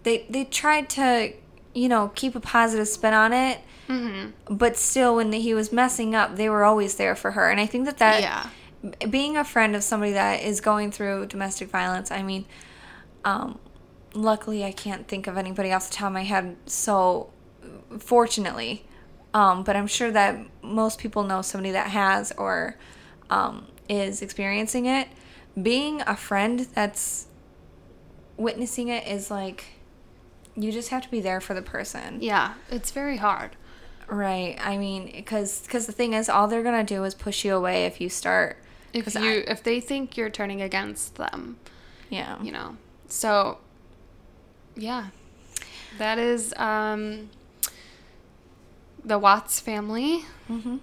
they 0.03 0.25
they 0.29 0.45
tried 0.45 0.87
to, 0.91 1.33
you 1.73 1.89
know, 1.89 2.11
keep 2.15 2.35
a 2.35 2.39
positive 2.39 2.87
spin 2.87 3.13
on 3.13 3.33
it. 3.33 3.59
Mm-hmm. 3.87 4.55
But 4.55 4.77
still, 4.77 5.15
when 5.15 5.31
he 5.31 5.53
was 5.53 5.71
messing 5.71 6.15
up, 6.15 6.35
they 6.35 6.49
were 6.49 6.63
always 6.63 6.95
there 6.95 7.15
for 7.15 7.31
her. 7.31 7.49
And 7.49 7.59
I 7.59 7.65
think 7.65 7.85
that 7.85 7.97
that 7.97 8.21
Yeah. 8.21 8.49
being 9.09 9.37
a 9.37 9.43
friend 9.43 9.75
of 9.75 9.83
somebody 9.83 10.13
that 10.13 10.41
is 10.41 10.61
going 10.61 10.91
through 10.91 11.27
domestic 11.27 11.69
violence, 11.69 12.11
I 12.11 12.21
mean, 12.23 12.45
um, 13.23 13.59
luckily 14.13 14.63
I 14.63 14.71
can't 14.71 15.07
think 15.07 15.27
of 15.27 15.37
anybody 15.37 15.71
off 15.71 15.89
the 15.89 15.95
top 15.95 16.07
of 16.07 16.13
my 16.13 16.23
head. 16.23 16.55
So, 16.65 17.31
fortunately, 17.99 18.85
um, 19.33 19.63
but 19.63 19.75
I'm 19.75 19.87
sure 19.87 20.11
that 20.11 20.39
most 20.61 20.99
people 20.99 21.23
know 21.23 21.41
somebody 21.41 21.71
that 21.71 21.87
has 21.87 22.31
or 22.37 22.77
um, 23.29 23.67
is 23.89 24.21
experiencing 24.21 24.85
it. 24.85 25.07
Being 25.61 26.01
a 26.01 26.15
friend 26.15 26.61
that's 26.73 27.27
witnessing 28.37 28.87
it 28.89 29.07
is 29.07 29.31
like 29.31 29.65
you 30.55 30.71
just 30.71 30.89
have 30.89 31.01
to 31.01 31.09
be 31.09 31.21
there 31.21 31.41
for 31.41 31.53
the 31.53 31.61
person. 31.61 32.19
Yeah, 32.21 32.53
it's 32.69 32.91
very 32.91 33.17
hard. 33.17 33.55
Right. 34.07 34.55
I 34.61 34.77
mean, 34.77 35.11
because 35.15 35.61
because 35.61 35.85
the 35.87 35.91
thing 35.91 36.13
is, 36.13 36.29
all 36.29 36.47
they're 36.47 36.63
gonna 36.63 36.83
do 36.83 37.03
is 37.03 37.13
push 37.15 37.43
you 37.45 37.55
away 37.55 37.85
if 37.85 37.99
you 37.99 38.09
start. 38.09 38.57
If 38.93 39.13
you 39.15 39.21
I- 39.21 39.51
if 39.51 39.63
they 39.63 39.79
think 39.81 40.15
you're 40.17 40.29
turning 40.29 40.61
against 40.61 41.15
them, 41.15 41.57
yeah. 42.09 42.41
you 42.41 42.51
know. 42.51 42.77
So 43.07 43.57
yeah. 44.75 45.07
That 45.97 46.17
is 46.19 46.53
um 46.57 47.29
the 49.03 49.17
Watts 49.19 49.59
family. 49.59 50.25
Mm-hmm. 50.49 50.77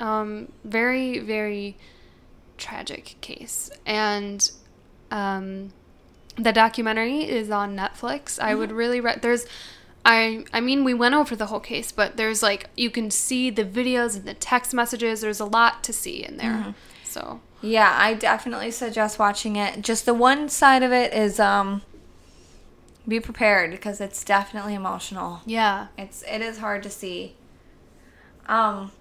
um, 0.00 0.52
very 0.64 1.18
very 1.18 1.76
tragic 2.56 3.16
case 3.20 3.70
and 3.86 4.50
um, 5.10 5.72
the 6.36 6.52
documentary 6.52 7.22
is 7.22 7.50
on 7.50 7.76
netflix 7.76 8.38
i 8.40 8.54
would 8.54 8.70
really 8.72 9.00
re- 9.00 9.18
there's 9.22 9.46
i 10.08 10.44
i 10.52 10.60
mean 10.60 10.82
we 10.84 10.94
went 10.94 11.14
over 11.14 11.36
the 11.36 11.46
whole 11.46 11.60
case 11.60 11.92
but 11.92 12.16
there's 12.16 12.42
like 12.42 12.70
you 12.76 12.90
can 12.90 13.10
see 13.10 13.50
the 13.50 13.64
videos 13.64 14.16
and 14.16 14.24
the 14.24 14.34
text 14.34 14.72
messages 14.74 15.20
there's 15.20 15.40
a 15.40 15.44
lot 15.44 15.84
to 15.84 15.92
see 15.92 16.24
in 16.24 16.36
there 16.38 16.74
so 17.04 17.40
Yeah, 17.60 17.92
I 17.98 18.14
definitely 18.14 18.70
suggest 18.70 19.18
watching 19.18 19.56
it. 19.56 19.82
Just 19.82 20.06
the 20.06 20.14
one 20.14 20.48
side 20.48 20.82
of 20.84 20.92
it 20.92 21.12
is 21.12 21.40
um, 21.40 21.82
be 23.08 23.18
prepared 23.18 23.70
because 23.72 24.00
it's 24.00 24.22
definitely 24.22 24.74
emotional. 24.74 25.40
yeah 25.44 25.88
It's 25.96 26.22
it 26.22 26.40
is 26.40 26.58
hard 26.58 26.82
to 26.84 26.90
see. 26.90 27.34
Um, 28.46 28.92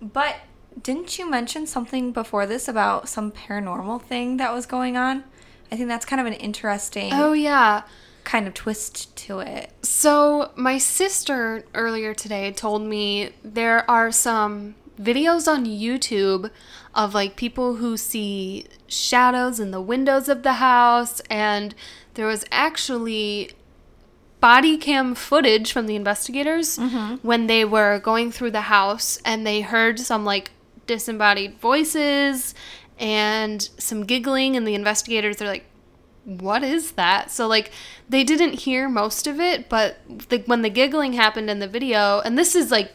but 0.00 0.36
didn't 0.80 1.18
you 1.18 1.28
mention 1.28 1.66
something 1.66 2.12
before 2.12 2.46
this 2.46 2.68
about 2.68 3.08
some 3.08 3.32
paranormal 3.32 4.02
thing 4.02 4.36
that 4.36 4.52
was 4.52 4.66
going 4.66 4.96
on? 4.96 5.24
I 5.72 5.76
think 5.76 5.88
that's 5.88 6.06
kind 6.06 6.20
of 6.20 6.26
an 6.26 6.34
interesting 6.34 7.10
oh 7.12 7.32
yeah 7.32 7.82
kind 8.24 8.46
of 8.46 8.54
twist 8.54 9.14
to 9.16 9.40
it. 9.40 9.70
So, 9.82 10.52
my 10.56 10.78
sister 10.78 11.64
earlier 11.74 12.14
today 12.14 12.50
told 12.52 12.82
me 12.82 13.30
there 13.42 13.88
are 13.90 14.10
some 14.10 14.74
videos 15.00 15.46
on 15.46 15.66
YouTube 15.66 16.50
of 16.94 17.14
like 17.14 17.36
people 17.36 17.76
who 17.76 17.96
see 17.96 18.66
shadows 18.86 19.60
in 19.60 19.70
the 19.70 19.80
windows 19.80 20.28
of 20.28 20.42
the 20.42 20.54
house, 20.54 21.20
and 21.30 21.74
there 22.14 22.26
was 22.26 22.44
actually 22.50 23.50
body 24.40 24.76
cam 24.76 25.14
footage 25.14 25.72
from 25.72 25.86
the 25.86 25.96
investigators 25.96 26.76
mm-hmm. 26.76 27.14
when 27.26 27.46
they 27.46 27.64
were 27.64 27.98
going 28.00 28.30
through 28.30 28.50
the 28.50 28.60
house 28.62 29.18
and 29.24 29.46
they 29.46 29.62
heard 29.62 29.98
some 29.98 30.22
like 30.22 30.50
disembodied 30.86 31.58
voices 31.60 32.54
and 32.98 33.70
some 33.78 34.04
giggling 34.04 34.54
and 34.54 34.66
the 34.66 34.74
investigators 34.74 35.40
are 35.40 35.46
like 35.46 35.64
what 36.24 36.62
is 36.62 36.92
that? 36.92 37.30
So 37.30 37.46
like 37.46 37.70
they 38.08 38.24
didn't 38.24 38.60
hear 38.60 38.88
most 38.88 39.26
of 39.26 39.40
it, 39.40 39.68
but 39.68 39.98
the, 40.28 40.38
when 40.46 40.62
the 40.62 40.70
giggling 40.70 41.12
happened 41.14 41.50
in 41.50 41.58
the 41.58 41.68
video, 41.68 42.20
and 42.20 42.36
this 42.38 42.54
is 42.54 42.70
like 42.70 42.92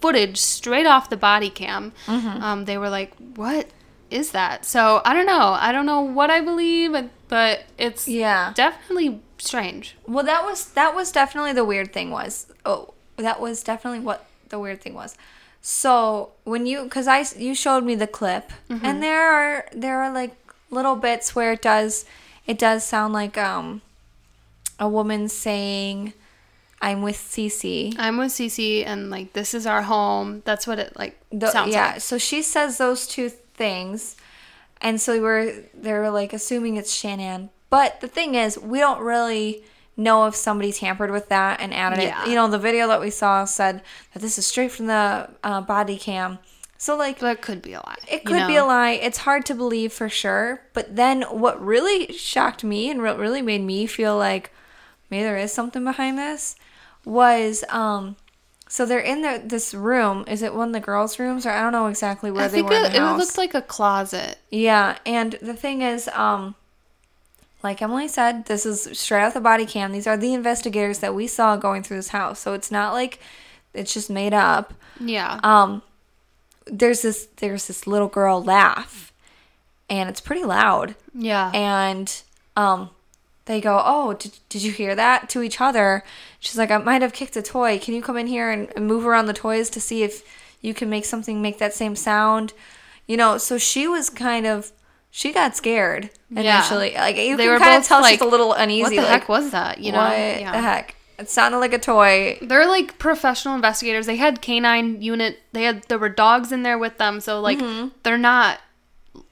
footage 0.00 0.38
straight 0.38 0.86
off 0.86 1.08
the 1.10 1.16
body 1.16 1.50
cam, 1.50 1.92
um, 2.08 2.64
they 2.66 2.76
were 2.78 2.90
like, 2.90 3.14
"What 3.36 3.68
is 4.10 4.30
that?" 4.32 4.64
So 4.64 5.00
I 5.04 5.12
don't 5.14 5.26
know. 5.26 5.56
I 5.60 5.72
don't 5.72 5.86
know 5.86 6.00
what 6.00 6.30
I 6.30 6.40
believe, 6.40 6.94
but 7.28 7.64
it's 7.78 8.06
Yeah. 8.08 8.52
definitely 8.54 9.20
strange. 9.38 9.96
Well, 10.06 10.24
that 10.24 10.44
was 10.44 10.66
that 10.72 10.94
was 10.94 11.10
definitely 11.12 11.52
the 11.52 11.64
weird 11.64 11.92
thing 11.92 12.10
was. 12.10 12.46
Oh, 12.64 12.94
that 13.16 13.40
was 13.40 13.62
definitely 13.62 14.00
what 14.00 14.26
the 14.48 14.58
weird 14.58 14.80
thing 14.82 14.94
was. 14.94 15.16
So 15.66 16.32
when 16.44 16.66
you, 16.66 16.84
because 16.84 17.06
I 17.08 17.24
you 17.38 17.54
showed 17.54 17.84
me 17.84 17.94
the 17.94 18.06
clip, 18.06 18.52
and 18.68 19.02
there 19.02 19.32
are 19.32 19.66
there 19.72 20.02
are 20.02 20.12
like 20.12 20.34
little 20.70 20.96
bits 20.96 21.34
where 21.34 21.52
it 21.52 21.62
does 21.62 22.04
it 22.46 22.58
does 22.58 22.84
sound 22.84 23.12
like 23.14 23.36
um 23.38 23.82
a 24.78 24.88
woman 24.88 25.28
saying, 25.28 26.12
"I'm 26.80 27.02
with 27.02 27.16
Cece." 27.16 27.94
I'm 27.98 28.16
with 28.18 28.32
Cece, 28.32 28.84
and 28.86 29.10
like 29.10 29.32
this 29.32 29.54
is 29.54 29.66
our 29.66 29.82
home. 29.82 30.42
That's 30.44 30.66
what 30.66 30.78
it 30.78 30.96
like 30.98 31.18
The- 31.30 31.50
sounds 31.50 31.72
yeah, 31.72 31.92
like. 31.92 32.00
so 32.00 32.18
she 32.18 32.42
says 32.42 32.78
those 32.78 33.06
two 33.06 33.28
things, 33.28 34.16
and 34.80 35.00
so 35.00 35.20
we're 35.20 35.64
they're 35.74 36.10
like 36.10 36.32
assuming 36.32 36.76
it's 36.76 36.94
Shanann. 36.94 37.50
But 37.70 38.00
the 38.00 38.08
thing 38.08 38.34
is, 38.34 38.58
we 38.58 38.78
don't 38.78 39.00
really 39.00 39.64
know 39.96 40.26
if 40.26 40.34
somebody 40.34 40.72
tampered 40.72 41.10
with 41.12 41.28
that 41.28 41.60
and 41.60 41.72
added 41.72 42.02
Yeah. 42.02 42.22
it. 42.24 42.28
You 42.28 42.34
know, 42.34 42.48
the 42.48 42.58
video 42.58 42.88
that 42.88 43.00
we 43.00 43.10
saw 43.10 43.44
said 43.44 43.80
that 44.12 44.20
this 44.20 44.38
is 44.38 44.46
straight 44.46 44.72
from 44.72 44.86
the 44.86 45.30
uh, 45.44 45.60
body 45.60 45.96
cam. 45.98 46.38
So 46.84 46.96
like, 46.96 47.20
That 47.20 47.40
could 47.40 47.62
be 47.62 47.72
a 47.72 47.78
lie. 47.80 47.96
it 48.10 48.26
could 48.26 48.46
be 48.46 48.56
a 48.56 48.64
lie. 48.64 48.90
It's 48.90 49.16
hard 49.18 49.46
to 49.46 49.54
believe 49.54 49.90
for 49.90 50.10
sure. 50.10 50.60
But 50.74 50.96
then 50.96 51.22
what 51.22 51.58
really 51.64 52.12
shocked 52.12 52.62
me 52.62 52.90
and 52.90 53.00
what 53.00 53.18
really 53.18 53.40
made 53.40 53.62
me 53.62 53.86
feel 53.86 54.18
like 54.18 54.50
maybe 55.08 55.22
there 55.22 55.38
is 55.38 55.50
something 55.50 55.82
behind 55.82 56.18
this 56.18 56.56
was 57.06 57.64
um 57.70 58.16
so 58.68 58.84
they're 58.84 58.98
in 58.98 59.22
the, 59.22 59.40
this 59.44 59.72
room. 59.72 60.24
Is 60.28 60.42
it 60.42 60.54
one 60.54 60.68
of 60.68 60.72
the 60.74 60.80
girls' 60.80 61.18
rooms 61.18 61.46
or 61.46 61.50
I 61.50 61.62
don't 61.62 61.72
know 61.72 61.86
exactly 61.86 62.30
where 62.30 62.44
I 62.44 62.48
they 62.48 62.60
were 62.60 62.72
in 62.74 62.84
it, 62.84 62.92
the 62.92 62.98
it 62.98 63.16
looked 63.16 63.38
like 63.38 63.54
a 63.54 63.62
closet. 63.62 64.36
yeah, 64.50 64.98
and 65.06 65.38
the 65.40 65.54
thing 65.54 65.80
is 65.80 66.06
um 66.08 66.54
like 67.62 67.80
Emily 67.80 68.08
said, 68.08 68.44
this 68.44 68.66
is 68.66 68.90
straight 68.98 69.22
off 69.24 69.32
the 69.32 69.40
body 69.40 69.64
cam. 69.64 69.92
These 69.92 70.06
are 70.06 70.18
the 70.18 70.34
investigators 70.34 70.98
that 70.98 71.14
we 71.14 71.26
saw 71.28 71.56
going 71.56 71.82
through 71.82 71.96
this 71.96 72.08
house. 72.08 72.40
So 72.40 72.52
it's 72.52 72.70
not 72.70 72.92
like 72.92 73.20
it's 73.72 73.94
just 73.94 74.10
made 74.10 74.34
up 74.34 74.74
Yeah. 75.00 75.40
um 75.42 75.82
there's 76.66 77.02
this 77.02 77.28
there's 77.36 77.66
this 77.66 77.86
little 77.86 78.08
girl 78.08 78.42
laugh 78.42 79.12
and 79.90 80.08
it's 80.08 80.20
pretty 80.20 80.44
loud 80.44 80.94
yeah. 81.14 81.50
and 81.54 82.22
um 82.56 82.90
they 83.46 83.60
go 83.60 83.82
oh 83.84 84.14
did, 84.14 84.38
did 84.48 84.62
you 84.62 84.72
hear 84.72 84.94
that 84.94 85.28
to 85.28 85.42
each 85.42 85.60
other 85.60 86.02
she's 86.40 86.56
like 86.56 86.70
i 86.70 86.78
might 86.78 87.02
have 87.02 87.12
kicked 87.12 87.36
a 87.36 87.42
toy 87.42 87.78
can 87.78 87.94
you 87.94 88.00
come 88.02 88.16
in 88.16 88.26
here 88.26 88.50
and, 88.50 88.70
and 88.76 88.86
move 88.86 89.06
around 89.06 89.26
the 89.26 89.32
toys 89.34 89.68
to 89.70 89.80
see 89.80 90.02
if 90.02 90.22
you 90.62 90.72
can 90.72 90.88
make 90.88 91.04
something 91.04 91.42
make 91.42 91.58
that 91.58 91.74
same 91.74 91.94
sound 91.94 92.52
you 93.06 93.16
know 93.16 93.36
so 93.36 93.58
she 93.58 93.86
was 93.86 94.08
kind 94.08 94.46
of 94.46 94.72
she 95.10 95.32
got 95.32 95.54
scared 95.54 96.10
Yeah. 96.30 96.58
initially 96.58 96.94
like 96.94 97.16
you 97.16 97.36
They 97.36 97.44
can 97.44 97.52
were 97.52 97.58
kind 97.58 97.74
of 97.74 97.82
both 97.82 97.88
tell 97.88 98.04
she's 98.04 98.20
a 98.20 98.24
little 98.24 98.52
uneasy 98.54 98.82
what 98.82 98.90
the 98.90 98.96
like, 98.96 99.06
heck 99.08 99.28
was 99.28 99.50
that? 99.50 99.78
You 99.78 99.92
know? 99.92 99.98
what 99.98 100.16
yeah. 100.18 100.52
the 100.52 100.60
heck 100.60 100.96
It 101.18 101.30
sounded 101.30 101.58
like 101.58 101.72
a 101.72 101.78
toy. 101.78 102.38
They're 102.42 102.66
like 102.66 102.98
professional 102.98 103.54
investigators. 103.54 104.06
They 104.06 104.16
had 104.16 104.42
canine 104.42 105.00
unit. 105.00 105.38
They 105.52 105.62
had 105.64 105.84
there 105.84 105.98
were 105.98 106.08
dogs 106.08 106.50
in 106.52 106.62
there 106.64 106.78
with 106.78 106.98
them. 106.98 107.20
So 107.20 107.40
like 107.40 107.58
Mm-hmm. 107.58 107.88
they're 108.02 108.18
not 108.18 108.60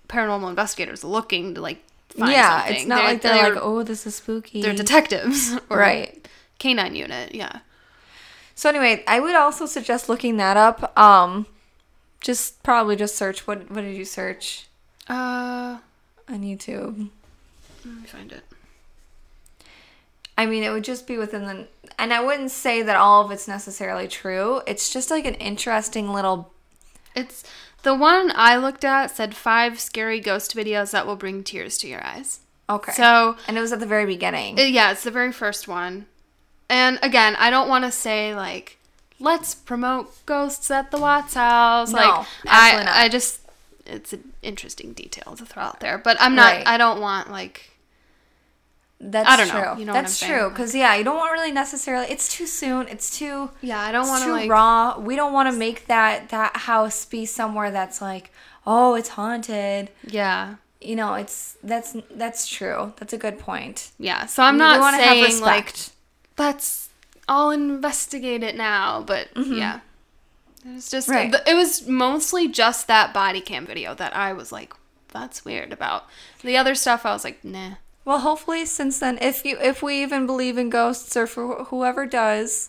paranormal 0.08 0.48
investigators 0.50 1.02
looking 1.02 1.54
to 1.54 1.60
like 1.60 1.82
find 2.16 2.30
yeah, 2.30 2.58
something. 2.60 2.76
it's 2.76 2.86
not 2.86 3.04
like 3.04 3.22
they're, 3.22 3.34
they're, 3.42 3.54
like, 3.54 3.62
oh, 3.62 3.82
this 3.82 4.06
is 4.06 4.14
spooky. 4.16 4.62
they're 4.62 4.74
detectives 4.74 5.58
right. 5.70 6.28
canine 6.58 6.94
unit. 6.94 7.34
Yeah. 7.34 7.60
So 8.54 8.68
anyway, 8.68 9.02
I 9.08 9.18
would 9.18 9.34
also 9.34 9.66
suggest 9.66 10.08
looking 10.08 10.36
that 10.36 10.56
up. 10.56 10.96
Um, 10.96 11.46
just 12.20 12.62
probably 12.62 12.94
just 12.94 13.16
search 13.16 13.46
what 13.46 13.68
what 13.70 13.80
did 13.80 13.96
you 13.96 14.04
search 14.04 14.66
Uh, 15.08 15.78
on 16.28 16.42
YouTube? 16.42 17.08
let 17.84 17.94
me 17.96 18.06
find 18.06 18.30
it. 18.30 18.44
I 20.36 20.46
mean, 20.46 20.62
it 20.62 20.70
would 20.70 20.84
just 20.84 21.06
be 21.06 21.18
within 21.18 21.44
the, 21.44 21.66
and 21.98 22.12
I 22.12 22.22
wouldn't 22.22 22.50
say 22.50 22.82
that 22.82 22.96
all 22.96 23.24
of 23.24 23.30
it's 23.30 23.46
necessarily 23.46 24.08
true. 24.08 24.62
It's 24.66 24.92
just 24.92 25.10
like 25.10 25.26
an 25.26 25.34
interesting 25.34 26.12
little. 26.12 26.52
It's 27.14 27.44
the 27.82 27.94
one 27.94 28.32
I 28.34 28.56
looked 28.56 28.84
at 28.84 29.10
said 29.10 29.34
five 29.34 29.78
scary 29.78 30.20
ghost 30.20 30.56
videos 30.56 30.92
that 30.92 31.06
will 31.06 31.16
bring 31.16 31.44
tears 31.44 31.76
to 31.78 31.88
your 31.88 32.04
eyes. 32.04 32.40
Okay. 32.70 32.92
So 32.92 33.36
and 33.46 33.58
it 33.58 33.60
was 33.60 33.72
at 33.72 33.80
the 33.80 33.86
very 33.86 34.06
beginning. 34.06 34.56
Yeah, 34.58 34.92
it's 34.92 35.04
the 35.04 35.10
very 35.10 35.32
first 35.32 35.68
one. 35.68 36.06
And 36.70 36.98
again, 37.02 37.36
I 37.36 37.50
don't 37.50 37.68
want 37.68 37.84
to 37.84 37.90
say 37.90 38.34
like 38.34 38.78
let's 39.18 39.54
promote 39.54 40.24
ghosts 40.26 40.70
at 40.70 40.90
the 40.90 40.98
Watts 40.98 41.34
house. 41.34 41.92
No, 41.92 41.98
like 41.98 42.26
I 42.46 42.76
not. 42.76 42.88
I 42.88 43.08
just 43.08 43.40
it's 43.84 44.12
an 44.12 44.32
interesting 44.42 44.92
detail 44.92 45.34
to 45.36 45.44
throw 45.44 45.64
out 45.64 45.80
there, 45.80 45.98
but 45.98 46.16
I'm 46.20 46.34
not 46.34 46.52
Right. 46.52 46.66
I 46.66 46.78
don't 46.78 47.00
want 47.00 47.30
like 47.30 47.71
That's 49.04 49.28
I 49.28 49.36
don't 49.36 49.48
true. 49.48 49.60
know. 49.60 49.76
You 49.76 49.84
know 49.84 49.92
That's 49.92 50.18
true. 50.20 50.48
Because 50.48 50.74
yeah, 50.74 50.94
you 50.94 51.02
don't 51.02 51.16
want 51.16 51.32
really 51.32 51.50
necessarily. 51.50 52.06
It's 52.06 52.28
too 52.32 52.46
soon. 52.46 52.86
It's 52.88 53.18
too. 53.18 53.50
yeah, 53.60 53.80
I 53.80 53.90
don't 53.90 54.06
want 54.06 54.22
to 54.24 54.30
like 54.30 54.48
raw. 54.48 54.96
We 54.98 55.16
don't 55.16 55.32
want 55.32 55.50
to 55.52 55.58
make 55.58 55.86
that 55.86 56.28
that 56.28 56.56
house 56.56 57.04
be 57.04 57.26
somewhere 57.26 57.70
that's 57.72 58.00
like, 58.00 58.30
oh, 58.66 58.94
it's 58.94 59.10
haunted. 59.10 59.90
yeah. 60.06 60.56
You 60.80 60.96
know, 60.96 61.14
it's 61.14 61.56
that's 61.62 61.96
that's 62.10 62.48
true. 62.48 62.92
That's 62.98 63.12
a 63.12 63.18
good 63.18 63.38
point. 63.38 63.90
Yeah. 63.98 64.26
So 64.26 64.42
I'm 64.42 64.56
not 64.58 64.80
wanna 64.80 64.96
saying 64.98 65.40
like 65.40 65.66
respect. 65.66 65.92
let's 66.38 66.88
all 67.28 67.50
investigate 67.52 68.42
it 68.42 68.56
now, 68.56 69.02
but 69.06 69.28
yeah. 69.36 69.80
It 70.64 70.74
was 70.74 70.88
just 70.90 71.08
Mm-hmm. 71.08 71.32
Right. 71.32 71.42
it 71.46 71.54
was 71.54 71.86
mostly 71.88 72.48
just 72.48 72.86
that 72.88 73.12
body 73.14 73.40
cam 73.40 73.66
video 73.66 73.94
that 73.94 74.14
I 74.16 74.32
was 74.32 74.50
like 74.52 74.74
that's 75.08 75.44
weird 75.44 75.72
about. 75.72 76.06
The 76.42 76.56
other 76.56 76.74
stuff 76.74 77.04
I 77.06 77.12
was 77.12 77.22
like, 77.24 77.44
nah. 77.44 77.74
Well, 78.04 78.18
hopefully, 78.20 78.66
since 78.66 78.98
then, 78.98 79.18
if 79.20 79.44
you 79.44 79.56
if 79.60 79.82
we 79.82 80.02
even 80.02 80.26
believe 80.26 80.58
in 80.58 80.70
ghosts 80.70 81.16
or 81.16 81.26
for 81.26 81.64
whoever 81.64 82.04
does, 82.06 82.68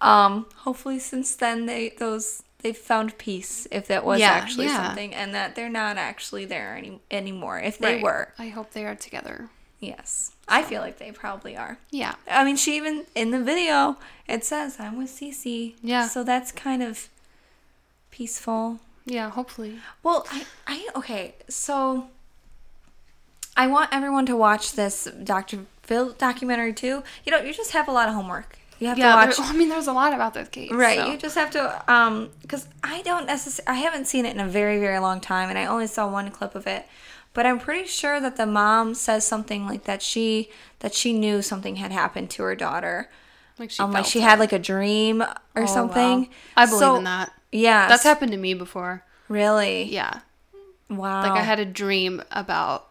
um, 0.00 0.46
hopefully 0.58 0.98
since 0.98 1.34
then 1.34 1.66
they 1.66 1.90
those 1.98 2.42
they've 2.62 2.76
found 2.76 3.16
peace 3.18 3.66
if 3.72 3.86
that 3.88 4.04
was 4.04 4.20
Yeah, 4.20 4.30
actually 4.32 4.66
yeah. 4.66 4.86
something 4.88 5.14
and 5.14 5.34
that 5.34 5.54
they're 5.56 5.70
not 5.70 5.96
actually 5.96 6.44
there 6.44 6.76
any 6.76 7.00
anymore. 7.10 7.58
If 7.58 7.78
they 7.78 7.94
Right. 7.94 8.02
were, 8.02 8.34
I 8.38 8.48
hope 8.48 8.72
they 8.72 8.84
are 8.84 8.94
together. 8.94 9.48
yes, 9.80 10.32
I 10.46 10.62
feel 10.62 10.82
like 10.82 10.98
they 10.98 11.10
probably 11.10 11.56
are. 11.56 11.78
Yeah. 11.90 12.14
I 12.30 12.44
mean, 12.44 12.56
she 12.56 12.76
even 12.76 13.06
in 13.14 13.30
the 13.30 13.40
video 13.42 13.96
it 14.28 14.44
says 14.44 14.78
I'm 14.78 14.98
with 14.98 15.10
Cece. 15.10 15.74
Yeah. 15.82 16.06
So 16.06 16.22
that's 16.22 16.52
kind 16.52 16.82
of 16.82 17.08
peaceful. 18.10 18.78
Yeah, 19.06 19.30
hopefully. 19.30 19.78
Well, 20.02 20.26
I, 20.30 20.44
I 20.66 20.88
okay, 20.96 21.34
so 21.48 22.08
I 23.62 23.66
want 23.66 23.90
everyone 23.92 24.26
to 24.26 24.36
watch 24.36 24.72
this 24.72 25.08
Dr. 25.22 25.58
Phil 25.82 26.12
documentary 26.12 26.72
too. 26.72 27.02
You 27.24 27.32
know, 27.32 27.38
you 27.38 27.52
just 27.52 27.72
have 27.72 27.88
a 27.88 27.92
lot 27.92 28.08
of 28.08 28.14
homework. 28.14 28.58
You 28.78 28.86
have 28.88 28.96
Yeah, 28.98 29.12
to 29.12 29.18
there- 29.36 29.38
watch 29.44 29.50
I 29.54 29.56
mean, 29.56 29.68
there's 29.68 29.86
a 29.86 29.92
lot 29.92 30.12
about 30.14 30.32
this 30.34 30.48
case. 30.48 30.70
Right, 30.72 30.98
so- 30.98 31.10
you 31.10 31.18
just 31.18 31.34
have 31.36 31.50
to 31.52 31.62
um 31.92 32.30
cuz 32.48 32.66
I 32.82 33.02
don't 33.02 33.26
necessarily 33.26 33.78
I 33.78 33.80
haven't 33.82 34.06
seen 34.06 34.24
it 34.24 34.34
in 34.34 34.40
a 34.40 34.48
very 34.48 34.78
very 34.80 34.98
long 34.98 35.20
time 35.20 35.48
and 35.50 35.58
I 35.58 35.66
only 35.66 35.86
saw 35.86 36.08
one 36.08 36.30
clip 36.30 36.54
of 36.54 36.66
it. 36.66 36.86
But 37.32 37.46
I'm 37.46 37.58
pretty 37.60 37.86
sure 37.86 38.18
that 38.20 38.36
the 38.36 38.46
mom 38.46 38.94
says 38.94 39.26
something 39.26 39.66
like 39.66 39.84
that 39.84 40.00
she 40.02 40.48
that 40.80 40.94
she 40.94 41.12
knew 41.12 41.42
something 41.42 41.76
had 41.76 41.92
happened 41.92 42.30
to 42.30 42.42
her 42.44 42.56
daughter. 42.56 43.10
like 43.58 43.70
she, 43.70 43.82
Um, 43.82 43.92
like 43.92 44.06
she 44.06 44.20
it. 44.20 44.22
had 44.22 44.38
like 44.38 44.52
a 44.54 44.58
dream 44.58 45.20
or 45.20 45.28
Oh, 45.54 45.60
wow. 45.60 45.66
something. 45.66 46.28
I 46.56 46.64
believe 46.64 46.80
So- 46.80 46.96
in 46.96 47.04
that. 47.04 47.30
Yeah. 47.52 47.88
That's 47.88 48.04
happened 48.04 48.32
to 48.32 48.38
me 48.38 48.54
before. 48.54 49.04
Really? 49.28 49.82
Yeah. 49.84 50.20
Wow. 50.88 51.22
Like 51.22 51.32
I 51.42 51.42
had 51.42 51.60
a 51.60 51.66
dream 51.66 52.22
about 52.32 52.88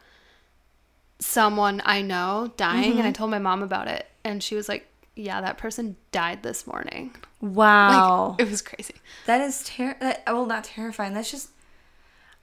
someone 1.19 1.81
I 1.85 2.01
know 2.01 2.51
dying, 2.57 2.91
Mm-hmm. 2.91 2.99
and 2.99 3.07
I 3.07 3.11
told 3.11 3.31
my 3.31 3.39
mom 3.39 3.61
about 3.63 3.87
it, 3.87 4.05
and 4.23 4.41
she 4.41 4.55
was 4.55 4.67
like, 4.69 4.87
"Yeah, 5.15 5.41
that 5.41 5.57
person 5.57 5.95
died 6.11 6.43
this 6.43 6.65
morning." 6.67 7.15
Wow. 7.41 8.29
Like, 8.37 8.41
it 8.47 8.49
was 8.49 8.61
crazy. 8.61 8.95
That 9.25 9.41
is 9.41 9.63
ter- 9.63 9.97
that 9.99 10.23
well 10.27 10.45
not 10.45 10.63
terrifying. 10.65 11.13
That's 11.13 11.31
just 11.31 11.49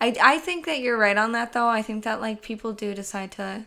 I 0.01 0.15
I 0.23 0.39
think 0.39 0.67
that 0.67 0.81
you're 0.81 0.97
right 0.99 1.17
on 1.17 1.33
that 1.33 1.53
though. 1.53 1.69
I 1.69 1.83
think 1.83 2.05
that 2.05 2.21
like 2.21 2.43
people 2.43 2.73
do 2.73 2.95
decide 2.95 3.33
to 3.33 3.67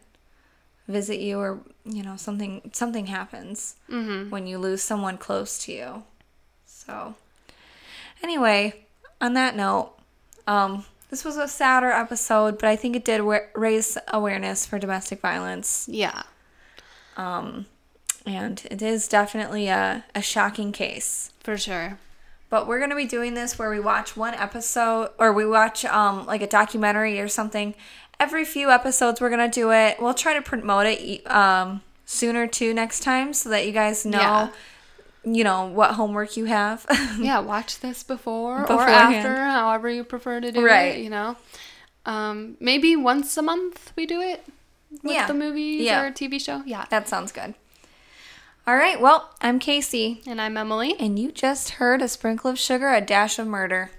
visit 0.87 1.19
you 1.19 1.37
or 1.39 1.59
you 1.85 2.01
know 2.03 2.15
something 2.15 2.69
something 2.73 3.07
happens 3.07 3.75
Mm-hmm. 3.89 4.29
when 4.31 4.47
you 4.47 4.57
lose 4.57 4.81
someone 4.81 5.17
close 5.17 5.63
to 5.65 5.71
you. 5.71 6.03
So 6.65 7.15
anyway, 8.23 8.85
on 9.21 9.33
that 9.33 9.55
note, 9.55 9.93
um 10.47 10.85
this 11.09 11.25
was 11.25 11.37
a 11.37 11.47
sadder 11.47 11.91
episode, 11.91 12.59
but 12.59 12.69
I 12.69 12.75
think 12.75 12.95
it 12.95 13.03
did 13.05 13.21
raise 13.55 13.97
awareness 14.09 14.65
for 14.65 14.79
domestic 14.79 15.21
violence. 15.21 15.87
Yeah. 15.91 16.23
Um 17.17 17.65
and 18.25 18.61
it 18.69 18.81
is 18.81 19.07
definitely 19.07 19.67
a, 19.69 20.05
a 20.13 20.21
shocking 20.21 20.71
case. 20.71 21.31
For 21.41 21.57
sure. 21.57 21.97
But 22.49 22.67
we're 22.67 22.79
gonna 22.79 22.95
be 22.95 23.05
doing 23.05 23.33
this 23.33 23.57
where 23.59 23.69
we 23.69 23.79
watch 23.79 24.15
one 24.17 24.33
episode 24.33 25.09
or 25.17 25.33
we 25.33 25.45
watch 25.45 25.85
um 25.85 26.25
like 26.25 26.41
a 26.41 26.47
documentary 26.47 27.19
or 27.19 27.27
something. 27.27 27.75
Every 28.19 28.43
few 28.45 28.69
episodes 28.69 29.21
we're 29.21 29.29
gonna 29.29 29.49
do 29.49 29.71
it. 29.71 29.97
We'll 29.99 30.13
try 30.13 30.33
to 30.33 30.41
promote 30.41 30.85
it 30.87 31.29
um 31.29 31.81
sooner 32.05 32.47
too 32.47 32.73
next 32.73 33.01
time 33.01 33.33
so 33.33 33.49
that 33.49 33.65
you 33.67 33.71
guys 33.71 34.05
know 34.05 34.19
Yeah. 34.19 34.49
You 35.23 35.43
know 35.43 35.65
what 35.65 35.91
homework 35.95 36.37
you 36.37 36.45
have. 36.45 36.85
Yeah, 37.19 37.39
watch 37.39 37.79
this 37.79 38.03
before 38.03 38.65
or 38.71 38.81
after, 38.81 39.35
however 39.43 39.89
you 39.89 40.03
prefer 40.05 40.39
to 40.39 40.51
do 40.51 40.65
Right. 40.65 40.95
it. 40.97 41.01
You 41.03 41.09
know, 41.09 41.35
um, 42.05 42.55
maybe 42.59 42.95
once 42.95 43.35
a 43.37 43.41
month 43.41 43.91
we 43.97 44.05
do 44.05 44.21
it 44.21 44.45
with 45.03 45.13
Yeah. 45.13 45.27
the 45.27 45.33
movies 45.33 45.81
Yeah. 45.81 46.01
or 46.03 46.11
TV 46.11 46.39
show. 46.39 46.63
Yeah. 46.65 46.85
that 46.89 47.07
sounds 47.09 47.31
good. 47.33 47.53
All 48.67 48.75
right, 48.77 49.01
well, 49.01 49.29
I'm 49.41 49.59
Kasey, 49.59 50.25
And 50.27 50.39
I'm 50.39 50.55
Emily. 50.55 50.95
and 50.99 51.17
you 51.19 51.31
just 51.31 51.71
heard 51.71 52.01
a 52.01 52.07
sprinkle 52.07 52.51
of 52.51 52.59
sugar, 52.59 52.93
a 52.93 53.01
dash 53.01 53.39
of 53.39 53.47
murder. 53.47 53.91